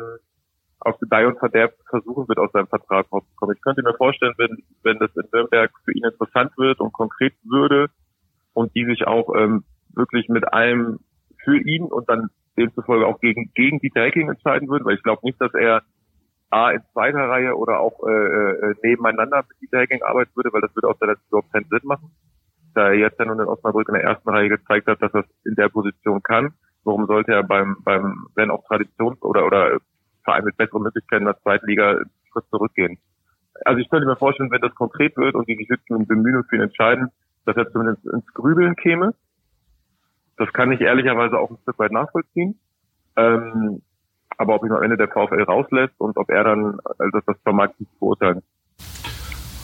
auf 0.80 0.98
Gedeih 0.98 1.26
und 1.26 1.38
Verderb 1.38 1.74
versuchen 1.90 2.28
wird, 2.28 2.38
aus 2.38 2.52
seinem 2.52 2.68
Vertrag 2.68 3.12
rauszukommen. 3.12 3.56
Ich 3.56 3.62
könnte 3.62 3.82
mir 3.82 3.94
vorstellen, 3.94 4.34
wenn, 4.38 4.58
wenn 4.82 4.98
das 4.98 5.14
in 5.16 5.28
Nürnberg 5.32 5.70
für 5.84 5.92
ihn 5.92 6.04
interessant 6.04 6.56
wird 6.56 6.80
und 6.80 6.92
konkret 6.92 7.34
würde 7.44 7.90
und 8.54 8.74
die 8.74 8.84
sich 8.84 9.06
auch 9.06 9.34
ähm, 9.34 9.64
wirklich 9.94 10.28
mit 10.28 10.52
allem 10.52 11.00
für 11.44 11.58
ihn 11.58 11.84
und 11.84 12.08
dann 12.08 12.28
demzufolge 12.56 13.06
auch 13.06 13.20
gegen, 13.20 13.50
gegen 13.54 13.78
die 13.80 13.92
Hacking 13.94 14.30
entscheiden 14.30 14.68
würden, 14.68 14.84
weil 14.84 14.96
ich 14.96 15.02
glaube 15.02 15.20
nicht, 15.24 15.40
dass 15.40 15.52
er 15.54 15.82
A 16.50 16.70
in 16.70 16.82
zweiter 16.92 17.28
Reihe 17.28 17.54
oder 17.56 17.80
auch 17.80 18.06
äh, 18.06 18.10
äh, 18.10 18.74
nebeneinander 18.82 19.44
mit 19.48 19.60
Dieter 19.60 20.06
arbeiten 20.06 20.30
würde, 20.34 20.52
weil 20.52 20.62
das 20.62 20.74
würde 20.74 20.88
aus 20.88 20.98
der 20.98 21.08
Letzten 21.08 21.28
überhaupt 21.28 21.52
keinen 21.52 21.68
Sinn 21.68 21.80
machen 21.84 22.10
da 22.78 22.88
er 22.88 22.94
jetzt 22.94 23.18
ja 23.18 23.24
nun 23.24 23.40
in 23.40 23.46
Osnabrück 23.46 23.88
in 23.88 23.94
der 23.94 24.04
ersten 24.04 24.28
Reihe 24.28 24.48
gezeigt 24.48 24.86
hat, 24.86 25.02
dass 25.02 25.12
er 25.12 25.24
in 25.44 25.56
der 25.56 25.68
Position 25.68 26.22
kann, 26.22 26.52
warum 26.84 27.06
sollte 27.06 27.32
er 27.32 27.42
beim, 27.42 27.76
beim, 27.82 28.28
wenn 28.36 28.50
auch 28.50 28.64
Traditions- 28.66 29.20
oder, 29.22 29.44
oder 29.46 29.78
Verein 30.22 30.44
mit 30.44 30.56
besseren 30.56 30.82
Möglichkeiten 30.82 31.22
in 31.22 31.32
der 31.32 31.40
zweiten 31.40 31.66
Liga 31.66 31.98
Schritt 32.30 32.44
zurückgehen? 32.50 32.98
Also 33.64 33.80
ich 33.80 33.90
könnte 33.90 34.06
mir 34.06 34.16
vorstellen, 34.16 34.52
wenn 34.52 34.60
das 34.60 34.74
konkret 34.76 35.16
wird 35.16 35.34
und 35.34 35.48
die 35.48 35.56
bemühen 35.88 36.36
und 36.36 36.48
für 36.48 36.56
ihn 36.56 36.62
entscheiden, 36.62 37.08
dass 37.44 37.56
er 37.56 37.70
zumindest 37.72 38.06
ins 38.06 38.26
Grübeln 38.32 38.76
käme. 38.76 39.14
Das 40.36 40.52
kann 40.52 40.70
ich 40.70 40.80
ehrlicherweise 40.80 41.36
auch 41.36 41.50
ein 41.50 41.58
Stück 41.62 41.80
weit 41.80 41.90
nachvollziehen. 41.90 42.60
Ähm, 43.16 43.82
aber 44.38 44.54
ob 44.54 44.64
ihn 44.64 44.72
am 44.72 44.82
Ende 44.82 44.96
der 44.96 45.08
VfL 45.08 45.42
rauslässt 45.42 45.94
und 45.98 46.16
ob 46.16 46.30
er 46.30 46.44
dann, 46.44 46.78
also 46.98 47.18
das 47.26 47.36
vermag 47.42 47.70
ich 47.74 47.80
nicht 47.80 48.00
beurteilen. 48.00 48.42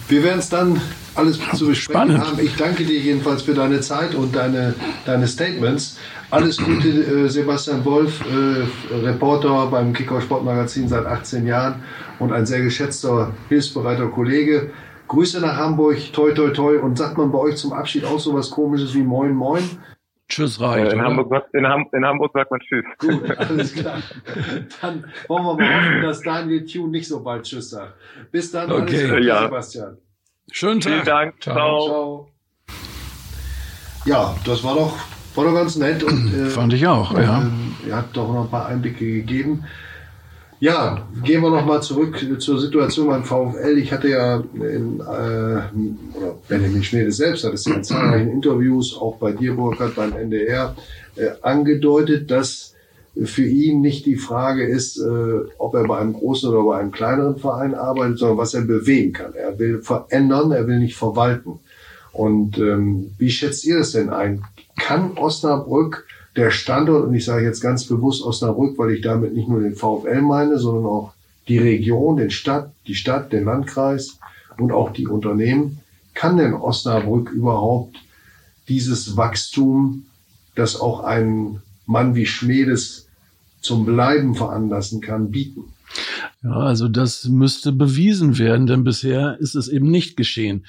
Wir 0.07 0.23
werden 0.23 0.41
es 0.41 0.51
dann 0.51 0.79
alles 1.15 1.39
zu 1.55 1.67
besprechen 1.67 2.11
Spannend. 2.11 2.21
haben. 2.21 2.39
Ich 2.39 2.57
danke 2.57 2.85
dir 2.85 2.99
jedenfalls 2.99 3.43
für 3.43 3.55
deine 3.55 3.81
Zeit 3.81 4.15
und 4.15 4.37
deine, 4.37 4.75
deine 5.07 5.27
Statements. 5.27 5.99
Alles 6.31 6.59
Gute, 6.59 6.89
äh, 6.89 7.29
Sebastian 7.29 7.85
Wolf, 7.87 8.21
äh, 8.21 8.95
Reporter 8.95 9.69
beim 9.71 9.95
Kicker 9.95 10.21
Sportmagazin 10.21 10.89
seit 10.89 11.07
18 11.07 11.47
Jahren 11.47 11.83
und 12.19 12.33
ein 12.33 12.45
sehr 12.45 12.61
geschätzter, 12.61 13.33
hilfsbereiter 13.49 14.09
Kollege. 14.09 14.73
Grüße 15.09 15.41
nach 15.41 15.57
Hamburg, 15.57 15.97
toi 16.13 16.33
toi 16.33 16.51
toi. 16.51 16.79
Und 16.81 16.99
sagt 16.99 17.17
man 17.17 17.33
bei 17.33 17.39
euch 17.39 17.57
zum 17.57 17.73
Abschied 17.73 18.05
auch 18.05 18.19
so 18.19 18.35
was 18.35 18.51
komisches 18.51 18.95
wie 18.95 19.03
Moin 19.03 19.33
Moin? 19.35 19.63
Tschüss 20.29 20.61
reicht. 20.61 20.93
In 20.93 21.03
Hamburg, 21.03 21.49
in, 21.53 21.67
Ham 21.67 21.87
in, 21.93 22.05
Hamburg, 22.05 22.33
sagt 22.33 22.51
man 22.51 22.61
Tschüss. 22.61 22.85
Gut, 22.99 23.31
alles 23.39 23.75
klar. 23.75 24.03
Dann 24.81 25.05
wollen 25.29 25.45
wir 25.45 25.55
mal 25.55 25.77
hoffen, 25.77 26.03
dass 26.03 26.23
Daniel 26.23 26.65
Thune 26.65 26.91
nicht 26.91 27.09
so 27.09 27.23
bald 27.23 27.45
Tschüss 27.45 27.71
sagt. 27.71 27.95
Bis 28.31 28.51
dann, 28.51 28.73
okay. 28.73 29.09
Gute, 29.09 29.21
ja. 29.21 29.43
Sebastian. 29.43 29.99
Schönen 30.51 30.81
Tag. 30.81 30.93
Vielen 30.93 31.05
Dank. 31.05 31.43
Ciao. 31.43 31.57
Ciao. 31.57 32.29
Ja, 34.07 34.35
das 34.45 34.63
war 34.65 34.75
doch, 34.75 34.97
war 35.35 35.45
doch 35.45 35.55
ganz 35.55 35.77
nett. 35.77 36.03
Und, 36.03 36.33
äh, 36.35 36.47
Fand 36.47 36.73
ich 36.73 36.87
auch, 36.87 37.17
ja. 37.19 37.43
Äh, 37.43 37.89
ihr 37.89 37.97
habt 37.97 38.17
doch 38.17 38.33
noch 38.33 38.45
ein 38.45 38.51
paar 38.51 38.67
Einblicke 38.67 39.05
gegeben. 39.05 39.65
Ja, 40.65 41.07
gehen 41.23 41.43
wir 41.43 41.51
nochmal 41.51 41.83
zurück 41.83 42.25
zur 42.39 42.59
Situation 42.59 43.09
beim 43.09 43.23
VfL. 43.23 43.77
Ich 43.77 43.93
hatte 43.93 44.09
ja 44.09 44.43
in, 44.55 44.99
äh, 44.99 46.17
oder 46.17 46.39
Benjamin 46.49 46.83
Schmede 46.83 47.13
selbst 47.13 47.45
hat 47.45 47.53
es 47.53 47.67
in 47.67 47.85
zahlreichen 47.85 48.31
Interviews, 48.31 48.97
auch 48.97 49.19
bei 49.19 49.33
dir, 49.33 49.57
Burkhard, 49.57 49.95
beim 49.95 50.15
NDR, 50.15 50.75
äh, 51.17 51.33
angedeutet, 51.43 52.31
dass 52.31 52.73
für 53.25 53.45
ihn 53.45 53.83
nicht 53.83 54.07
die 54.07 54.17
Frage 54.17 54.67
ist, 54.67 54.97
äh, 54.97 55.41
ob 55.59 55.75
er 55.75 55.85
bei 55.87 55.99
einem 55.99 56.15
großen 56.15 56.49
oder 56.49 56.63
bei 56.63 56.79
einem 56.79 56.93
kleineren 56.93 57.37
Verein 57.37 57.75
arbeitet, 57.75 58.21
sondern 58.21 58.39
was 58.39 58.55
er 58.55 58.63
bewegen 58.63 59.13
kann. 59.13 59.35
Er 59.35 59.59
will 59.59 59.83
verändern, 59.83 60.51
er 60.51 60.67
will 60.67 60.79
nicht 60.79 60.97
verwalten. 60.97 61.59
Und 62.11 62.57
ähm, 62.57 63.11
wie 63.19 63.31
schätzt 63.31 63.67
ihr 63.67 63.81
das 63.81 63.93
denn 63.93 64.09
ein? 64.09 64.43
Kann 64.81 65.19
Osnabrück 65.19 66.07
der 66.37 66.51
Standort, 66.51 67.07
und 67.07 67.15
ich 67.15 67.25
sage 67.25 67.45
jetzt 67.45 67.61
ganz 67.61 67.85
bewusst 67.85 68.23
Osnabrück, 68.23 68.79
weil 68.79 68.91
ich 68.91 69.03
damit 69.03 69.35
nicht 69.35 69.49
nur 69.49 69.61
den 69.61 69.77
VfL 69.77 70.21
meine, 70.23 70.59
sondern 70.59 70.87
auch 70.87 71.13
die 71.49 71.59
Region, 71.59 72.17
den 72.17 72.31
Stadt, 72.31 72.73
die 72.87 72.95
Stadt, 72.95 73.33
den 73.33 73.45
Landkreis 73.45 74.19
und 74.59 74.73
auch 74.73 74.93
die 74.93 75.07
Unternehmen. 75.07 75.81
Kann 76.15 76.37
denn 76.37 76.55
Osnabrück 76.55 77.31
überhaupt 77.31 77.97
dieses 78.69 79.17
Wachstum, 79.17 80.07
das 80.55 80.81
auch 80.81 81.01
ein 81.01 81.61
Mann 81.87 82.15
wie 82.15 82.27
Schmedes 82.27 83.07
zum 83.61 83.85
Bleiben 83.85 84.35
veranlassen 84.35 85.01
kann, 85.01 85.31
bieten? 85.31 85.74
Ja, 86.45 86.59
also 86.59 86.89
das 86.89 87.25
müsste 87.27 87.73
bewiesen 87.73 88.39
werden, 88.39 88.67
denn 88.67 88.85
bisher 88.85 89.39
ist 89.41 89.55
es 89.55 89.69
eben 89.69 89.91
nicht 89.91 90.15
geschehen. 90.15 90.67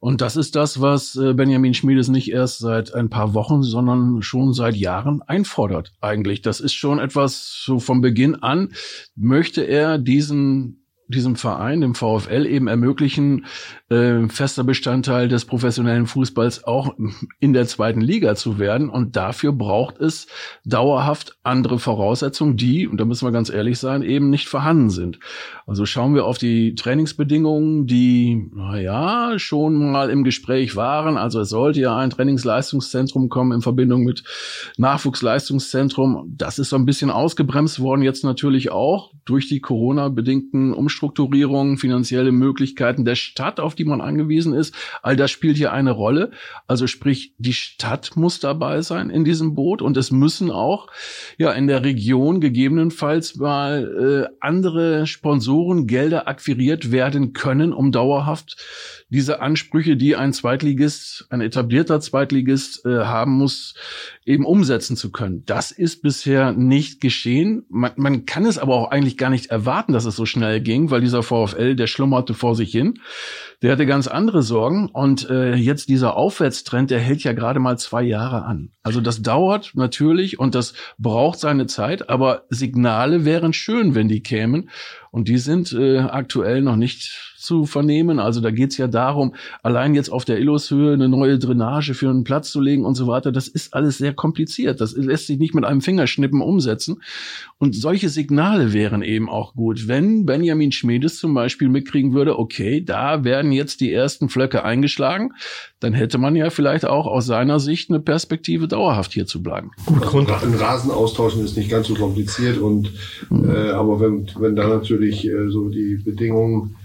Und 0.00 0.20
das 0.20 0.34
ist 0.34 0.56
das, 0.56 0.80
was 0.80 1.14
äh, 1.14 1.34
Benjamin 1.34 1.72
Schmiedes 1.72 2.08
nicht 2.08 2.32
erst 2.32 2.58
seit 2.58 2.92
ein 2.92 3.10
paar 3.10 3.32
Wochen, 3.32 3.62
sondern 3.62 4.22
schon 4.22 4.52
seit 4.52 4.74
Jahren 4.74 5.22
einfordert 5.22 5.92
eigentlich. 6.00 6.42
Das 6.42 6.58
ist 6.58 6.74
schon 6.74 6.98
etwas 6.98 7.62
so 7.64 7.78
vom 7.78 8.00
Beginn 8.00 8.34
an, 8.34 8.72
möchte 9.14 9.62
er 9.62 9.98
diesen 9.98 10.83
diesem 11.08 11.36
Verein, 11.36 11.80
dem 11.80 11.94
VfL, 11.94 12.46
eben 12.46 12.66
ermöglichen, 12.66 13.46
äh, 13.90 14.26
fester 14.28 14.64
Bestandteil 14.64 15.28
des 15.28 15.44
professionellen 15.44 16.06
Fußballs 16.06 16.64
auch 16.64 16.94
in 17.40 17.52
der 17.52 17.66
zweiten 17.66 18.00
Liga 18.00 18.34
zu 18.34 18.58
werden. 18.58 18.88
Und 18.88 19.16
dafür 19.16 19.52
braucht 19.52 19.98
es 19.98 20.26
dauerhaft 20.64 21.36
andere 21.42 21.78
Voraussetzungen, 21.78 22.56
die, 22.56 22.86
und 22.88 22.98
da 22.98 23.04
müssen 23.04 23.26
wir 23.26 23.32
ganz 23.32 23.50
ehrlich 23.50 23.78
sein, 23.78 24.02
eben 24.02 24.30
nicht 24.30 24.48
vorhanden 24.48 24.90
sind. 24.90 25.18
Also 25.66 25.86
schauen 25.86 26.14
wir 26.14 26.24
auf 26.24 26.38
die 26.38 26.74
Trainingsbedingungen, 26.74 27.86
die, 27.86 28.50
naja, 28.54 29.38
schon 29.38 29.92
mal 29.92 30.10
im 30.10 30.24
Gespräch 30.24 30.76
waren. 30.76 31.16
Also 31.16 31.40
es 31.40 31.48
sollte 31.48 31.80
ja 31.80 31.96
ein 31.96 32.10
Trainingsleistungszentrum 32.10 33.28
kommen 33.28 33.52
in 33.52 33.60
Verbindung 33.60 34.04
mit 34.04 34.24
Nachwuchsleistungszentrum. 34.76 36.34
Das 36.36 36.58
ist 36.58 36.70
so 36.70 36.76
ein 36.76 36.86
bisschen 36.86 37.10
ausgebremst 37.10 37.80
worden, 37.80 38.02
jetzt 38.02 38.24
natürlich 38.24 38.70
auch 38.70 39.12
durch 39.24 39.48
die 39.48 39.60
Corona-bedingten 39.60 40.72
Umstrukturierungen, 40.94 41.76
finanzielle 41.76 42.30
Möglichkeiten 42.30 43.04
der 43.04 43.16
Stadt, 43.16 43.58
auf 43.58 43.74
die 43.74 43.84
man 43.84 44.00
angewiesen 44.00 44.54
ist. 44.54 44.74
All 45.02 45.16
das 45.16 45.32
spielt 45.32 45.56
hier 45.56 45.72
eine 45.72 45.90
Rolle. 45.90 46.30
Also 46.68 46.86
sprich, 46.86 47.34
die 47.38 47.52
Stadt 47.52 48.12
muss 48.14 48.38
dabei 48.38 48.80
sein 48.80 49.10
in 49.10 49.24
diesem 49.24 49.56
Boot 49.56 49.82
und 49.82 49.96
es 49.96 50.12
müssen 50.12 50.52
auch 50.52 50.86
ja 51.36 51.50
in 51.50 51.66
der 51.66 51.82
Region 51.82 52.40
gegebenenfalls 52.40 53.34
mal 53.36 54.28
äh, 54.30 54.36
andere 54.40 55.08
Sponsoren 55.08 55.88
Gelder 55.88 56.28
akquiriert 56.28 56.92
werden 56.92 57.32
können, 57.32 57.72
um 57.72 57.90
dauerhaft 57.90 58.56
diese 59.14 59.40
Ansprüche, 59.40 59.96
die 59.96 60.16
ein 60.16 60.32
Zweitligist, 60.32 61.26
ein 61.30 61.40
etablierter 61.40 62.00
Zweitligist 62.00 62.84
äh, 62.84 63.04
haben 63.04 63.32
muss, 63.32 63.74
eben 64.26 64.44
umsetzen 64.44 64.96
zu 64.96 65.12
können. 65.12 65.44
Das 65.46 65.70
ist 65.70 66.02
bisher 66.02 66.52
nicht 66.52 67.00
geschehen. 67.00 67.64
Man, 67.68 67.92
man 67.96 68.26
kann 68.26 68.44
es 68.44 68.58
aber 68.58 68.74
auch 68.74 68.90
eigentlich 68.90 69.16
gar 69.16 69.30
nicht 69.30 69.46
erwarten, 69.46 69.92
dass 69.92 70.04
es 70.04 70.16
so 70.16 70.26
schnell 70.26 70.60
ging, 70.60 70.90
weil 70.90 71.00
dieser 71.00 71.22
VfL, 71.22 71.76
der 71.76 71.86
schlummerte 71.86 72.34
vor 72.34 72.56
sich 72.56 72.72
hin. 72.72 72.98
Der 73.62 73.72
hatte 73.72 73.86
ganz 73.86 74.06
andere 74.06 74.42
Sorgen 74.42 74.88
und 74.88 75.28
äh, 75.30 75.54
jetzt 75.54 75.88
dieser 75.88 76.16
Aufwärtstrend, 76.16 76.90
der 76.90 77.00
hält 77.00 77.22
ja 77.24 77.32
gerade 77.32 77.60
mal 77.60 77.78
zwei 77.78 78.02
Jahre 78.02 78.44
an. 78.44 78.70
Also 78.82 79.00
das 79.00 79.22
dauert 79.22 79.72
natürlich 79.74 80.38
und 80.38 80.54
das 80.54 80.74
braucht 80.98 81.38
seine 81.38 81.66
Zeit, 81.66 82.08
aber 82.08 82.44
Signale 82.50 83.24
wären 83.24 83.52
schön, 83.52 83.94
wenn 83.94 84.08
die 84.08 84.22
kämen 84.22 84.70
und 85.10 85.28
die 85.28 85.38
sind 85.38 85.72
äh, 85.72 86.00
aktuell 86.00 86.60
noch 86.60 86.76
nicht 86.76 87.34
zu 87.44 87.66
vernehmen. 87.66 88.18
Also 88.18 88.40
da 88.40 88.50
geht's 88.50 88.78
ja 88.78 88.88
darum, 88.88 89.34
allein 89.62 89.94
jetzt 89.94 90.08
auf 90.08 90.24
der 90.24 90.40
Illushöhe 90.40 90.94
eine 90.94 91.08
neue 91.08 91.38
Drainage 91.38 91.94
für 91.94 92.08
einen 92.08 92.24
Platz 92.24 92.50
zu 92.50 92.60
legen 92.60 92.84
und 92.84 92.94
so 92.94 93.06
weiter. 93.06 93.30
Das 93.30 93.46
ist 93.46 93.74
alles 93.74 93.98
sehr 93.98 94.14
kompliziert. 94.14 94.80
Das 94.80 94.96
lässt 94.96 95.26
sich 95.26 95.38
nicht 95.38 95.54
mit 95.54 95.64
einem 95.64 95.82
Fingerschnippen 95.82 96.40
umsetzen. 96.40 97.02
Und 97.58 97.76
solche 97.76 98.08
Signale 98.08 98.72
wären 98.72 99.02
eben 99.02 99.28
auch 99.28 99.54
gut, 99.54 99.86
wenn 99.86 100.26
Benjamin 100.26 100.72
Schmiedes 100.72 101.18
zum 101.18 101.34
Beispiel 101.34 101.68
mitkriegen 101.68 102.14
würde, 102.14 102.38
okay, 102.38 102.82
da 102.82 103.24
werden 103.24 103.52
jetzt 103.54 103.80
die 103.80 103.92
ersten 103.92 104.28
Flöcke 104.28 104.64
eingeschlagen, 104.64 105.32
dann 105.80 105.92
hätte 105.92 106.18
man 106.18 106.36
ja 106.36 106.50
vielleicht 106.50 106.84
auch 106.86 107.06
aus 107.06 107.26
seiner 107.26 107.60
Sicht 107.60 107.90
eine 107.90 108.00
Perspektive, 108.00 108.68
dauerhaft 108.68 109.12
hier 109.12 109.26
zu 109.26 109.42
bleiben. 109.42 109.70
Gut, 109.86 110.02
Grund. 110.02 110.30
Ein 110.30 110.54
Rasen 110.54 110.90
austauschen 110.90 111.44
ist 111.44 111.56
nicht 111.56 111.70
ganz 111.70 111.86
so 111.86 111.94
kompliziert 111.94 112.58
und 112.58 112.92
mhm. 113.30 113.50
äh, 113.50 113.70
aber 113.70 114.00
wenn, 114.00 114.30
wenn 114.38 114.56
da 114.56 114.68
natürlich 114.68 115.26
äh, 115.26 115.48
so 115.48 115.68
die 115.68 116.00
Bedingungen 116.04 116.76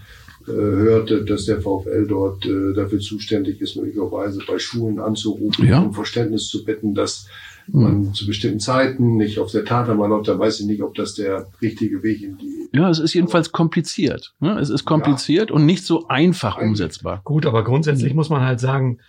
äh, 0.47 0.51
hörte, 0.51 1.25
dass 1.25 1.45
der 1.45 1.61
VfL 1.61 2.07
dort 2.07 2.45
äh, 2.45 2.73
dafür 2.73 2.99
zuständig 2.99 3.61
ist, 3.61 3.75
möglicherweise 3.75 4.39
bei 4.47 4.57
Schulen 4.57 4.99
anzurufen, 4.99 5.67
ja. 5.67 5.79
um 5.81 5.93
Verständnis 5.93 6.47
zu 6.47 6.63
bitten, 6.63 6.95
dass 6.95 7.27
mhm. 7.71 7.83
man 7.83 8.13
zu 8.13 8.25
bestimmten 8.25 8.59
Zeiten 8.59 9.17
nicht 9.17 9.39
auf 9.39 9.51
der 9.51 9.65
Tatanbahn 9.65 10.09
läuft, 10.09 10.27
dann 10.27 10.39
weiß 10.39 10.59
ich 10.59 10.65
nicht, 10.65 10.81
ob 10.81 10.95
das 10.95 11.15
der 11.15 11.47
richtige 11.61 12.03
Weg 12.03 12.21
in 12.21 12.37
die. 12.37 12.69
Ja, 12.73 12.89
es 12.89 12.99
ist 12.99 13.13
jedenfalls 13.13 13.51
kompliziert. 13.51 14.33
Ne? 14.39 14.59
Es 14.59 14.69
ist 14.69 14.85
kompliziert 14.85 15.49
ja. 15.49 15.55
und 15.55 15.65
nicht 15.65 15.85
so 15.85 16.07
einfach 16.07 16.57
Eigentlich. 16.57 16.69
umsetzbar. 16.69 17.21
Gut, 17.23 17.45
aber 17.45 17.63
grundsätzlich 17.63 18.13
muss 18.13 18.29
man 18.29 18.41
halt 18.41 18.59
sagen, 18.59 18.99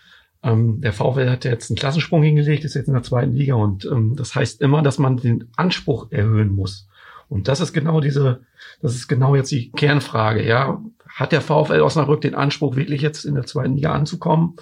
ähm, 0.43 0.81
der 0.81 0.93
VfL 0.93 1.29
hat 1.29 1.45
jetzt 1.45 1.71
einen 1.71 1.77
Klassensprung 1.77 2.23
hingelegt, 2.23 2.65
ist 2.65 2.75
jetzt 2.75 2.89
in 2.89 2.95
der 2.95 3.03
zweiten 3.03 3.33
Liga 3.33 3.55
und 3.55 3.85
ähm, 3.85 4.15
das 4.17 4.35
heißt 4.35 4.63
immer, 4.63 4.83
dass 4.83 4.99
man 4.99 5.19
den 5.19 5.49
Anspruch 5.57 6.11
erhöhen 6.11 6.55
muss. 6.55 6.89
Und 7.29 7.47
das 7.47 7.61
ist 7.61 7.73
genau 7.73 8.01
diese, 8.01 8.41
das 8.83 8.95
ist 8.95 9.07
genau 9.07 9.37
jetzt 9.37 9.53
die 9.53 9.71
Kernfrage, 9.71 10.47
ja 10.47 10.81
hat 11.15 11.33
der 11.33 11.41
VfL 11.41 11.81
Osnabrück 11.81 12.21
den 12.21 12.35
Anspruch, 12.35 12.77
wirklich 12.77 13.03
jetzt 13.03 13.25
in 13.25 13.35
der 13.35 13.47
zweiten 13.47 13.75
Liga 13.75 13.93
anzukommen? 13.93 14.55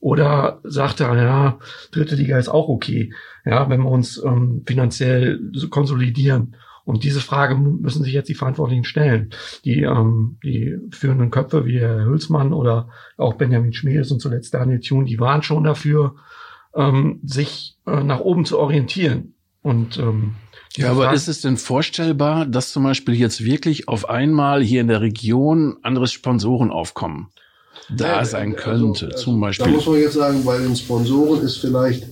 Oder 0.00 0.60
sagt 0.62 1.00
er, 1.00 1.16
ja, 1.16 1.58
dritte 1.90 2.14
Liga 2.14 2.38
ist 2.38 2.48
auch 2.48 2.68
okay, 2.68 3.12
ja, 3.44 3.68
wenn 3.68 3.82
wir 3.82 3.90
uns 3.90 4.22
ähm, 4.24 4.62
finanziell 4.66 5.40
konsolidieren? 5.70 6.54
Und 6.84 7.04
diese 7.04 7.20
Frage 7.20 7.54
müssen 7.54 8.02
sich 8.02 8.14
jetzt 8.14 8.30
die 8.30 8.34
Verantwortlichen 8.34 8.84
stellen. 8.84 9.28
Die, 9.66 9.82
ähm, 9.82 10.38
die 10.42 10.78
führenden 10.90 11.30
Köpfe 11.30 11.66
wie 11.66 11.80
Herr 11.80 12.06
Hülsmann 12.06 12.54
oder 12.54 12.88
auch 13.18 13.34
Benjamin 13.34 13.74
Schmiedes 13.74 14.10
und 14.10 14.20
zuletzt 14.20 14.54
Daniel 14.54 14.80
Thun, 14.80 15.04
die 15.04 15.20
waren 15.20 15.42
schon 15.42 15.64
dafür, 15.64 16.14
ähm, 16.74 17.20
sich 17.24 17.76
äh, 17.86 18.02
nach 18.02 18.20
oben 18.20 18.46
zu 18.46 18.58
orientieren. 18.58 19.34
Und 19.60 19.98
ähm, 19.98 20.36
ja, 20.76 20.92
aber 20.92 21.12
ist 21.12 21.28
es 21.28 21.42
denn 21.42 21.56
vorstellbar, 21.56 22.46
dass 22.46 22.72
zum 22.72 22.84
Beispiel 22.84 23.14
jetzt 23.14 23.44
wirklich 23.44 23.88
auf 23.88 24.08
einmal 24.08 24.62
hier 24.62 24.80
in 24.80 24.88
der 24.88 25.02
Region 25.02 25.76
andere 25.82 26.06
Sponsoren 26.06 26.70
aufkommen? 26.70 27.28
Da 27.96 28.24
sein 28.24 28.52
also, 28.52 28.64
könnte, 28.64 29.06
also, 29.06 29.16
zum 29.16 29.40
Beispiel. 29.40 29.66
Da 29.66 29.72
muss 29.72 29.86
man 29.86 29.96
jetzt 29.96 30.14
sagen, 30.14 30.44
bei 30.44 30.58
den 30.58 30.76
Sponsoren 30.76 31.42
ist 31.42 31.58
vielleicht 31.58 32.06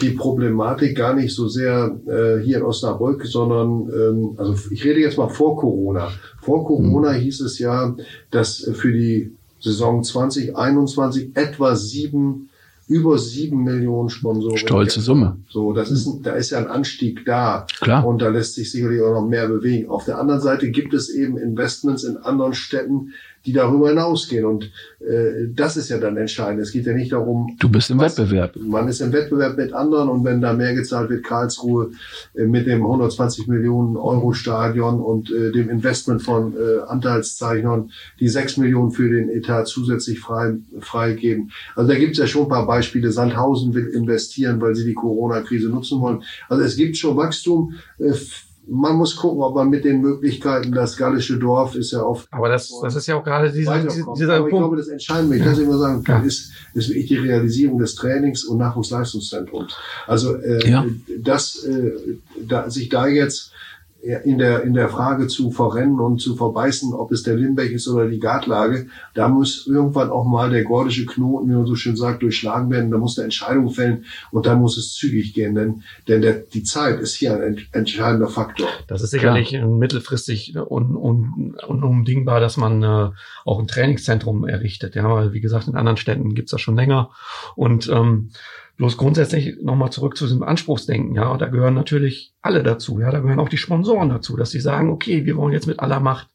die 0.00 0.10
Problematik 0.10 0.96
gar 0.96 1.14
nicht 1.14 1.34
so 1.34 1.48
sehr 1.48 1.96
äh, 2.06 2.42
hier 2.42 2.58
in 2.58 2.62
Osnabrück, 2.62 3.24
sondern 3.26 3.88
ähm, 3.92 4.34
also 4.38 4.54
ich 4.70 4.84
rede 4.84 5.00
jetzt 5.00 5.18
mal 5.18 5.28
vor 5.28 5.56
Corona. 5.56 6.10
Vor 6.40 6.66
Corona 6.66 7.12
hm. 7.12 7.20
hieß 7.20 7.40
es 7.42 7.58
ja, 7.58 7.94
dass 8.30 8.68
für 8.72 8.92
die 8.92 9.32
Saison 9.60 10.02
2021 10.02 11.36
etwa 11.36 11.76
sieben 11.76 12.48
über 12.88 13.16
sieben 13.16 13.62
Millionen 13.62 14.08
Sponsoren. 14.08 14.58
Stolze 14.58 15.00
Summe. 15.00 15.38
So, 15.48 15.72
das 15.72 15.90
ist, 15.90 16.20
da 16.22 16.32
ist 16.32 16.50
ja 16.50 16.58
ein 16.58 16.66
Anstieg 16.66 17.24
da. 17.24 17.66
Klar. 17.80 18.04
Und 18.04 18.20
da 18.20 18.28
lässt 18.28 18.56
sich 18.56 18.70
sicherlich 18.70 19.00
auch 19.00 19.14
noch 19.14 19.26
mehr 19.26 19.48
bewegen. 19.48 19.88
Auf 19.88 20.04
der 20.04 20.18
anderen 20.18 20.40
Seite 20.40 20.70
gibt 20.70 20.92
es 20.92 21.08
eben 21.08 21.38
Investments 21.38 22.04
in 22.04 22.16
anderen 22.18 22.54
Städten, 22.54 23.12
die 23.44 23.52
darüber 23.52 23.88
hinausgehen. 23.88 24.44
Und 24.44 24.70
äh, 25.00 25.48
das 25.52 25.76
ist 25.76 25.88
ja 25.88 25.98
dann 25.98 26.16
entscheidend. 26.16 26.60
Es 26.60 26.72
geht 26.72 26.86
ja 26.86 26.92
nicht 26.92 27.12
darum. 27.12 27.56
Du 27.58 27.68
bist 27.68 27.90
im 27.90 27.98
was, 27.98 28.16
Wettbewerb. 28.18 28.56
Man 28.56 28.88
ist 28.88 29.00
im 29.00 29.12
Wettbewerb 29.12 29.56
mit 29.56 29.72
anderen 29.72 30.08
und 30.08 30.24
wenn 30.24 30.40
da 30.40 30.52
mehr 30.52 30.74
gezahlt 30.74 31.10
wird, 31.10 31.24
Karlsruhe 31.24 31.90
äh, 32.34 32.44
mit 32.44 32.66
dem 32.66 32.82
120 32.82 33.48
Millionen 33.48 33.96
Euro 33.96 34.32
Stadion 34.32 35.00
und 35.00 35.30
äh, 35.32 35.50
dem 35.50 35.70
Investment 35.70 36.22
von 36.22 36.54
äh, 36.54 36.82
Anteilszeichnern, 36.86 37.90
die 38.20 38.28
6 38.28 38.58
Millionen 38.58 38.92
für 38.92 39.10
den 39.10 39.28
Etat 39.28 39.64
zusätzlich 39.66 40.20
frei 40.20 40.54
freigeben. 40.80 41.50
Also 41.74 41.90
da 41.90 41.98
gibt 41.98 42.12
es 42.12 42.18
ja 42.18 42.26
schon 42.26 42.44
ein 42.44 42.48
paar 42.48 42.66
Beispiele. 42.66 43.10
Sandhausen 43.10 43.74
will 43.74 43.88
investieren, 43.88 44.60
weil 44.60 44.74
sie 44.74 44.84
die 44.84 44.94
Corona-Krise 44.94 45.68
nutzen 45.68 46.00
wollen. 46.00 46.22
Also 46.48 46.62
es 46.62 46.76
gibt 46.76 46.96
schon 46.96 47.16
Wachstum. 47.16 47.74
Äh, 47.98 48.12
man 48.66 48.96
muss 48.96 49.16
gucken, 49.16 49.42
ob 49.42 49.54
man 49.54 49.68
mit 49.70 49.84
den 49.84 50.00
Möglichkeiten, 50.00 50.72
das 50.72 50.96
gallische 50.96 51.38
Dorf 51.38 51.74
ist 51.74 51.92
ja 51.92 52.02
oft. 52.02 52.28
Aber 52.30 52.48
das, 52.48 52.72
das 52.80 52.94
ist 52.94 53.06
ja 53.06 53.16
auch 53.16 53.24
gerade 53.24 53.50
dieser, 53.50 53.78
dieser 53.78 54.36
Aber 54.36 54.46
ich 54.46 54.54
glaube, 54.54 54.76
das 54.76 54.88
Entscheidende, 54.88 55.36
ich 55.36 55.42
kann 55.42 55.52
es 55.52 55.58
immer 55.58 55.78
sagen, 55.78 56.04
ja. 56.06 56.18
ist, 56.20 56.52
ist 56.74 56.88
wirklich 56.88 57.06
die 57.06 57.16
Realisierung 57.16 57.78
des 57.78 57.94
Trainings- 57.96 58.44
und 58.44 58.58
Nachwuchsleistungszentrums. 58.58 59.74
Also 60.06 60.36
äh, 60.36 60.68
ja. 60.68 60.86
das, 61.18 61.64
äh, 61.64 61.92
da, 62.40 62.70
sich 62.70 62.88
da 62.88 63.08
jetzt 63.08 63.52
in 64.02 64.38
der, 64.38 64.64
in 64.64 64.74
der 64.74 64.88
Frage 64.88 65.28
zu 65.28 65.52
verrennen 65.52 66.00
und 66.00 66.20
zu 66.20 66.34
verbeißen, 66.34 66.92
ob 66.92 67.12
es 67.12 67.22
der 67.22 67.36
Limbeck 67.36 67.70
ist 67.70 67.86
oder 67.86 68.08
die 68.08 68.18
Gartlage, 68.18 68.86
da 69.14 69.28
muss 69.28 69.68
irgendwann 69.68 70.10
auch 70.10 70.24
mal 70.24 70.50
der 70.50 70.64
gordische 70.64 71.06
Knoten, 71.06 71.48
wie 71.48 71.54
man 71.54 71.66
so 71.66 71.76
schön 71.76 71.94
sagt, 71.94 72.22
durchschlagen 72.22 72.68
werden. 72.70 72.90
Da 72.90 72.98
muss 72.98 73.16
eine 73.16 73.24
Entscheidung 73.24 73.70
fällen 73.70 74.04
und 74.32 74.46
da 74.46 74.56
muss 74.56 74.76
es 74.76 74.94
zügig 74.94 75.34
gehen, 75.34 75.54
denn, 75.54 75.84
denn 76.08 76.20
der, 76.20 76.32
die 76.32 76.64
Zeit 76.64 76.98
ist 76.98 77.14
hier 77.14 77.40
ein 77.40 77.60
entscheidender 77.70 78.26
Faktor. 78.26 78.66
Das 78.88 79.02
ist 79.02 79.10
sicherlich 79.10 79.50
Klar. 79.50 79.68
mittelfristig 79.68 80.56
un, 80.56 80.96
un, 80.96 81.56
unumdingbar, 81.68 82.40
dass 82.40 82.56
man 82.56 82.82
äh, 82.82 83.10
auch 83.44 83.60
ein 83.60 83.68
Trainingszentrum 83.68 84.48
errichtet. 84.48 84.96
Ja, 84.96 85.08
weil 85.08 85.32
wie 85.32 85.40
gesagt, 85.40 85.68
in 85.68 85.76
anderen 85.76 85.96
Städten 85.96 86.34
gibt's 86.34 86.50
das 86.50 86.60
schon 86.60 86.74
länger 86.74 87.10
und 87.54 87.88
ähm, 87.88 88.30
Bloß 88.82 88.96
grundsätzlich 88.96 89.62
nochmal 89.62 89.92
zurück 89.92 90.16
zu 90.16 90.24
diesem 90.24 90.42
Anspruchsdenken, 90.42 91.14
ja, 91.14 91.36
da 91.36 91.46
gehören 91.46 91.74
natürlich 91.74 92.34
alle 92.42 92.64
dazu, 92.64 92.98
ja, 92.98 93.12
da 93.12 93.20
gehören 93.20 93.38
auch 93.38 93.48
die 93.48 93.56
Sponsoren 93.56 94.08
dazu, 94.08 94.36
dass 94.36 94.50
sie 94.50 94.58
sagen, 94.58 94.90
okay, 94.90 95.24
wir 95.24 95.36
wollen 95.36 95.52
jetzt 95.52 95.68
mit 95.68 95.78
aller 95.78 96.00
Macht 96.00 96.30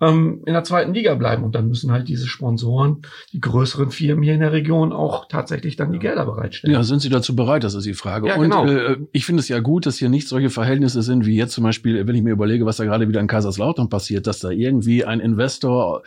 ähm, 0.00 0.42
in 0.44 0.52
der 0.52 0.64
zweiten 0.64 0.92
Liga 0.92 1.14
bleiben. 1.14 1.44
Und 1.44 1.54
dann 1.54 1.68
müssen 1.68 1.90
halt 1.90 2.08
diese 2.08 2.26
Sponsoren, 2.26 3.02
die 3.32 3.40
größeren 3.40 3.90
Firmen 3.90 4.22
hier 4.22 4.34
in 4.34 4.40
der 4.40 4.52
Region 4.52 4.92
auch 4.92 5.26
tatsächlich 5.28 5.76
dann 5.76 5.92
die 5.92 5.98
Gelder 5.98 6.26
bereitstellen. 6.26 6.74
Ja, 6.74 6.82
sind 6.82 7.00
sie 7.00 7.08
dazu 7.08 7.34
bereit? 7.34 7.64
Das 7.64 7.74
ist 7.74 7.86
die 7.86 7.94
Frage. 7.94 8.28
Ja, 8.28 8.36
und 8.36 8.42
genau. 8.42 8.66
äh, 8.66 8.98
ich 9.12 9.24
finde 9.24 9.40
es 9.40 9.48
ja 9.48 9.60
gut, 9.60 9.86
dass 9.86 9.96
hier 9.96 10.08
nicht 10.08 10.28
solche 10.28 10.50
Verhältnisse 10.50 11.02
sind 11.02 11.24
wie 11.26 11.36
jetzt 11.36 11.52
zum 11.52 11.64
Beispiel, 11.64 12.06
wenn 12.06 12.14
ich 12.14 12.22
mir 12.22 12.32
überlege, 12.32 12.66
was 12.66 12.76
da 12.76 12.84
gerade 12.84 13.08
wieder 13.08 13.20
in 13.20 13.26
Kaiserslautern 13.26 13.88
passiert, 13.88 14.26
dass 14.26 14.40
da 14.40 14.50
irgendwie 14.50 15.04
ein 15.04 15.20
Investor, 15.20 16.02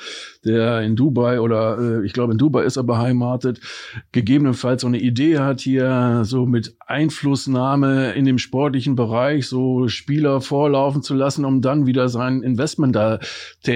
der 0.46 0.82
in 0.82 0.96
Dubai 0.96 1.40
oder 1.40 1.80
äh, 1.80 2.06
ich 2.06 2.14
glaube 2.14 2.34
in 2.34 2.38
Dubai 2.38 2.64
ist 2.64 2.78
er 2.78 2.84
beheimatet, 2.84 3.60
gegebenenfalls 4.12 4.82
so 4.82 4.88
eine 4.88 5.00
Idee 5.00 5.40
hat 5.40 5.62
hier 5.62 6.22
so 6.26 6.46
mit 6.46 6.76
Einflussnahme 6.86 8.12
in 8.12 8.26
dem 8.26 8.38
sportlichen 8.38 8.96
Bereich 8.96 9.48
so 9.48 9.88
Spieler 9.88 10.42
vorlaufen 10.42 11.02
zu 11.02 11.14
lassen, 11.14 11.46
um 11.46 11.62
dann 11.62 11.86
wieder 11.86 12.10
sein 12.10 12.42
Investment 12.42 12.96
da 12.96 13.20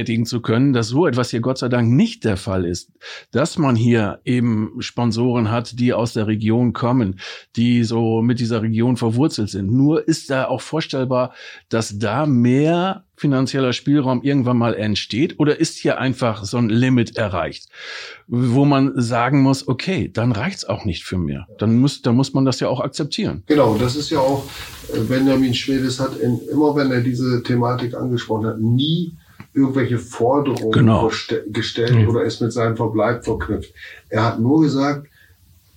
tätigen 0.03 0.25
zu 0.25 0.41
können, 0.41 0.73
dass 0.73 0.89
so 0.89 1.07
etwas 1.07 1.29
hier 1.29 1.39
Gott 1.39 1.57
sei 1.57 1.69
Dank 1.69 1.89
nicht 1.89 2.25
der 2.25 2.35
Fall 2.35 2.65
ist. 2.65 2.91
Dass 3.31 3.57
man 3.57 3.75
hier 3.75 4.19
eben 4.25 4.73
Sponsoren 4.79 5.49
hat, 5.49 5.79
die 5.79 5.93
aus 5.93 6.13
der 6.13 6.27
Region 6.27 6.73
kommen, 6.73 7.19
die 7.55 7.83
so 7.83 8.21
mit 8.21 8.39
dieser 8.39 8.61
Region 8.61 8.97
verwurzelt 8.97 9.49
sind. 9.49 9.71
Nur 9.71 10.05
ist 10.05 10.29
da 10.29 10.45
auch 10.45 10.61
vorstellbar, 10.61 11.33
dass 11.69 11.97
da 11.97 12.25
mehr 12.25 13.05
finanzieller 13.15 13.71
Spielraum 13.71 14.23
irgendwann 14.23 14.57
mal 14.57 14.73
entsteht 14.73 15.39
oder 15.39 15.57
ist 15.57 15.77
hier 15.77 15.99
einfach 15.99 16.43
so 16.43 16.57
ein 16.57 16.67
Limit 16.67 17.15
erreicht, 17.15 17.69
wo 18.27 18.65
man 18.65 18.91
sagen 18.99 19.41
muss, 19.41 19.67
okay, 19.67 20.09
dann 20.11 20.33
reicht's 20.33 20.65
auch 20.65 20.83
nicht 20.83 21.03
für 21.03 21.17
mehr. 21.17 21.47
Dann 21.59 21.79
muss, 21.79 22.01
dann 22.01 22.15
muss 22.15 22.33
man 22.33 22.43
das 22.43 22.59
ja 22.59 22.67
auch 22.67 22.81
akzeptieren. 22.81 23.43
Genau, 23.45 23.77
das 23.77 23.95
ist 23.95 24.09
ja 24.09 24.19
auch, 24.19 24.43
äh, 24.93 24.99
Benjamin 24.99 25.53
Schwedes 25.53 25.99
hat 25.99 26.17
in, 26.17 26.39
immer, 26.51 26.75
wenn 26.75 26.91
er 26.91 27.01
diese 27.01 27.43
Thematik 27.43 27.93
angesprochen 27.93 28.47
hat, 28.47 28.59
nie 28.59 29.13
irgendwelche 29.53 29.97
Forderungen 29.97 30.71
Genau. 30.71 31.11
gestellt 31.51 31.95
Mhm. 31.95 32.09
oder 32.09 32.23
ist 32.23 32.41
mit 32.41 32.53
seinem 32.53 32.75
Verbleib 32.75 33.23
verknüpft. 33.23 33.73
Er 34.09 34.25
hat 34.25 34.39
nur 34.39 34.61
gesagt, 34.61 35.07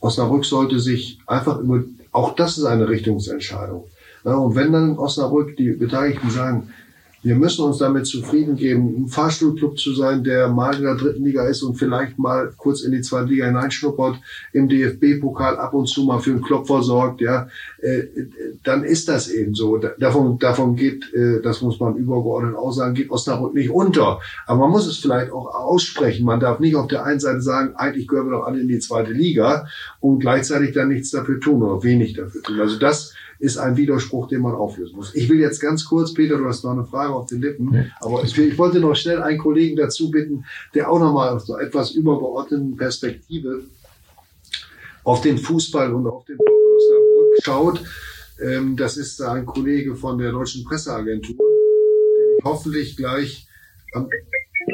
Osnabrück 0.01 0.45
sollte 0.45 0.79
sich 0.81 1.19
einfach 1.27 1.59
über, 1.59 1.83
auch 2.13 2.35
das 2.35 2.59
ist 2.59 2.65
eine 2.65 2.89
Richtungsentscheidung. 2.89 3.85
Ja, 4.25 4.35
und 4.35 4.55
wenn 4.57 4.73
dann 4.73 4.91
in 4.91 4.99
Osnabrück 4.99 5.57
die 5.57 5.71
Beteiligten 5.73 6.31
sagen, 6.31 6.71
wir 7.27 7.35
müssen 7.35 7.65
uns 7.65 7.79
damit 7.79 8.07
zufrieden 8.07 8.55
geben, 8.57 9.05
ein 9.05 9.09
Fahrstuhlclub 9.09 9.79
zu 9.79 9.95
sein, 9.95 10.23
der 10.23 10.49
mal 10.49 10.77
in 10.77 10.83
der 10.83 10.95
dritten 10.95 11.25
Liga 11.25 11.47
ist 11.47 11.63
und 11.63 11.75
vielleicht 11.75 12.19
mal 12.19 12.53
kurz 12.57 12.83
in 12.83 12.93
die 12.93 13.01
zweite 13.01 13.29
Liga 13.29 13.47
hineinschnuppert, 13.47 14.17
im 14.53 14.69
DFB-Pokal 14.69 15.57
ab 15.59 15.75
und 15.75 15.87
zu 15.87 16.05
mal 16.05 16.21
für 16.21 16.31
einen 16.31 16.43
Klopfer 16.43 16.83
sorgt, 16.83 17.21
ja, 17.21 17.49
äh, 17.81 18.03
dann 18.63 18.85
ist 18.85 19.09
das 19.09 19.29
eben 19.29 19.55
so. 19.55 19.77
Da- 19.77 19.95
Davon, 19.99 20.39
davon 20.39 20.77
geht, 20.77 21.13
äh, 21.15 21.41
das 21.43 21.63
muss 21.63 21.81
man 21.81 21.97
übergeordnet 21.97 22.55
auch 22.55 22.71
sagen, 22.71 22.95
geht 22.95 23.11
Osnabrück 23.11 23.55
nicht 23.55 23.71
unter. 23.71 24.21
Aber 24.47 24.61
man 24.61 24.71
muss 24.71 24.87
es 24.87 24.99
vielleicht 24.99 25.33
auch 25.33 25.53
aussprechen. 25.55 26.25
Man 26.25 26.39
darf 26.41 26.61
nicht 26.61 26.77
auf 26.77 26.87
der 26.87 27.05
einen 27.05 27.19
Seite 27.21 27.41
sagen, 27.41 27.75
eigentlich 27.77 28.07
gehören 28.07 28.29
wir 28.29 28.39
doch 28.39 28.47
alle 28.47 28.61
in 28.61 28.69
die 28.69 28.79
zweite 28.79 29.13
Liga 29.13 29.67
und 30.01 30.21
gleichzeitig 30.21 30.73
dann 30.75 30.89
nichts 30.89 31.11
dafür 31.11 31.41
tun 31.41 31.63
oder 31.63 31.83
wenig 31.83 32.15
dafür 32.15 32.43
tun. 32.43 32.61
Also 32.61 32.79
das 32.79 33.15
ist 33.39 33.59
ein 33.59 33.77
Widerspruch, 33.77 34.29
den 34.29 34.41
man 34.41 34.55
auflösen 34.55 34.97
muss. 34.97 35.15
Ich 35.15 35.29
will 35.29 35.39
jetzt 35.41 35.61
ganz 35.61 35.85
kurz, 35.85 36.15
Peter, 36.15 36.39
du 36.39 36.47
hast 36.47 36.65
noch 36.65 36.73
eine 36.73 36.85
Frage 36.85 37.13
auf 37.15 37.27
den 37.27 37.41
Lippen, 37.43 37.71
Nee. 37.71 37.87
aber 38.01 38.23
ich, 38.25 38.37
ich 38.39 38.57
wollte 38.59 38.81
noch 38.81 38.95
schnell 38.97 39.23
einen 39.23 39.39
Kollegen 39.39 39.77
dazu 39.77 40.11
bitten, 40.11 40.45
der 40.75 40.91
auch 40.91 40.99
nochmal 40.99 41.31
aus 41.31 41.47
so 41.47 41.57
etwas 41.59 41.91
übergeordneten 41.93 42.77
Perspektive 42.77 43.63
auf 45.05 45.21
den 45.21 45.39
Fußball 45.39 45.93
und 45.95 46.07
auf 46.07 46.25
den 46.25 46.37
Osnabrück 46.39 47.43
schaut. 47.43 47.81
Ähm, 48.41 48.77
das 48.77 48.97
ist 48.97 49.21
ein 49.23 49.47
Kollege 49.47 49.95
von 49.97 50.19
der 50.19 50.33
Deutschen 50.33 50.65
Presseagentur, 50.65 51.37
den 51.37 52.39
ich 52.39 52.45
hoffentlich 52.45 52.97
gleich 52.97 53.47
am 53.95 54.09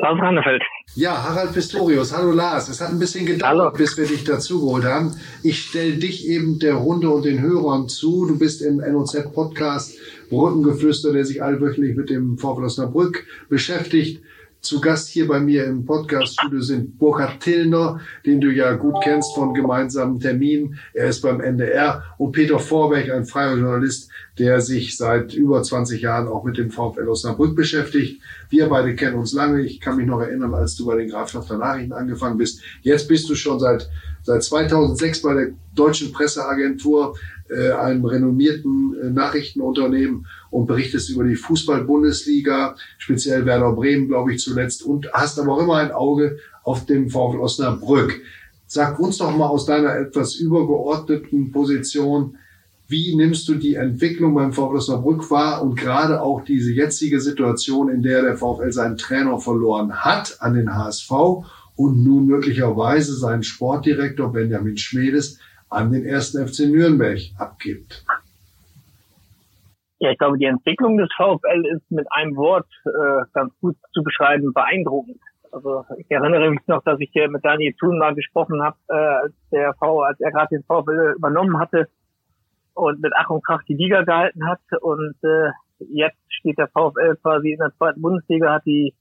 Lars 0.00 0.18
Rannefeld. 0.20 0.62
Ja, 0.94 1.22
Harald 1.22 1.54
Pistorius. 1.54 2.12
Hallo 2.12 2.32
Lars. 2.32 2.68
Es 2.68 2.80
hat 2.80 2.90
ein 2.90 2.98
bisschen 2.98 3.24
gedauert, 3.24 3.52
Hallo. 3.52 3.70
bis 3.70 3.96
wir 3.96 4.06
dich 4.06 4.24
dazugeholt 4.24 4.84
haben. 4.84 5.14
Ich 5.42 5.62
stelle 5.62 5.94
dich 5.94 6.28
eben 6.28 6.58
der 6.58 6.74
Runde 6.74 7.08
und 7.08 7.24
den 7.24 7.40
Hörern 7.40 7.88
zu. 7.88 8.26
Du 8.26 8.38
bist 8.38 8.60
im 8.60 8.76
NOZ-Podcast 8.76 9.94
Brückengeflüster, 10.28 11.12
der 11.12 11.24
sich 11.24 11.42
allwöchentlich 11.42 11.96
mit 11.96 12.10
dem 12.10 12.36
VfL 12.36 12.64
Osnabrück 12.64 13.24
beschäftigt. 13.48 14.22
Zu 14.62 14.80
Gast 14.80 15.08
hier 15.08 15.26
bei 15.26 15.40
mir 15.40 15.64
im 15.64 15.84
Podcast-Studio 15.84 16.60
sind 16.60 16.96
Burkhard 16.96 17.40
Tillner, 17.40 18.00
den 18.24 18.40
du 18.40 18.48
ja 18.48 18.74
gut 18.74 18.94
kennst 19.02 19.34
von 19.34 19.54
gemeinsamen 19.54 20.20
Terminen. 20.20 20.78
Er 20.94 21.08
ist 21.08 21.20
beim 21.20 21.40
NDR. 21.40 22.04
Und 22.16 22.30
Peter 22.30 22.60
Vorbeck, 22.60 23.10
ein 23.10 23.24
freier 23.24 23.56
Journalist, 23.56 24.08
der 24.38 24.60
sich 24.60 24.96
seit 24.96 25.34
über 25.34 25.64
20 25.64 26.00
Jahren 26.00 26.28
auch 26.28 26.44
mit 26.44 26.58
dem 26.58 26.70
VfL 26.70 27.08
Osnabrück 27.08 27.56
beschäftigt. 27.56 28.22
Wir 28.50 28.68
beide 28.68 28.94
kennen 28.94 29.16
uns 29.16 29.32
lange. 29.32 29.62
Ich 29.62 29.80
kann 29.80 29.96
mich 29.96 30.06
noch 30.06 30.20
erinnern, 30.20 30.54
als 30.54 30.76
du 30.76 30.86
bei 30.86 30.96
den 30.96 31.08
Grafschafter 31.08 31.58
Nachrichten 31.58 31.92
angefangen 31.92 32.38
bist. 32.38 32.60
Jetzt 32.82 33.08
bist 33.08 33.28
du 33.28 33.34
schon 33.34 33.58
seit, 33.58 33.90
seit 34.22 34.42
2006 34.42 35.22
bei 35.22 35.34
der 35.34 35.48
Deutschen 35.74 36.12
Presseagentur, 36.12 37.14
äh, 37.48 37.72
einem 37.72 38.04
renommierten 38.04 38.94
äh, 39.00 39.10
Nachrichtenunternehmen 39.10 40.26
und 40.50 40.66
berichtest 40.66 41.10
über 41.10 41.24
die 41.24 41.36
Fußball-Bundesliga, 41.36 42.76
speziell 42.98 43.44
Werder 43.46 43.72
Bremen, 43.72 44.08
glaube 44.08 44.32
ich, 44.32 44.40
zuletzt. 44.40 44.84
Und 44.84 45.12
hast 45.12 45.38
aber 45.38 45.54
auch 45.54 45.62
immer 45.62 45.76
ein 45.76 45.92
Auge 45.92 46.38
auf 46.62 46.86
dem 46.86 47.10
VfL 47.10 47.40
Osnabrück. 47.40 48.20
Sag 48.66 48.98
uns 48.98 49.18
doch 49.18 49.36
mal 49.36 49.48
aus 49.48 49.66
deiner 49.66 49.94
etwas 49.96 50.36
übergeordneten 50.36 51.52
Position, 51.52 52.38
wie 52.88 53.14
nimmst 53.16 53.48
du 53.48 53.54
die 53.54 53.74
Entwicklung 53.74 54.34
beim 54.34 54.52
VfL 54.52 54.76
Osnabrück 54.76 55.30
wahr 55.30 55.62
und 55.62 55.76
gerade 55.76 56.22
auch 56.22 56.44
diese 56.44 56.72
jetzige 56.72 57.20
Situation, 57.20 57.88
in 57.88 58.02
der 58.02 58.22
der 58.22 58.36
VfL 58.36 58.70
seinen 58.70 58.96
Trainer 58.96 59.38
verloren 59.38 59.92
hat 60.04 60.36
an 60.40 60.54
den 60.54 60.74
HSV 60.74 61.10
und 61.76 62.04
nun 62.04 62.26
möglicherweise 62.26 63.14
seinen 63.14 63.42
Sportdirektor 63.42 64.32
Benjamin 64.32 64.76
Schmedes 64.76 65.40
an 65.68 65.90
den 65.90 66.04
ersten 66.04 66.46
FC 66.46 66.66
Nürnberg 66.66 67.18
abgibt? 67.38 68.04
Ja, 69.98 70.10
ich 70.10 70.18
glaube, 70.18 70.36
die 70.36 70.46
Entwicklung 70.46 70.96
des 70.96 71.08
VfL 71.16 71.64
ist 71.76 71.90
mit 71.90 72.06
einem 72.10 72.34
Wort 72.36 72.66
äh, 72.84 73.24
ganz 73.32 73.52
gut 73.60 73.76
zu 73.92 74.02
beschreiben, 74.02 74.52
beeindruckend. 74.52 75.20
Also 75.52 75.84
ich 75.98 76.10
erinnere 76.10 76.50
mich 76.50 76.66
noch, 76.66 76.82
dass 76.82 76.98
ich 76.98 77.10
hier 77.12 77.28
mit 77.28 77.44
Daniel 77.44 77.74
Thun 77.74 77.98
mal 77.98 78.14
gesprochen 78.14 78.62
habe, 78.62 78.76
äh, 78.88 78.94
als 78.94 79.34
der 79.52 79.74
V, 79.74 80.00
als 80.02 80.18
er 80.20 80.32
gerade 80.32 80.56
den 80.56 80.64
VfL 80.64 81.14
übernommen 81.16 81.58
hatte 81.58 81.88
und 82.74 83.00
mit 83.00 83.12
Ach 83.14 83.30
und 83.30 83.44
Krach 83.44 83.62
die 83.68 83.74
Liga 83.76 84.02
gehalten 84.02 84.46
hat. 84.46 84.60
Und 84.80 85.14
äh, 85.22 85.50
jetzt 85.78 86.18
steht 86.30 86.58
der 86.58 86.68
VfL 86.68 87.16
quasi 87.22 87.52
in 87.52 87.58
der 87.58 87.72
zweiten 87.76 88.00
Bundesliga, 88.02 88.54
hat 88.54 88.66
die 88.66 88.94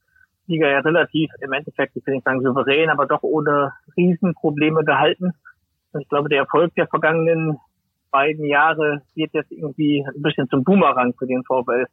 Liga 0.46 0.68
ja 0.68 0.80
relativ 0.80 1.30
im 1.40 1.52
Endeffekt, 1.52 1.96
ich 1.96 2.06
will 2.06 2.14
nicht 2.14 2.24
sagen 2.24 2.42
souverän, 2.42 2.90
aber 2.90 3.06
doch 3.06 3.22
ohne 3.22 3.72
Riesenprobleme 3.96 4.84
gehalten. 4.84 5.32
Und 5.92 6.00
ich 6.00 6.08
glaube, 6.08 6.28
der 6.28 6.38
Erfolg 6.38 6.74
der 6.74 6.86
vergangenen 6.88 7.58
beiden 8.10 8.44
Jahre 8.44 9.02
wird 9.14 9.32
jetzt 9.34 9.52
irgendwie 9.52 10.04
ein 10.06 10.22
bisschen 10.22 10.48
zum 10.48 10.64
Boomerang 10.64 11.14
für 11.18 11.26
den 11.26 11.44
VfL. 11.44 11.86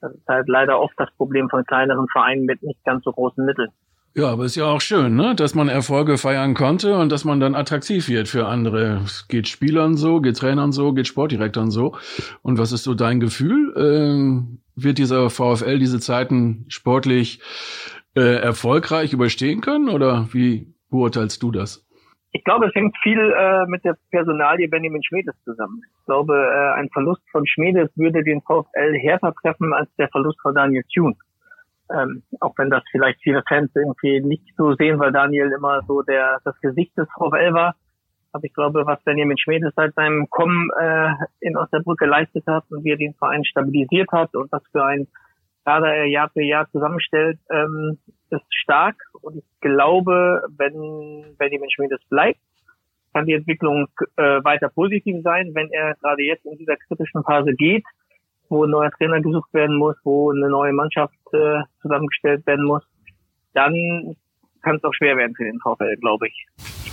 Das 0.00 0.14
ist 0.14 0.28
halt 0.28 0.48
leider 0.48 0.80
oft 0.80 0.94
das 0.96 1.10
Problem 1.16 1.48
von 1.48 1.64
kleineren 1.64 2.06
Vereinen 2.08 2.44
mit 2.44 2.62
nicht 2.62 2.84
ganz 2.84 3.04
so 3.04 3.12
großen 3.12 3.44
Mitteln. 3.44 3.70
Ja, 4.14 4.30
aber 4.30 4.44
ist 4.44 4.56
ja 4.56 4.64
auch 4.64 4.80
schön, 4.80 5.14
ne? 5.14 5.34
dass 5.36 5.54
man 5.54 5.68
Erfolge 5.68 6.18
feiern 6.18 6.54
konnte 6.54 6.96
und 6.98 7.12
dass 7.12 7.24
man 7.24 7.40
dann 7.40 7.54
attraktiv 7.54 8.08
wird 8.08 8.26
für 8.26 8.46
andere. 8.46 9.02
Geht 9.28 9.48
Spielern 9.48 9.96
so, 9.96 10.20
geht 10.20 10.38
Trainern 10.38 10.72
so, 10.72 10.92
geht 10.92 11.06
Sportdirektoren 11.06 11.70
so. 11.70 11.96
Und 12.42 12.58
was 12.58 12.72
ist 12.72 12.84
so 12.84 12.94
dein 12.94 13.20
Gefühl? 13.20 13.74
Ähm, 13.76 14.58
wird 14.74 14.98
dieser 14.98 15.30
VfL 15.30 15.78
diese 15.78 16.00
Zeiten 16.00 16.64
sportlich 16.68 17.40
äh, 18.16 18.40
erfolgreich 18.40 19.12
überstehen 19.12 19.60
können 19.60 19.88
oder 19.88 20.28
wie 20.32 20.74
beurteilst 20.90 21.42
du 21.42 21.50
das? 21.50 21.84
Ich 22.32 22.44
glaube, 22.44 22.66
es 22.66 22.74
hängt 22.74 22.96
viel 23.02 23.18
äh, 23.18 23.66
mit 23.66 23.84
der 23.84 23.96
Personalie 24.10 24.68
Benjamin 24.68 25.02
Schmedes 25.02 25.34
zusammen. 25.44 25.80
Ich 25.84 26.04
glaube, 26.06 26.34
äh, 26.34 26.78
ein 26.78 26.88
Verlust 26.92 27.22
von 27.30 27.46
Schmedes 27.46 27.90
würde 27.96 28.22
den 28.22 28.42
VfL 28.42 28.98
härter 29.00 29.32
treffen 29.40 29.72
als 29.72 29.88
der 29.96 30.08
Verlust 30.08 30.38
von 30.42 30.54
Daniel 30.54 30.84
Thune. 30.92 31.16
Ähm, 31.90 32.22
auch 32.40 32.54
wenn 32.58 32.70
das 32.70 32.82
vielleicht 32.90 33.20
viele 33.22 33.42
Fans 33.48 33.70
irgendwie 33.74 34.20
nicht 34.20 34.54
so 34.56 34.74
sehen, 34.74 34.98
weil 34.98 35.12
Daniel 35.12 35.52
immer 35.52 35.82
so 35.86 36.02
der 36.02 36.40
das 36.44 36.58
Gesicht 36.60 36.96
des 36.96 37.08
VfL 37.16 37.54
war. 37.54 37.74
Aber 38.32 38.44
ich 38.44 38.52
glaube, 38.52 38.84
was 38.84 39.02
Benjamin 39.04 39.38
Schmedes 39.38 39.72
seit 39.74 39.94
seinem 39.94 40.28
Kommen 40.28 40.70
äh, 40.78 41.12
in 41.40 41.56
Osnabrück 41.56 41.98
geleistet 41.98 42.44
hat 42.46 42.64
und 42.70 42.84
wie 42.84 42.92
er 42.92 42.98
den 42.98 43.14
Verein 43.14 43.44
stabilisiert 43.44 44.10
hat 44.12 44.34
und 44.34 44.52
was 44.52 44.62
für 44.70 44.84
ein 44.84 45.08
Kader 45.64 45.94
er 45.94 46.06
Jahr 46.06 46.30
für 46.30 46.42
Jahr 46.42 46.70
zusammenstellt, 46.70 47.38
ähm, 47.50 47.98
ist 48.30 48.54
stark. 48.62 48.96
Und 49.20 49.36
ich 49.36 49.44
glaube, 49.60 50.42
wenn 50.56 51.36
Benjamin 51.36 51.70
Schmedes 51.70 52.00
bleibt, 52.08 52.40
kann 53.12 53.26
die 53.26 53.34
Entwicklung 53.34 53.88
äh, 54.16 54.42
weiter 54.44 54.68
positiv 54.68 55.22
sein. 55.22 55.50
Wenn 55.54 55.70
er 55.70 55.94
gerade 55.96 56.22
jetzt 56.22 56.46
in 56.46 56.56
dieser 56.56 56.76
kritischen 56.76 57.22
Phase 57.22 57.52
geht, 57.54 57.84
wo 58.48 58.64
ein 58.64 58.70
neuer 58.70 58.90
Trainer 58.92 59.20
gesucht 59.20 59.52
werden 59.52 59.76
muss, 59.76 59.96
wo 60.04 60.30
eine 60.30 60.48
neue 60.48 60.72
Mannschaft 60.72 61.14
äh, 61.32 61.60
zusammengestellt 61.82 62.46
werden 62.46 62.64
muss, 62.64 62.82
dann 63.54 63.74
kann 64.62 64.76
es 64.76 64.84
auch 64.84 64.94
schwer 64.94 65.16
werden 65.16 65.34
für 65.34 65.44
den 65.44 65.58
VfL, 65.60 65.96
glaube 66.00 66.28
ich. 66.28 66.46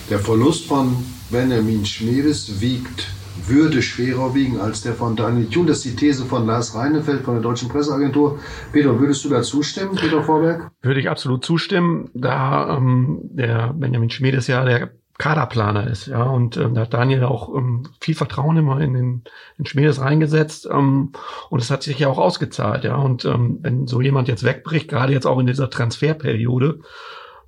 Der 0.10 0.20
Verlust 0.20 0.68
von 0.68 0.95
Benjamin 1.32 1.86
Schmedes 1.86 2.62
wiegt 2.62 3.08
würde 3.47 3.82
schwerer 3.82 4.34
wiegen 4.34 4.60
als 4.60 4.82
der 4.82 4.93
von 4.93 5.16
Daniel 5.16 5.49
Thun. 5.49 5.68
Das 5.68 5.78
ist 5.78 5.86
die 5.86 5.95
These 5.95 6.26
von 6.26 6.45
Lars 6.45 6.76
Reinefeld 6.76 7.22
von 7.22 7.36
der 7.36 7.43
Deutschen 7.43 7.70
Presseagentur. 7.70 8.39
Peter, 8.72 8.99
würdest 8.99 9.26
du 9.26 9.30
da 9.30 9.41
zustimmen, 9.41 9.95
Peter 9.95 10.24
Vorberg? 10.24 10.72
Würde 10.82 10.99
ich 10.99 11.10
absolut 11.10 11.43
zustimmen, 11.43 12.10
da 12.14 12.78
ähm, 12.78 13.20
der 13.24 13.74
Benjamin 13.74 14.10
Schmid 14.10 14.36
ist 14.36 14.47
ja 14.47 14.64
der 14.64 14.91
Kaderplaner 15.18 15.88
ist, 15.88 16.07
ja, 16.07 16.24
und 16.24 16.57
ähm, 16.57 16.76
da 16.76 16.82
hat 16.82 16.93
Daniel 16.93 17.24
auch 17.24 17.55
ähm, 17.55 17.88
viel 18.01 18.16
Vertrauen 18.16 18.57
immer 18.57 18.82
in 18.82 18.93
den 18.93 19.24
in 19.57 19.66
Schmiedes 19.66 20.01
reingesetzt 20.01 20.68
ähm, 20.70 21.13
und 21.49 21.61
es 21.61 21.72
hat 21.72 21.84
sich 21.84 21.97
ja 21.99 22.09
auch 22.09 22.18
ausgezahlt, 22.18 22.84
ja, 22.84 22.95
und 22.95 23.24
ähm, 23.24 23.59
wenn 23.61 23.88
so 23.88 24.01
jemand 24.01 24.28
jetzt 24.28 24.43
wegbricht, 24.43 24.89
gerade 24.89 25.13
jetzt 25.13 25.26
auch 25.26 25.39
in 25.39 25.47
dieser 25.47 25.70
Transferperiode, 25.70 26.80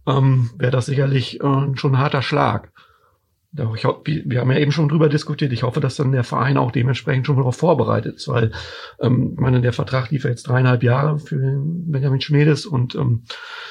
ähm, 0.07 0.49
wäre 0.57 0.71
das 0.71 0.85
sicherlich 0.85 1.41
äh, 1.41 1.67
schon 1.75 1.95
ein 1.95 1.99
harter 1.99 2.21
Schlag. 2.21 2.71
Ich 3.75 3.85
hoffe, 3.85 4.01
wir 4.05 4.39
haben 4.39 4.51
ja 4.51 4.59
eben 4.59 4.71
schon 4.71 4.89
drüber 4.89 5.09
diskutiert. 5.09 5.51
Ich 5.51 5.63
hoffe, 5.63 5.79
dass 5.79 5.95
dann 5.95 6.11
der 6.11 6.23
Verein 6.23 6.57
auch 6.57 6.71
dementsprechend 6.71 7.25
schon 7.25 7.37
darauf 7.37 7.55
vorbereitet 7.55 8.15
ist, 8.17 8.27
weil 8.27 8.51
ähm, 8.99 9.31
ich 9.33 9.39
meine, 9.39 9.61
der 9.61 9.73
Vertrag 9.73 10.11
lief 10.11 10.23
ja 10.23 10.29
jetzt 10.29 10.47
dreieinhalb 10.47 10.83
Jahre 10.83 11.17
für 11.17 11.59
Benjamin 11.63 12.21
Schmedes 12.21 12.65
und 12.65 12.95
ähm, 12.95 13.23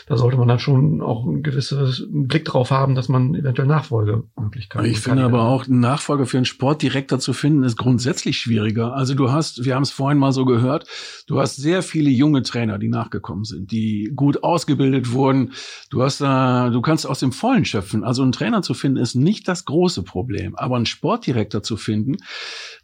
da 0.07 0.17
sollte 0.17 0.37
man 0.37 0.49
dann 0.49 0.59
schon 0.59 1.03
auch 1.03 1.25
ein 1.25 1.43
gewisses 1.43 2.07
Blick 2.11 2.45
drauf 2.45 2.71
haben, 2.71 2.95
dass 2.95 3.09
man 3.09 3.35
eventuell 3.35 3.69
Nachfolgemöglichkeiten. 3.69 4.91
Ich 4.91 5.01
finde 5.01 5.25
aber 5.25 5.43
auch, 5.43 5.67
einen 5.67 5.81
Nachfolger 5.81 6.27
für 6.27 6.37
einen 6.39 6.47
Sportdirektor 6.47 7.19
zu 7.19 7.33
finden, 7.33 7.63
ist 7.63 7.77
grundsätzlich 7.77 8.39
schwieriger. 8.39 8.95
Also 8.95 9.15
du 9.15 9.31
hast, 9.31 9.65
wir 9.65 9.75
haben 9.75 9.83
es 9.83 9.91
vorhin 9.91 10.19
mal 10.19 10.33
so 10.33 10.45
gehört, 10.45 10.87
du 11.27 11.41
hast 11.41 11.57
sehr 11.57 11.83
viele 11.83 12.11
junge 12.11 12.43
Trainer, 12.43 12.79
die 12.79 12.89
nachgekommen 12.89 13.45
sind, 13.45 13.71
die 13.71 14.13
gut 14.15 14.43
ausgebildet 14.43 15.13
wurden. 15.13 15.53
Du 15.91 16.03
hast 16.03 16.21
da, 16.21 16.71
du 16.71 16.81
kannst 16.81 17.07
aus 17.07 17.21
dem 17.21 17.33
Vollen 17.33 17.65
schöpfen. 17.65 18.05
Also 18.05 18.23
einen 18.23 18.33
Trainer 18.33 18.63
zu 18.63 18.75
finden, 18.75 18.99
ist 18.99 19.15
nicht 19.15 19.49
das 19.49 19.65
große 19.65 19.76
Problem. 20.03 20.57
Aber 20.57 20.77
einen 20.77 20.87
Sportdirektor 20.87 21.63
zu 21.63 21.77
finden, 21.77 22.17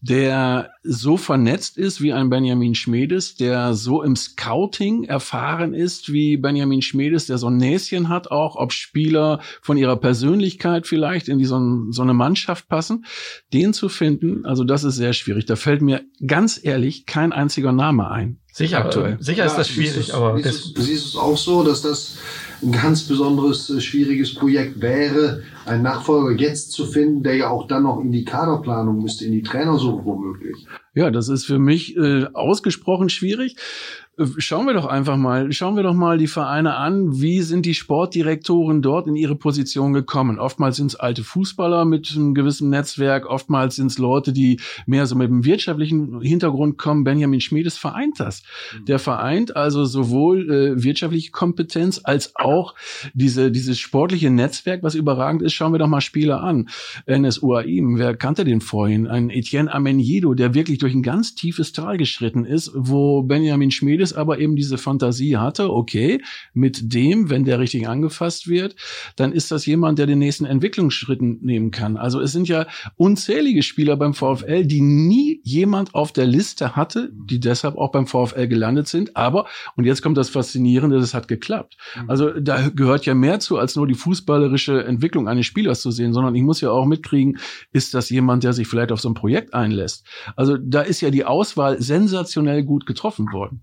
der 0.01 0.71
so 0.83 1.17
vernetzt 1.17 1.79
ist 1.79 2.03
wie 2.03 2.13
ein 2.13 2.29
Benjamin 2.29 2.75
Schmedes, 2.75 3.37
der 3.37 3.75
so 3.75 4.03
im 4.03 4.17
Scouting 4.17 5.05
erfahren 5.05 5.75
ist 5.75 6.13
wie 6.13 6.37
Benjamin 6.37 6.83
Schmedes, 6.83 7.27
der 7.27 7.39
so 7.39 7.49
ein 7.49 7.57
Näschen 7.57 8.09
hat, 8.09 8.31
auch 8.31 8.57
ob 8.57 8.73
Spieler 8.73 9.41
von 9.61 9.77
ihrer 9.77 9.97
Persönlichkeit 9.97 10.87
vielleicht 10.87 11.29
in 11.29 11.39
die 11.39 11.45
so, 11.45 11.61
so 11.91 12.03
eine 12.03 12.15
Mannschaft 12.15 12.69
passen, 12.69 13.05
den 13.53 13.73
zu 13.73 13.89
finden, 13.89 14.45
also 14.45 14.65
das 14.65 14.85
ist 14.85 14.97
sehr 14.97 15.13
schwierig. 15.13 15.47
Da 15.47 15.57
fällt 15.57 15.83
mir 15.83 16.03
ganz 16.27 16.61
ehrlich 16.63 17.07
kein 17.07 17.33
einziger 17.33 17.73
Name 17.73 18.11
ein. 18.11 18.39
Sicher, 18.53 18.79
aktuell. 18.79 19.17
Sicher 19.21 19.45
ja, 19.45 19.47
ist 19.47 19.57
das 19.57 19.69
schwierig, 19.69 19.95
siehst 19.95 20.11
aber 20.13 20.39
siehst, 20.43 20.77
du, 20.77 20.83
siehst 20.83 21.07
es 21.07 21.17
auch 21.17 21.39
so, 21.39 21.65
dass 21.65 21.81
das 21.81 22.19
ein 22.63 22.73
ganz 22.73 23.03
besonderes 23.03 23.69
äh, 23.71 23.81
schwieriges 23.81 24.35
Projekt 24.35 24.81
wäre, 24.81 25.43
einen 25.67 25.83
Nachfolger 25.83 26.41
jetzt 26.41 26.73
zu 26.73 26.87
finden, 26.87 27.23
der 27.23 27.37
ja 27.37 27.51
auch 27.51 27.67
dann 27.67 27.83
noch 27.85 28.01
in 28.01 28.13
die 28.13 28.25
Kaderplanung 28.25 29.03
müsste, 29.03 29.25
in 29.25 29.33
die 29.33 29.43
Trainersuche 29.43 30.05
womöglich. 30.05 30.67
Ja, 30.95 31.11
das 31.11 31.29
ist 31.29 31.45
für 31.45 31.59
mich 31.59 31.97
äh, 31.97 32.27
ausgesprochen 32.35 33.09
schwierig. 33.09 33.57
Schauen 34.37 34.67
wir 34.67 34.75
doch 34.75 34.85
einfach 34.85 35.17
mal, 35.17 35.51
schauen 35.53 35.75
wir 35.75 35.83
doch 35.83 35.95
mal 35.95 36.19
die 36.19 36.27
Vereine 36.27 36.75
an. 36.77 37.23
Wie 37.23 37.41
sind 37.41 37.65
die 37.65 37.73
Sportdirektoren 37.73 38.83
dort 38.83 39.07
in 39.07 39.17
ihre 39.17 39.37
Position 39.37 39.95
gekommen? 39.95 40.39
Oftmals 40.39 40.77
sind 40.77 40.89
es 40.89 40.97
alte 40.97 41.25
Fußballer 41.25 41.87
mit 41.87 42.13
einem 42.15 42.35
gewissen 42.35 42.69
Netzwerk, 42.69 43.25
oftmals 43.25 43.77
sind 43.77 43.87
es 43.87 43.97
Leute, 43.97 44.35
die 44.35 44.61
mehr 44.85 45.07
so 45.07 45.17
mit 45.17 45.31
einem 45.31 45.47
wirtschaftlichen 45.47 46.21
Hintergrund 46.21 46.77
kommen. 46.77 47.05
Benjamin 47.05 47.41
Schmiedes 47.41 47.79
vereint 47.79 48.21
das. 48.21 48.43
Mhm. 48.79 48.85
Der 48.85 48.99
vereint 48.99 49.57
also 49.57 49.87
sowohl 49.87 50.51
äh, 50.51 50.85
wirtschaftliche 50.85 51.31
Kompetenz 51.31 51.99
als 52.05 52.37
auch 52.37 52.75
diese, 53.15 53.51
dieses 53.51 53.79
sportliche 53.79 54.29
Netzwerk, 54.29 54.83
was 54.83 54.95
überragend 54.95 55.41
ist. 55.41 55.55
Schauen 55.55 55.73
wir 55.73 55.79
doch 55.79 55.89
mal 55.89 56.03
Spieler 56.03 56.43
an. 56.43 56.69
NS 57.07 57.43
Uaim, 57.43 57.97
wer 57.97 58.15
kannte 58.15 58.45
den 58.45 58.61
vorhin? 58.61 59.07
Ein 59.07 59.31
Etienne 59.31 59.73
Amenido, 59.73 60.35
der 60.35 60.53
wirklich 60.53 60.77
durch 60.77 60.93
ein 60.93 61.03
ganz 61.03 61.35
tiefes 61.35 61.73
Tal 61.73 61.97
geschritten 61.97 62.45
ist, 62.45 62.73
wo 62.75 63.23
Benjamin 63.23 63.71
Schmiedes 63.71 64.02
Mercedes 64.03 64.13
aber 64.13 64.39
eben 64.39 64.57
diese 64.57 64.79
Fantasie 64.79 65.37
hatte, 65.37 65.73
okay, 65.73 66.21
mit 66.53 66.93
dem, 66.93 67.31
wenn 67.31 67.45
der 67.45 67.59
richtig 67.59 67.89
angefasst 67.89 68.49
wird, 68.49 68.75
dann 69.17 69.33
ist 69.33 69.51
das 69.51 69.67
jemand, 69.67 69.99
der 69.99 70.07
den 70.07 70.19
nächsten 70.19 70.45
Entwicklungsschritten 70.45 71.39
nehmen 71.43 71.71
kann. 71.71 71.97
Also 71.97 72.21
es 72.21 72.33
sind 72.33 72.49
ja 72.49 72.67
unzählige 72.97 73.63
Spieler 73.63 73.97
beim 73.97 74.15
VfL, 74.15 74.65
die 74.65 74.81
nie 74.81 75.41
jemand 75.45 75.95
auf 75.95 76.13
der 76.13 76.27
Liste 76.27 76.77
hatte, 76.77 77.11
die 77.13 77.41
deshalb 77.41 77.77
auch 77.77 77.93
beim 77.93 78.07
VfL 78.07 78.49
gelandet 78.49 78.89
sind. 78.89 79.17
Aber, 79.17 79.47
und 79.77 79.85
jetzt 79.85 80.03
kommt 80.03 80.17
das 80.17 80.31
Faszinierende, 80.31 80.99
das 80.99 81.15
hat 81.15 81.29
geklappt. 81.29 81.77
Mhm. 81.97 82.11
Also 82.11 82.31
da 82.31 82.69
gehört 82.69 83.07
ja 83.07 83.15
mehr 83.15 83.41
zu, 83.41 83.59
als 83.59 83.77
nur 83.77 83.87
die 83.87 83.95
fußballerische 83.95 84.85
Entwicklung 84.85 85.29
eines 85.29 85.47
Spielers 85.47 85.81
zu 85.81 85.91
sehen, 85.91 86.13
sondern 86.13 86.35
ich 86.35 86.43
muss 86.43 86.61
ja 86.61 86.71
auch 86.71 86.87
mitkriegen, 86.87 87.39
ist 87.73 87.95
das 87.95 88.11
jemand, 88.11 88.43
der 88.45 88.53
sich 88.53 88.67
vielleicht 88.67 88.93
auf 88.93 89.01
so 89.01 89.09
ein 89.09 89.15
Projekt 89.15 89.55
einlässt. 89.55 90.07
Also 90.37 90.57
da 90.57 90.83
ist 90.83 91.01
ja 91.01 91.11
die 91.11 91.25
Auswahl 91.25 91.81
sensationell 91.81 92.65
gut 92.65 92.87
getroffen 92.87 93.33
worden 93.33 93.63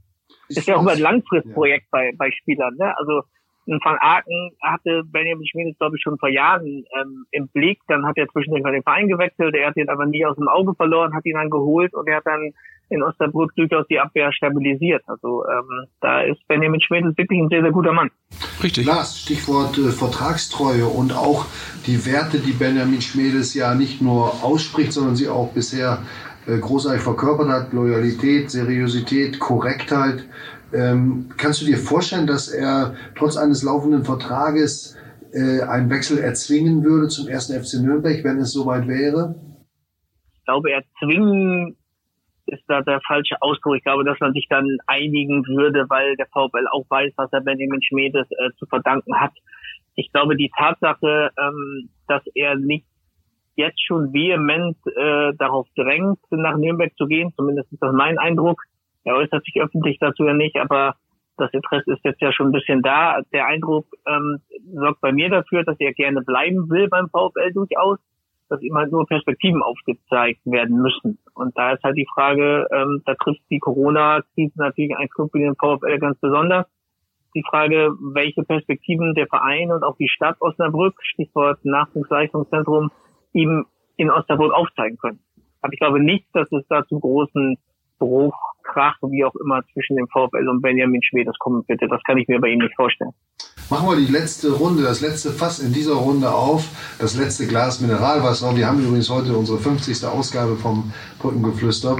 ist 0.49 0.67
ja 0.67 0.75
auch 0.75 0.81
immer 0.81 0.91
ein 0.91 0.99
Langfristprojekt 0.99 1.85
ja. 1.85 1.89
bei, 1.91 2.11
bei 2.17 2.31
Spielern. 2.31 2.75
Ne? 2.77 2.93
Also 2.97 3.23
ein 3.67 3.79
Van 3.83 3.97
Aken 3.99 4.51
hatte 4.61 5.03
Benjamin 5.05 5.47
Schmiedes, 5.47 5.77
glaube 5.77 5.97
ich, 5.97 6.01
schon 6.01 6.17
vor 6.17 6.29
Jahren 6.29 6.85
ähm, 6.99 7.25
im 7.31 7.47
Blick. 7.49 7.79
Dann 7.87 8.05
hat 8.05 8.17
er 8.17 8.27
zwischendurch 8.27 8.63
mal 8.63 8.71
den 8.71 8.83
Verein 8.83 9.07
gewechselt. 9.07 9.55
Er 9.55 9.67
hat 9.67 9.77
ihn 9.77 9.89
aber 9.89 10.05
nie 10.05 10.25
aus 10.25 10.35
dem 10.35 10.47
Auge 10.47 10.73
verloren, 10.75 11.13
hat 11.13 11.25
ihn 11.25 11.35
dann 11.35 11.49
geholt 11.49 11.93
und 11.93 12.07
er 12.07 12.17
hat 12.17 12.25
dann 12.25 12.53
in 12.89 13.03
Osnabrück 13.03 13.55
durchaus 13.55 13.85
die 13.87 13.99
Abwehr 13.99 14.33
stabilisiert. 14.33 15.03
Also 15.05 15.45
ähm, 15.45 15.85
da 16.01 16.21
ist 16.21 16.39
Benjamin 16.47 16.81
Schmiedes 16.81 17.15
wirklich 17.17 17.39
ein 17.39 17.49
sehr, 17.49 17.61
sehr 17.61 17.71
guter 17.71 17.93
Mann. 17.93 18.09
Richtig. 18.63 18.85
Lars, 18.85 19.21
Stichwort 19.21 19.77
äh, 19.77 19.91
Vertragstreue 19.91 20.85
und 20.85 21.13
auch 21.13 21.45
die 21.85 22.05
Werte, 22.05 22.39
die 22.39 22.53
Benjamin 22.53 23.01
Schmiedes 23.01 23.53
ja 23.53 23.75
nicht 23.75 24.01
nur 24.01 24.43
ausspricht, 24.43 24.91
sondern 24.91 25.15
sie 25.15 25.29
auch 25.29 25.53
bisher 25.53 25.99
großartig 26.45 27.01
verkörpert 27.01 27.49
hat, 27.49 27.73
Loyalität, 27.73 28.49
Seriosität, 28.49 29.39
Korrektheit. 29.39 30.25
Ähm, 30.73 31.29
kannst 31.37 31.61
du 31.61 31.65
dir 31.65 31.77
vorstellen, 31.77 32.27
dass 32.27 32.47
er 32.47 32.95
trotz 33.15 33.37
eines 33.37 33.63
laufenden 33.63 34.03
Vertrages 34.03 34.97
äh, 35.33 35.61
einen 35.61 35.89
Wechsel 35.89 36.19
erzwingen 36.19 36.83
würde 36.83 37.07
zum 37.07 37.27
ersten 37.27 37.53
FC 37.61 37.81
Nürnberg, 37.81 38.23
wenn 38.23 38.37
es 38.37 38.51
soweit 38.51 38.87
wäre? 38.87 39.35
Ich 40.33 40.45
glaube, 40.45 40.71
erzwingen 40.71 41.75
ist 42.47 42.63
da 42.67 42.81
der 42.81 42.99
falsche 43.07 43.35
Ausdruck. 43.41 43.77
Ich 43.77 43.83
glaube, 43.83 44.03
dass 44.03 44.19
man 44.19 44.33
sich 44.33 44.47
dann 44.49 44.65
einigen 44.87 45.45
würde, 45.45 45.85
weil 45.89 46.15
der 46.17 46.27
VfL 46.27 46.67
auch 46.71 46.85
weiß, 46.89 47.13
was 47.15 47.31
er 47.31 47.41
Benjamin 47.41 47.81
Schmedes 47.81 48.27
äh, 48.31 48.49
zu 48.57 48.65
verdanken 48.65 49.19
hat. 49.19 49.33
Ich 49.95 50.11
glaube, 50.11 50.35
die 50.35 50.51
Tatsache, 50.57 51.31
ähm, 51.37 51.89
dass 52.07 52.23
er 52.33 52.55
nicht 52.55 52.85
jetzt 53.55 53.85
schon 53.85 54.13
vehement 54.13 54.77
äh, 54.95 55.33
darauf 55.37 55.67
drängt, 55.75 56.19
nach 56.31 56.57
Nürnberg 56.57 56.95
zu 56.97 57.05
gehen. 57.05 57.33
Zumindest 57.35 57.71
ist 57.71 57.81
das 57.81 57.93
mein 57.93 58.17
Eindruck. 58.17 58.63
Er 59.03 59.15
äußert 59.15 59.43
sich 59.43 59.61
öffentlich 59.61 59.97
dazu 59.99 60.23
ja 60.25 60.33
nicht, 60.33 60.57
aber 60.57 60.95
das 61.39 61.51
Interesse 61.53 61.93
ist 61.93 62.03
jetzt 62.03 62.21
ja 62.21 62.31
schon 62.31 62.47
ein 62.47 62.51
bisschen 62.51 62.81
da. 62.81 63.21
Der 63.33 63.47
Eindruck 63.47 63.85
ähm, 64.05 64.39
sorgt 64.73 65.01
bei 65.01 65.11
mir 65.11 65.29
dafür, 65.29 65.63
dass 65.63 65.79
er 65.79 65.93
gerne 65.93 66.21
bleiben 66.21 66.69
will 66.69 66.87
beim 66.89 67.09
VfL 67.09 67.53
durchaus, 67.53 67.97
dass 68.49 68.61
ihm 68.61 68.75
halt 68.75 68.91
nur 68.91 69.07
Perspektiven 69.07 69.63
aufgezeigt 69.63 70.41
werden 70.45 70.81
müssen. 70.81 71.17
Und 71.33 71.57
da 71.57 71.73
ist 71.73 71.83
halt 71.83 71.97
die 71.97 72.07
Frage, 72.13 72.67
ähm, 72.71 73.01
da 73.05 73.15
trifft 73.15 73.41
die 73.49 73.59
Corona-Krise 73.59 74.53
natürlich 74.55 74.95
ein 74.97 75.09
Club 75.09 75.33
wie 75.33 75.39
den 75.39 75.55
VfL 75.55 75.97
ganz 75.99 76.19
besonders. 76.19 76.65
Die 77.35 77.43
Frage, 77.47 77.91
welche 78.13 78.43
Perspektiven 78.43 79.13
der 79.13 79.27
Verein 79.27 79.71
und 79.71 79.83
auch 79.83 79.95
die 79.97 80.09
Stadt 80.09 80.37
Osnabrück, 80.41 80.95
Stichwort 81.03 81.63
Nachwuchsleistungszentrum, 81.63 82.91
ihm 83.33 83.65
in 83.97 84.09
Osnabrück 84.09 84.53
aufzeigen 84.53 84.97
können. 84.97 85.19
Aber 85.61 85.73
ich 85.73 85.79
glaube 85.79 86.01
nicht, 86.01 86.25
dass 86.33 86.51
es 86.51 86.65
da 86.69 86.85
zu 86.87 86.99
großen 86.99 87.57
Bruch, 87.99 88.35
Krach, 88.63 88.95
wie 89.01 89.25
auch 89.25 89.35
immer, 89.35 89.61
zwischen 89.73 89.97
dem 89.97 90.07
VfL 90.07 90.47
und 90.47 90.61
Benjamin 90.61 91.03
Schwedes 91.03 91.37
kommen 91.39 91.63
bitte. 91.65 91.87
Das 91.87 92.01
kann 92.03 92.17
ich 92.17 92.27
mir 92.27 92.39
bei 92.39 92.49
ihm 92.49 92.59
nicht 92.59 92.75
vorstellen. 92.75 93.11
Machen 93.69 93.87
wir 93.87 93.97
die 93.97 94.11
letzte 94.11 94.51
Runde, 94.51 94.81
das 94.81 95.01
letzte 95.01 95.29
Fass 95.29 95.59
in 95.59 95.73
dieser 95.73 95.93
Runde 95.93 96.31
auf, 96.31 96.67
das 96.97 97.15
letzte 97.15 97.45
Glas 97.45 97.81
Mineralwasser. 97.81 98.55
Wir 98.55 98.65
haben 98.65 98.79
übrigens 98.79 99.11
heute 99.11 99.37
unsere 99.37 99.59
50. 99.59 100.05
Ausgabe 100.07 100.55
vom 100.55 100.91
Brückengeflüster. 101.19 101.97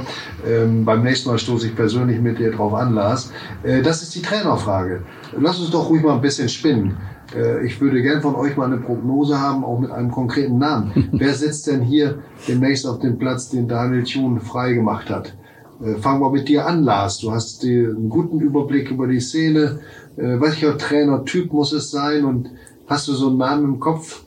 Ähm, 0.48 0.84
beim 0.84 1.04
nächsten 1.04 1.30
Mal 1.30 1.38
stoße 1.38 1.68
ich 1.68 1.76
persönlich 1.76 2.20
mit 2.22 2.40
dir 2.40 2.52
drauf 2.52 2.74
an, 2.74 2.96
Lars. 2.96 3.32
Äh, 3.62 3.84
das 3.84 4.02
ist 4.02 4.16
die 4.16 4.22
Trainerfrage. 4.24 5.04
Lass 5.38 5.60
uns 5.60 5.70
doch 5.70 5.90
ruhig 5.90 6.02
mal 6.02 6.16
ein 6.16 6.22
bisschen 6.22 6.50
spinnen. 6.50 6.98
Äh, 7.36 7.66
ich 7.66 7.80
würde 7.80 8.02
gern 8.02 8.22
von 8.22 8.36
euch 8.36 8.58
mal 8.58 8.66
eine 8.66 8.78
Prognose 8.78 9.40
haben, 9.40 9.64
auch 9.64 9.80
mit 9.80 9.92
einem 9.92 10.12
konkreten 10.12 10.58
Namen. 10.58 11.10
Wer 11.12 11.34
sitzt 11.34 11.68
denn 11.68 11.82
hier 11.82 12.24
demnächst 12.48 12.88
auf 12.88 13.00
dem 13.00 13.18
Platz, 13.18 13.50
den 13.50 13.68
Daniel 13.68 14.04
Thun 14.04 14.40
frei 14.40 14.74
gemacht 14.74 15.10
hat? 15.10 15.36
Äh, 15.82 15.96
fangen 15.96 16.22
wir 16.22 16.32
mit 16.32 16.48
dir 16.48 16.66
an, 16.66 16.84
Lars. 16.84 17.20
Du 17.20 17.32
hast 17.32 17.64
einen 17.64 18.10
guten 18.10 18.40
Überblick 18.40 18.92
über 18.92 19.08
die 19.08 19.20
Szene. 19.20 19.80
Äh, 20.18 20.40
welcher 20.42 20.78
Trainertyp 20.78 21.52
muss 21.54 21.72
es 21.72 21.92
sein 21.92 22.26
und 22.26 22.50
hast 22.88 23.08
du 23.08 23.14
so 23.14 23.30
einen 23.30 23.38
Namen 23.38 23.66
im 23.66 23.80
Kopf? 23.80 24.24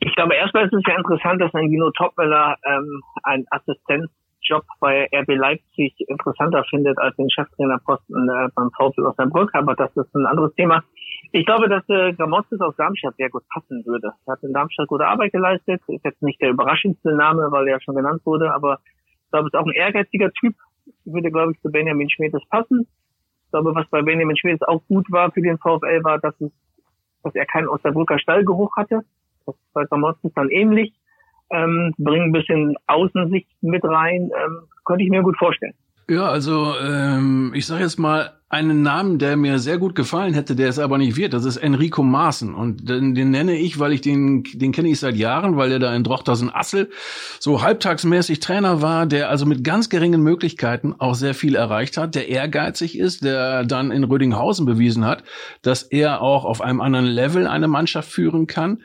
Ich 0.00 0.14
glaube, 0.16 0.34
erstmal 0.34 0.66
ist 0.66 0.72
es 0.72 0.82
ja 0.86 0.96
interessant, 0.96 1.40
dass 1.40 1.54
ein 1.54 1.68
Gino 1.68 1.90
Topmüller 1.92 2.56
ähm, 2.66 3.02
einen 3.22 3.46
Assistenzjob 4.42 4.64
bei 4.80 5.08
RB 5.12 5.28
Leipzig 5.36 5.94
interessanter 6.08 6.64
findet 6.68 6.98
als 6.98 7.16
den 7.16 7.30
Cheftrainerposten 7.30 8.28
äh, 8.28 8.48
beim 8.54 8.70
VfL 8.70 9.06
Osnabrück, 9.06 9.50
aber 9.54 9.74
das 9.74 9.90
ist 9.96 10.14
ein 10.14 10.26
anderes 10.26 10.54
Thema. 10.54 10.82
Ich 11.32 11.46
glaube, 11.46 11.68
dass 11.68 11.88
äh, 11.88 12.12
Gramozis 12.12 12.60
aus 12.60 12.76
Darmstadt 12.76 13.16
sehr 13.16 13.30
gut 13.30 13.44
passen 13.48 13.84
würde. 13.86 14.12
Er 14.26 14.32
hat 14.32 14.42
in 14.42 14.52
Darmstadt 14.52 14.88
gute 14.88 15.06
Arbeit 15.06 15.32
geleistet. 15.32 15.80
Ist 15.88 16.04
jetzt 16.04 16.22
nicht 16.22 16.40
der 16.40 16.50
überraschendste 16.50 17.14
Name, 17.14 17.50
weil 17.50 17.68
er 17.68 17.80
schon 17.80 17.94
genannt 17.94 18.22
wurde, 18.24 18.52
aber 18.52 18.80
ich 19.24 19.30
glaube, 19.30 19.48
ist 19.48 19.54
auch 19.54 19.66
ein 19.66 19.72
ehrgeiziger 19.72 20.30
Typ. 20.32 20.54
Würde, 21.04 21.30
glaube 21.30 21.52
ich, 21.52 21.60
zu 21.60 21.70
Benjamin 21.70 22.10
Schmiedes 22.10 22.42
passen. 22.50 22.86
Ich 23.44 23.50
glaube, 23.50 23.74
was 23.74 23.88
bei 23.88 24.02
Benjamin 24.02 24.36
Schmiedes 24.36 24.62
auch 24.62 24.82
gut 24.88 25.10
war 25.10 25.30
für 25.30 25.42
den 25.42 25.58
VfL 25.58 26.02
war, 26.02 26.18
dass, 26.18 26.38
es, 26.40 26.50
dass 27.22 27.34
er 27.34 27.46
keinen 27.46 27.68
Osnabrücker 27.68 28.18
Stallgeruch 28.18 28.76
hatte. 28.76 29.00
Das 29.46 29.54
ist 29.54 29.72
bei 29.72 29.84
Gramozis 29.84 30.32
dann 30.34 30.50
ähnlich. 30.50 30.92
Ähm, 31.52 31.92
bringen 31.98 32.26
ein 32.26 32.32
bisschen 32.32 32.76
Außensicht 32.86 33.48
mit 33.60 33.84
rein. 33.84 34.30
Ähm, 34.36 34.62
könnte 34.84 35.04
ich 35.04 35.10
mir 35.10 35.22
gut 35.22 35.36
vorstellen. 35.38 35.74
Ja, 36.12 36.28
also 36.28 36.74
ähm, 36.78 37.52
ich 37.54 37.64
sage 37.64 37.84
jetzt 37.84 37.98
mal 37.98 38.32
einen 38.50 38.82
Namen, 38.82 39.18
der 39.18 39.38
mir 39.38 39.58
sehr 39.58 39.78
gut 39.78 39.94
gefallen 39.94 40.34
hätte, 40.34 40.54
der 40.54 40.68
es 40.68 40.78
aber 40.78 40.98
nicht 40.98 41.16
wird. 41.16 41.32
Das 41.32 41.46
ist 41.46 41.56
Enrico 41.56 42.02
Maaßen 42.02 42.54
und 42.54 42.86
den, 42.86 43.14
den 43.14 43.30
nenne 43.30 43.56
ich, 43.56 43.78
weil 43.78 43.94
ich 43.94 44.02
den 44.02 44.42
den 44.52 44.72
kenne 44.72 44.90
ich 44.90 45.00
seit 45.00 45.16
Jahren, 45.16 45.56
weil 45.56 45.72
er 45.72 45.78
da 45.78 45.94
in 45.94 46.04
Drochtersen 46.04 46.54
Assel 46.54 46.90
so 47.40 47.62
halbtagsmäßig 47.62 48.40
Trainer 48.40 48.82
war, 48.82 49.06
der 49.06 49.30
also 49.30 49.46
mit 49.46 49.64
ganz 49.64 49.88
geringen 49.88 50.22
Möglichkeiten 50.22 50.94
auch 50.98 51.14
sehr 51.14 51.32
viel 51.32 51.54
erreicht 51.54 51.96
hat, 51.96 52.14
der 52.14 52.28
ehrgeizig 52.28 52.98
ist, 52.98 53.24
der 53.24 53.64
dann 53.64 53.90
in 53.90 54.04
Rödinghausen 54.04 54.66
bewiesen 54.66 55.06
hat, 55.06 55.24
dass 55.62 55.82
er 55.82 56.20
auch 56.20 56.44
auf 56.44 56.60
einem 56.60 56.82
anderen 56.82 57.06
Level 57.06 57.46
eine 57.46 57.68
Mannschaft 57.68 58.10
führen 58.10 58.46
kann 58.46 58.82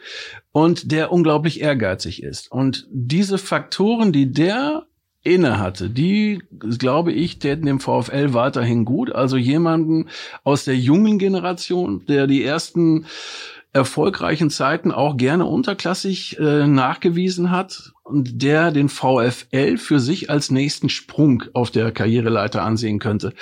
und 0.54 0.94
der 0.94 1.12
unglaublich 1.12 1.60
ehrgeizig 1.60 2.24
ist. 2.24 2.50
Und 2.50 2.88
diese 2.90 3.38
Faktoren, 3.38 4.14
die 4.14 4.32
der 4.32 4.86
inne 5.28 5.60
hatte, 5.60 5.90
die, 5.90 6.42
glaube 6.78 7.12
ich, 7.12 7.40
täten 7.40 7.66
dem 7.66 7.80
VfL 7.80 8.34
weiterhin 8.34 8.86
gut. 8.86 9.14
Also 9.14 9.38
jemanden 9.38 10.08
aus 10.44 10.66
der 10.66 10.76
jungen 10.76 11.20
Generation, 11.20 12.06
der 12.08 12.28
die 12.28 12.44
ersten 12.44 13.06
erfolgreichen 13.78 14.50
Zeiten 14.50 14.92
auch 14.92 15.18
gerne 15.18 15.46
unterklassig 15.46 16.38
äh, 16.40 16.68
nachgewiesen 16.68 17.52
hat 17.52 17.94
und 18.04 18.42
der 18.42 18.72
den 18.72 18.90
VfL 18.90 19.78
für 19.78 20.00
sich 20.00 20.30
als 20.30 20.50
nächsten 20.50 20.90
Sprung 20.90 21.44
auf 21.54 21.72
der 21.72 21.92
Karriereleiter 21.92 22.64
ansehen 22.64 23.00
könnte. 23.00 23.34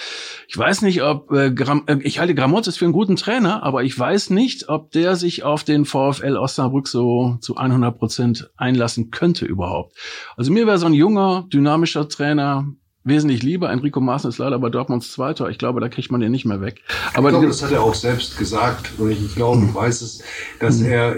Ich 0.47 0.57
weiß 0.57 0.81
nicht, 0.81 1.03
ob 1.03 1.31
äh, 1.31 1.51
Gram, 1.51 1.83
äh, 1.87 1.97
ich 2.01 2.19
halte 2.19 2.35
Gramozis 2.35 2.77
für 2.77 2.85
einen 2.85 2.93
guten 2.93 3.15
Trainer, 3.15 3.63
aber 3.63 3.83
ich 3.83 3.97
weiß 3.97 4.31
nicht, 4.31 4.69
ob 4.69 4.91
der 4.91 5.15
sich 5.15 5.43
auf 5.43 5.63
den 5.63 5.85
VfL 5.85 6.37
Osnabrück 6.37 6.87
so 6.87 7.37
zu 7.41 7.55
100 7.55 7.97
Prozent 7.97 8.51
einlassen 8.57 9.11
könnte 9.11 9.45
überhaupt. 9.45 9.95
Also 10.35 10.51
mir 10.51 10.67
wäre 10.67 10.77
so 10.77 10.85
ein 10.85 10.93
junger, 10.93 11.45
dynamischer 11.51 12.09
Trainer 12.09 12.67
wesentlich 13.05 13.43
lieber. 13.43 13.69
Enrico 13.69 14.01
Maaßen 14.01 14.29
ist 14.29 14.39
leider 14.39 14.59
bei 14.59 14.69
Dortmunds 14.69 15.11
Zweiter. 15.11 15.49
Ich 15.49 15.57
glaube, 15.57 15.79
da 15.79 15.87
kriegt 15.87 16.11
man 16.11 16.19
den 16.19 16.31
nicht 16.31 16.43
mehr 16.43 16.59
weg. 16.59 16.81
Aber 17.13 17.29
ich 17.29 17.33
glaube, 17.33 17.47
das 17.47 17.63
hat 17.63 17.71
er 17.71 17.83
auch 17.83 17.93
selbst 17.93 18.37
gesagt. 18.37 18.91
Und 18.97 19.11
ich, 19.11 19.23
ich 19.23 19.35
glaube, 19.35 19.63
ich 19.63 19.73
weiß 19.73 20.01
es, 20.01 20.23
dass 20.59 20.79
mhm. 20.79 20.85
er, 20.87 21.15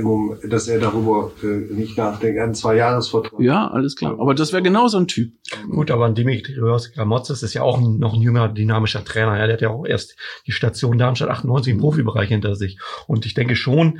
dass 0.47 0.67
er 0.67 0.79
darüber 0.79 1.31
äh, 1.41 1.73
nicht 1.73 1.97
nachdenkt. 1.97 2.35
Er 2.35 2.43
hat 2.43 2.47
einen 2.47 2.55
Zwei-Jahres-Vertrag. 2.55 3.39
Ja, 3.39 3.67
alles 3.69 3.95
klar. 3.95 4.19
Aber 4.19 4.35
das 4.35 4.51
wäre 4.51 4.61
genau 4.61 4.87
so 4.89 4.97
ein 4.97 5.07
Typ. 5.07 5.31
Gut, 5.69 5.89
aber 5.89 6.05
ein 6.05 6.15
Dimitrios 6.15 6.91
Gramotzes 6.91 7.41
ist 7.41 7.53
ja 7.53 7.63
auch 7.63 7.79
ein, 7.79 7.97
noch 7.97 8.13
ein 8.13 8.21
junger, 8.21 8.49
dynamischer 8.49 9.03
Trainer. 9.05 9.37
Ja, 9.37 9.47
der 9.47 9.53
hat 9.53 9.61
ja 9.61 9.69
auch 9.69 9.85
erst 9.85 10.17
die 10.45 10.51
Station 10.51 10.97
Darmstadt 10.97 11.29
98 11.29 11.73
im 11.73 11.79
Profibereich 11.79 12.27
hinter 12.27 12.55
sich. 12.55 12.77
Und 13.07 13.25
ich 13.25 13.33
denke 13.33 13.55
schon, 13.55 13.99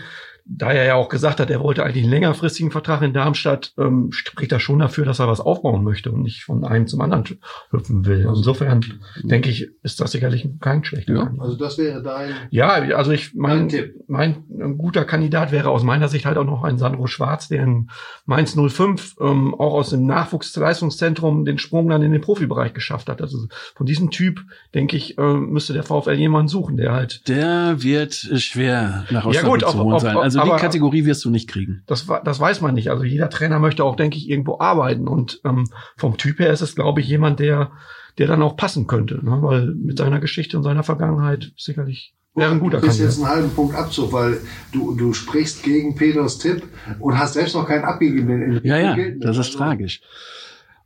da 0.49 0.71
er 0.71 0.85
ja 0.85 0.95
auch 0.95 1.09
gesagt 1.09 1.39
hat, 1.39 1.49
er 1.49 1.61
wollte 1.61 1.83
eigentlich 1.83 2.03
einen 2.03 2.11
längerfristigen 2.11 2.71
Vertrag 2.71 3.01
in 3.01 3.13
Darmstadt, 3.13 3.73
ähm, 3.77 4.11
spricht 4.11 4.51
er 4.51 4.59
schon 4.59 4.79
dafür, 4.79 5.05
dass 5.05 5.19
er 5.19 5.27
was 5.27 5.41
aufbauen 5.41 5.83
möchte 5.83 6.11
und 6.11 6.21
nicht 6.21 6.43
von 6.43 6.63
einem 6.63 6.87
zum 6.87 7.01
anderen 7.01 7.25
hüpfen 7.71 8.05
will. 8.05 8.25
Insofern 8.27 8.85
denke 9.23 9.49
ich, 9.49 9.69
ist 9.83 9.99
das 9.99 10.11
sicherlich 10.11 10.47
kein 10.61 10.83
schlechter 10.83 11.13
ja, 11.13 11.33
Also 11.39 11.57
das 11.57 11.77
wäre 11.77 12.01
dein 12.01 12.33
Ja, 12.49 12.69
also 12.69 13.11
ich 13.11 13.33
mein, 13.35 13.69
mein 14.07 14.45
ein 14.59 14.77
guter 14.77 15.05
Kandidat 15.05 15.51
wäre 15.51 15.69
aus 15.69 15.83
meiner 15.83 16.07
Sicht 16.07 16.25
halt 16.25 16.37
auch 16.37 16.45
noch 16.45 16.63
ein 16.63 16.77
Sandro 16.77 17.07
Schwarz, 17.07 17.49
der 17.49 17.63
in 17.63 17.89
Mainz 18.25 18.55
05 18.55 19.15
ähm, 19.19 19.53
auch 19.53 19.73
aus 19.73 19.89
dem 19.89 20.05
Nachwuchsleistungszentrum 20.05 21.45
den 21.45 21.57
Sprung 21.57 21.89
dann 21.89 22.01
in 22.01 22.11
den 22.11 22.21
Profibereich 22.21 22.73
geschafft 22.73 23.09
hat. 23.09 23.21
Also 23.21 23.47
von 23.75 23.85
diesem 23.85 24.11
Typ, 24.11 24.41
denke 24.73 24.95
ich, 24.95 25.17
äh, 25.17 25.33
müsste 25.33 25.73
der 25.73 25.83
VfL 25.83 26.13
jemanden 26.13 26.47
suchen, 26.47 26.77
der 26.77 26.93
halt 26.93 27.27
Der 27.27 27.83
wird 27.83 28.13
schwer 28.13 29.05
nach 29.09 29.25
Osnabrück 29.25 29.61
ja, 29.61 29.67
gut, 29.67 29.71
zu 29.71 29.83
holen 29.83 29.99
sein. 29.99 30.17
Also 30.17 30.36
also 30.41 30.55
die 30.55 30.61
Kategorie 30.61 31.05
wirst 31.05 31.23
du 31.25 31.29
nicht 31.29 31.49
kriegen. 31.49 31.83
Das, 31.87 32.07
das 32.23 32.39
weiß 32.39 32.61
man 32.61 32.75
nicht. 32.75 32.89
Also 32.89 33.03
jeder 33.03 33.29
Trainer 33.29 33.59
möchte 33.59 33.83
auch, 33.83 33.95
denke 33.95 34.17
ich, 34.17 34.29
irgendwo 34.29 34.59
arbeiten. 34.59 35.07
Und 35.07 35.41
ähm, 35.45 35.65
vom 35.95 36.17
Typ 36.17 36.39
her 36.39 36.51
ist 36.51 36.61
es, 36.61 36.75
glaube 36.75 37.01
ich, 37.01 37.07
jemand, 37.07 37.39
der, 37.39 37.71
der 38.17 38.27
dann 38.27 38.41
auch 38.41 38.55
passen 38.55 38.87
könnte. 38.87 39.23
Ne? 39.23 39.39
Weil 39.41 39.75
mit 39.75 39.97
seiner 39.97 40.19
Geschichte 40.19 40.57
und 40.57 40.63
seiner 40.63 40.83
Vergangenheit 40.83 41.51
sicherlich 41.57 42.13
wäre 42.35 42.51
ein 42.51 42.59
guter 42.59 42.79
Du 42.79 42.87
bist 42.87 42.99
jetzt 42.99 43.17
einen 43.17 43.27
halben 43.27 43.49
Punkt 43.49 43.75
Abzug, 43.75 44.13
weil 44.13 44.39
du, 44.71 44.95
du 44.95 45.13
sprichst 45.13 45.63
gegen 45.63 45.95
Peters 45.95 46.37
Tipp 46.37 46.63
und 46.99 47.17
hast 47.17 47.33
selbst 47.33 47.55
noch 47.55 47.67
keinen 47.67 47.83
abgegeben. 47.83 48.61
Ja, 48.63 48.77
ja, 48.77 48.95
das 49.17 49.37
ist 49.37 49.47
also, 49.47 49.57
tragisch. 49.57 50.01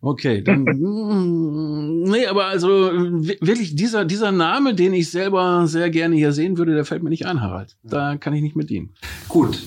Okay, 0.03 0.41
dann 0.41 0.63
nee, 2.09 2.25
aber 2.25 2.45
also 2.45 2.69
wirklich 2.69 3.75
dieser 3.75 4.03
dieser 4.03 4.31
Name, 4.31 4.73
den 4.73 4.93
ich 4.93 5.11
selber 5.11 5.67
sehr 5.67 5.91
gerne 5.91 6.15
hier 6.15 6.31
sehen 6.31 6.57
würde, 6.57 6.73
der 6.73 6.85
fällt 6.85 7.03
mir 7.03 7.11
nicht 7.11 7.27
ein, 7.27 7.41
Harald. 7.41 7.77
Da 7.83 8.17
kann 8.17 8.33
ich 8.33 8.41
nicht 8.41 8.55
mit 8.55 8.71
dienen. 8.71 8.89
Gut. 9.29 9.61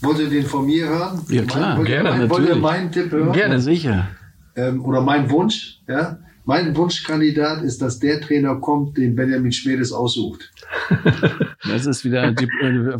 Wollt 0.00 0.18
ihr 0.18 0.28
den 0.28 0.44
von 0.44 0.66
mir 0.66 0.88
hören? 0.88 1.20
Ja 1.28 1.42
klar, 1.42 1.78
wollt 1.78 1.86
gerne. 1.86 2.10
Ihr, 2.10 2.16
mein, 2.16 2.30
wollt 2.30 2.48
ihr 2.48 2.56
meinen 2.56 2.92
Tipp 2.92 3.12
hören? 3.12 3.32
Gerne, 3.32 3.60
sicher. 3.60 4.08
Ähm, 4.56 4.84
oder 4.84 5.00
mein 5.00 5.30
Wunsch, 5.30 5.80
ja? 5.86 6.18
Mein 6.46 6.76
Wunschkandidat 6.76 7.62
ist, 7.62 7.80
dass 7.80 7.98
der 7.98 8.20
Trainer 8.20 8.56
kommt, 8.56 8.98
den 8.98 9.16
Benjamin 9.16 9.52
Schmedes 9.52 9.92
aussucht. 9.92 10.52
Das 11.66 11.86
ist 11.86 12.04
wieder 12.04 12.30
Dip 12.30 12.50
äh, 12.60 12.98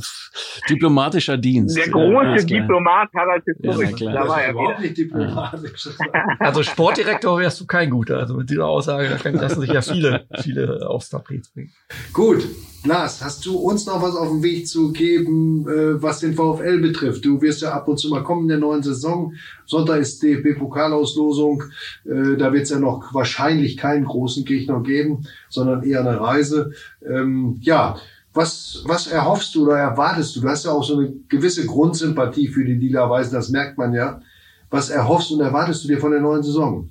diplomatischer 0.71 1.37
Dienst. 1.37 1.77
Der 1.77 1.91
große 1.91 2.47
Diplomat 2.47 3.11
Harald 3.15 3.45
Historik. 3.45 4.01
Ja, 4.01 4.13
da 4.13 4.27
war 4.27 4.43
er 4.43 4.53
überhaupt 4.53 4.81
nicht 4.81 4.97
diplomatisch. 4.97 5.91
Also 6.39 6.63
Sportdirektor 6.63 7.39
wärst 7.39 7.61
du 7.61 7.67
kein 7.67 7.91
guter. 7.91 8.19
Also 8.19 8.35
mit 8.35 8.49
dieser 8.49 8.67
Aussage 8.67 9.19
da 9.23 9.31
lassen 9.31 9.61
sich 9.61 9.71
ja 9.71 9.83
viele, 9.83 10.27
viele 10.41 10.89
aufs 10.89 11.11
Tapet 11.11 11.53
bringen. 11.53 11.73
Gut. 12.15 12.43
Lars, 12.87 13.25
hast 13.25 13.47
du 13.47 13.57
uns 13.57 13.87
noch 13.87 14.03
was 14.03 14.15
auf 14.15 14.29
den 14.29 14.43
Weg 14.43 14.69
zu 14.69 14.93
geben, 14.93 15.67
äh, 15.67 16.03
was 16.03 16.21
den 16.21 16.35
VfL 16.35 16.81
betrifft? 16.81 17.25
Du 17.25 17.41
wirst 17.41 17.63
ja 17.63 17.73
ab 17.73 17.89
und 17.89 17.97
zu 17.97 18.11
mal 18.11 18.23
kommen 18.23 18.43
in 18.43 18.49
der 18.49 18.59
neuen 18.59 18.83
Saison. 18.83 19.33
Sonntag 19.65 20.01
ist 20.01 20.23
DFB-Pokalauslosung. 20.23 21.63
Äh, 22.05 22.37
da 22.37 22.53
wird 22.53 22.65
es 22.65 22.71
ja 22.71 22.79
noch 22.79 23.15
wahrscheinlich 23.15 23.79
keinen 23.79 24.05
großen 24.05 24.45
Gegner 24.45 24.83
geben, 24.83 25.27
sondern 25.49 25.83
eher 25.83 26.01
eine 26.01 26.21
Reise. 26.21 26.73
Ähm, 27.03 27.57
ja, 27.63 27.97
was, 28.35 28.85
was 28.87 29.07
erhoffst 29.07 29.55
du 29.55 29.65
oder 29.65 29.79
erwartest 29.79 30.37
du? 30.37 30.43
Du 30.43 30.49
hast 30.49 30.67
ja 30.67 30.73
auch 30.73 30.85
so 30.85 30.99
eine 30.99 31.11
gewisse 31.29 31.65
Grundsympathie 31.65 32.49
für 32.49 32.67
die 32.67 32.75
Lila 32.75 33.09
Weisen, 33.09 33.35
das 33.35 33.49
merkt 33.49 33.79
man 33.79 33.95
ja. 33.95 34.21
Was 34.69 34.91
erhoffst 34.91 35.31
und 35.31 35.41
erwartest 35.41 35.85
du 35.85 35.89
dir 35.89 35.99
von 35.99 36.11
der 36.11 36.21
neuen 36.21 36.43
Saison? 36.43 36.91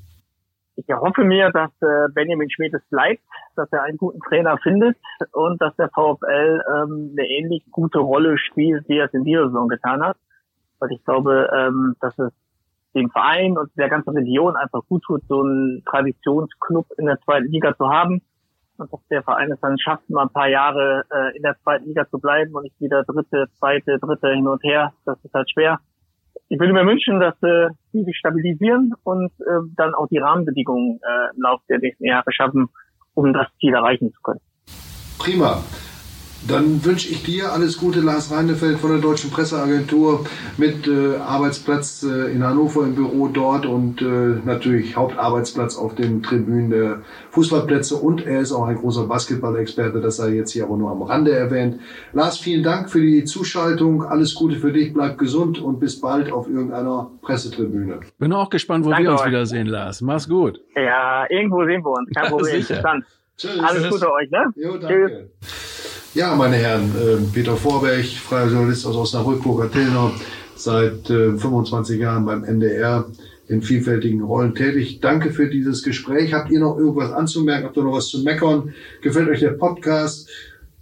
Ich 0.76 0.90
erhoffe 0.90 1.24
mir, 1.24 1.52
dass 1.52 1.70
äh, 1.82 2.12
Benjamin 2.14 2.50
Schmiedes 2.50 2.82
bleibt, 2.90 3.22
dass 3.56 3.72
er 3.72 3.84
einen 3.84 3.98
guten 3.98 4.20
Trainer 4.20 4.58
findet 4.58 4.98
und 5.32 5.62
dass 5.62 5.76
der 5.76 5.90
VfL 5.90 6.62
ähm, 6.76 7.12
eine 7.12 7.28
ähnlich 7.28 7.64
gute 7.72 8.00
Rolle 8.00 8.38
spielt, 8.38 8.88
wie 8.88 8.98
er 8.98 9.06
es 9.06 9.14
in 9.14 9.24
dieser 9.24 9.48
Saison 9.48 9.68
getan 9.68 10.04
hat. 10.04 10.18
Weil 10.80 10.92
ich 10.92 11.04
glaube, 11.06 11.50
ähm, 11.56 11.96
dass 12.02 12.18
es 12.20 12.32
dem 12.94 13.10
Verein 13.10 13.58
und 13.58 13.72
der 13.78 13.90
ganzen 13.90 14.12
Region 14.12 14.56
einfach 14.56 14.82
gut 14.88 15.04
tut, 15.04 15.24
so 15.28 15.42
einen 15.42 15.84
Traditionsclub 15.86 16.86
in 16.98 17.06
der 17.06 17.20
zweiten 17.22 17.48
Liga 17.48 17.76
zu 17.76 17.90
haben. 17.90 18.22
Und 18.78 18.92
dass 18.92 19.08
der 19.10 19.24
Verein 19.24 19.52
es 19.52 19.60
dann 19.62 19.78
schafft, 19.80 20.10
mal 20.10 20.24
ein 20.24 20.30
paar 20.30 20.50
Jahre 20.50 21.04
äh, 21.12 21.36
in 21.36 21.44
der 21.44 21.56
zweiten 21.64 21.86
Liga 21.86 22.08
zu 22.10 22.20
bleiben 22.20 22.54
und 22.54 22.64
nicht 22.64 22.80
wieder 22.80 23.04
dritte, 23.04 23.46
zweite, 23.60 24.00
dritte 24.00 24.30
hin 24.30 24.48
und 24.48 24.64
her. 24.64 24.94
Das 25.06 25.18
ist 25.24 25.34
halt 25.34 25.50
schwer 25.52 25.80
ich 26.50 26.60
würde 26.60 26.74
mir 26.74 26.86
wünschen, 26.86 27.20
dass 27.20 27.36
äh, 27.42 27.70
sich 27.92 28.16
stabilisieren 28.18 28.94
und 29.04 29.32
äh, 29.40 29.66
dann 29.76 29.96
auch 29.96 30.08
die 30.08 30.20
Rahmenbedingungen 30.20 31.00
äh, 31.02 31.36
im 31.36 31.42
Laufe 31.42 31.64
der 31.68 31.80
nächsten 31.80 32.06
Jahre 32.06 32.32
schaffen, 32.32 32.70
um 33.14 33.34
das 33.34 33.48
Ziel 33.60 33.74
erreichen 33.74 34.12
zu 34.14 34.22
können. 34.22 34.42
Prima. 35.18 35.64
Dann 36.48 36.84
wünsche 36.84 37.10
ich 37.10 37.24
dir 37.24 37.54
alles 37.54 37.78
Gute, 37.78 38.02
Lars 38.02 38.30
Reinefeld 38.30 38.78
von 38.80 38.92
der 38.92 39.00
Deutschen 39.00 39.32
Presseagentur 39.32 40.26
mit 40.58 40.88
äh, 40.88 41.16
Arbeitsplatz 41.16 42.04
äh, 42.04 42.32
in 42.34 42.44
Hannover 42.44 42.84
im 42.84 42.96
Büro 42.96 43.30
dort 43.30 43.66
und 43.66 44.02
äh, 44.02 44.06
natürlich 44.44 44.98
Hauptarbeitsplatz 44.98 45.78
auf 45.78 45.96
den 45.96 46.22
Tribünen 46.22 46.70
der 46.70 47.02
Fußballplätze 47.32 47.96
und 47.96 48.26
er 48.26 48.42
ist 48.42 48.52
auch 48.52 48.66
ein 48.66 48.76
großer 48.76 49.08
Basketball-Experte, 49.08 50.02
das 50.02 50.18
sei 50.18 50.32
jetzt 50.32 50.52
hier 50.52 50.66
aber 50.66 50.76
nur 50.76 50.92
am 50.92 51.02
Rande 51.02 51.32
erwähnt. 51.32 51.80
Lars, 52.12 52.38
vielen 52.38 52.62
Dank 52.62 52.90
für 52.90 53.00
die 53.00 53.24
Zuschaltung, 53.24 54.04
alles 54.04 54.36
Gute 54.36 54.58
für 54.58 54.74
dich, 54.74 54.94
bleib 54.94 55.18
gesund 55.18 55.62
und 55.62 55.80
bis 55.80 56.02
bald 56.02 56.30
auf 56.30 56.50
irgendeiner 56.50 57.10
Pressetribüne. 57.22 58.02
Bin 58.20 58.34
auch 58.34 58.50
gespannt, 58.50 58.86
wo 58.86 58.90
Danke 58.90 59.06
wir 59.06 59.12
uns 59.14 59.22
euch. 59.22 59.28
wiedersehen, 59.28 59.68
Lars. 59.68 60.02
Mach's 60.02 60.28
gut. 60.28 60.60
Ja, 60.76 61.26
irgendwo 61.30 61.64
sehen 61.64 61.84
wir 61.86 61.92
uns, 61.92 62.10
kein 62.14 62.26
Problem. 62.30 62.62
Tschüss. 63.38 63.60
Alles 63.60 63.90
Gute 63.90 64.12
euch, 64.12 64.30
ne? 64.30 64.46
Jo, 64.56 64.78
danke. 64.78 65.30
Tschüss. 65.40 66.03
Ja, 66.14 66.36
meine 66.36 66.58
Herren, 66.58 66.92
äh, 66.92 67.18
Peter 67.34 67.56
Vorberg, 67.56 68.06
freier 68.06 68.48
Journalist 68.48 68.86
aus 68.86 68.96
Osnabrück, 68.96 69.42
Tilner, 69.72 70.12
seit 70.56 71.10
äh, 71.10 71.36
25 71.38 72.00
Jahren 72.00 72.26
beim 72.26 72.44
NDR 72.44 73.06
in 73.48 73.62
vielfältigen 73.62 74.22
Rollen 74.22 74.54
tätig. 74.54 75.00
Danke 75.02 75.32
für 75.32 75.50
dieses 75.50 75.82
Gespräch. 75.84 76.34
Habt 76.34 76.52
ihr 76.52 76.60
noch 76.60 76.78
irgendwas 76.78 77.12
anzumerken? 77.12 77.66
Habt 77.66 77.78
ihr 77.78 77.84
noch 77.84 77.94
was 77.94 78.10
zu 78.10 78.24
meckern? 78.24 78.74
Gefällt 79.02 79.28
euch 79.30 79.40
der 79.40 79.52
Podcast? 79.52 80.30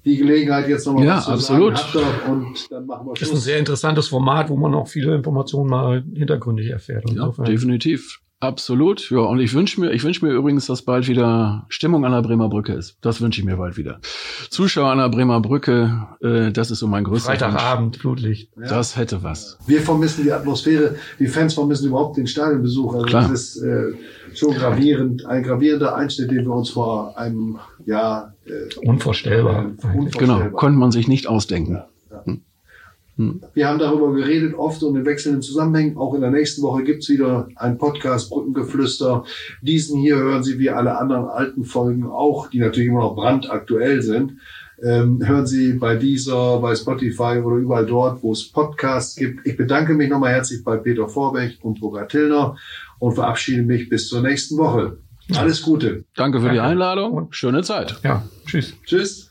die 0.05 0.17
Gelegenheit 0.17 0.67
jetzt 0.67 0.87
nochmal 0.87 1.05
Ja, 1.05 1.17
was 1.17 1.25
zu 1.25 1.31
absolut. 1.31 1.77
sagen 1.77 2.05
habt 2.05 2.25
ihr 2.27 2.31
und 2.31 2.71
dann 2.71 2.85
machen 2.87 3.07
wir 3.07 3.13
Das 3.13 3.21
ist 3.21 3.33
ein 3.35 3.39
sehr 3.39 3.59
interessantes 3.59 4.07
Format, 4.07 4.49
wo 4.49 4.57
man 4.57 4.73
auch 4.73 4.87
viele 4.87 5.13
Informationen 5.15 5.69
mal 5.69 6.03
hintergründig 6.15 6.69
erfährt. 6.69 7.09
Ja, 7.11 7.29
definitiv. 7.45 8.19
Absolut. 8.41 9.09
Ja, 9.11 9.19
und 9.19 9.39
ich 9.39 9.53
wünsche 9.53 9.79
mir, 9.79 9.91
ich 9.91 10.03
wünsche 10.03 10.25
mir 10.25 10.31
übrigens, 10.33 10.65
dass 10.65 10.81
bald 10.81 11.07
wieder 11.07 11.65
Stimmung 11.69 12.03
an 12.05 12.11
der 12.11 12.23
Bremer 12.23 12.49
Brücke 12.49 12.73
ist. 12.73 12.97
Das 13.01 13.21
wünsche 13.21 13.39
ich 13.39 13.45
mir 13.45 13.57
bald 13.57 13.77
wieder. 13.77 13.99
Zuschauer 14.49 14.89
an 14.89 14.97
der 14.97 15.09
Bremer 15.09 15.39
Brücke, 15.41 16.07
äh, 16.21 16.51
das 16.51 16.71
ist 16.71 16.79
so 16.79 16.87
mein 16.87 17.03
größter 17.03 17.31
Freitagabend, 17.31 17.97
Flutlicht. 17.97 18.49
Wunsch. 18.57 18.67
Das 18.67 18.97
hätte 18.97 19.21
was. 19.21 19.59
Wir 19.67 19.81
vermissen 19.81 20.23
die 20.23 20.31
Atmosphäre, 20.31 20.95
die 21.19 21.27
Fans 21.27 21.53
vermissen 21.53 21.87
überhaupt 21.87 22.17
den 22.17 22.25
Stadionbesuch. 22.25 22.95
Also 22.95 23.05
Klar. 23.05 23.29
das 23.29 23.31
ist 23.31 23.61
äh, 23.61 23.93
schon 24.33 24.55
gravierend, 24.55 25.23
ein 25.27 25.43
gravierender 25.43 25.95
Einschnitt, 25.95 26.31
den 26.31 26.43
wir 26.45 26.53
uns 26.53 26.71
vor 26.71 27.15
einem 27.19 27.59
Jahr 27.85 28.33
äh, 28.45 28.75
Unvorstellbar. 28.87 29.65
unvorstellbar. 29.65 30.39
Genau, 30.41 30.49
konnte 30.57 30.79
man 30.79 30.91
sich 30.91 31.07
nicht 31.07 31.27
ausdenken. 31.27 31.83
Wir 33.53 33.67
haben 33.67 33.79
darüber 33.79 34.13
geredet, 34.13 34.53
oft 34.55 34.81
und 34.83 34.95
in 34.95 35.05
wechselnden 35.05 35.41
Zusammenhängen. 35.41 35.97
Auch 35.97 36.13
in 36.13 36.21
der 36.21 36.31
nächsten 36.31 36.61
Woche 36.61 36.83
gibt's 36.83 37.09
wieder 37.09 37.47
einen 37.55 37.77
Podcast 37.77 38.29
Brückengeflüster. 38.29 39.23
Diesen 39.61 39.99
hier 39.99 40.17
hören 40.17 40.43
Sie 40.43 40.59
wie 40.59 40.69
alle 40.69 40.97
anderen 40.97 41.25
alten 41.25 41.63
Folgen 41.63 42.05
auch, 42.05 42.47
die 42.49 42.59
natürlich 42.59 42.89
immer 42.89 43.01
noch 43.01 43.15
brandaktuell 43.15 44.01
sind. 44.01 44.33
Ähm, 44.83 45.19
hören 45.25 45.45
Sie 45.45 45.73
bei 45.73 45.95
dieser, 45.95 46.59
bei 46.59 46.75
Spotify 46.75 47.39
oder 47.43 47.57
überall 47.57 47.85
dort, 47.85 48.23
wo 48.23 48.31
es 48.31 48.51
Podcasts 48.51 49.15
gibt. 49.15 49.45
Ich 49.45 49.55
bedanke 49.55 49.93
mich 49.93 50.09
nochmal 50.09 50.31
herzlich 50.31 50.63
bei 50.63 50.77
Peter 50.77 51.07
Vorbeck 51.07 51.59
und 51.61 51.79
Burkhard 51.79 52.09
Tillner 52.11 52.55
und 52.99 53.13
verabschiede 53.13 53.61
mich 53.61 53.89
bis 53.89 54.07
zur 54.09 54.21
nächsten 54.21 54.57
Woche. 54.57 54.97
Alles 55.35 55.61
Gute. 55.61 56.03
Danke 56.15 56.41
für 56.41 56.49
die. 56.49 56.59
Einladung. 56.59 57.11
Und- 57.13 57.35
Schöne 57.35 57.61
Zeit. 57.63 57.95
Ja, 58.03 58.23
tschüss. 58.45 58.73
Tschüss. 58.85 59.30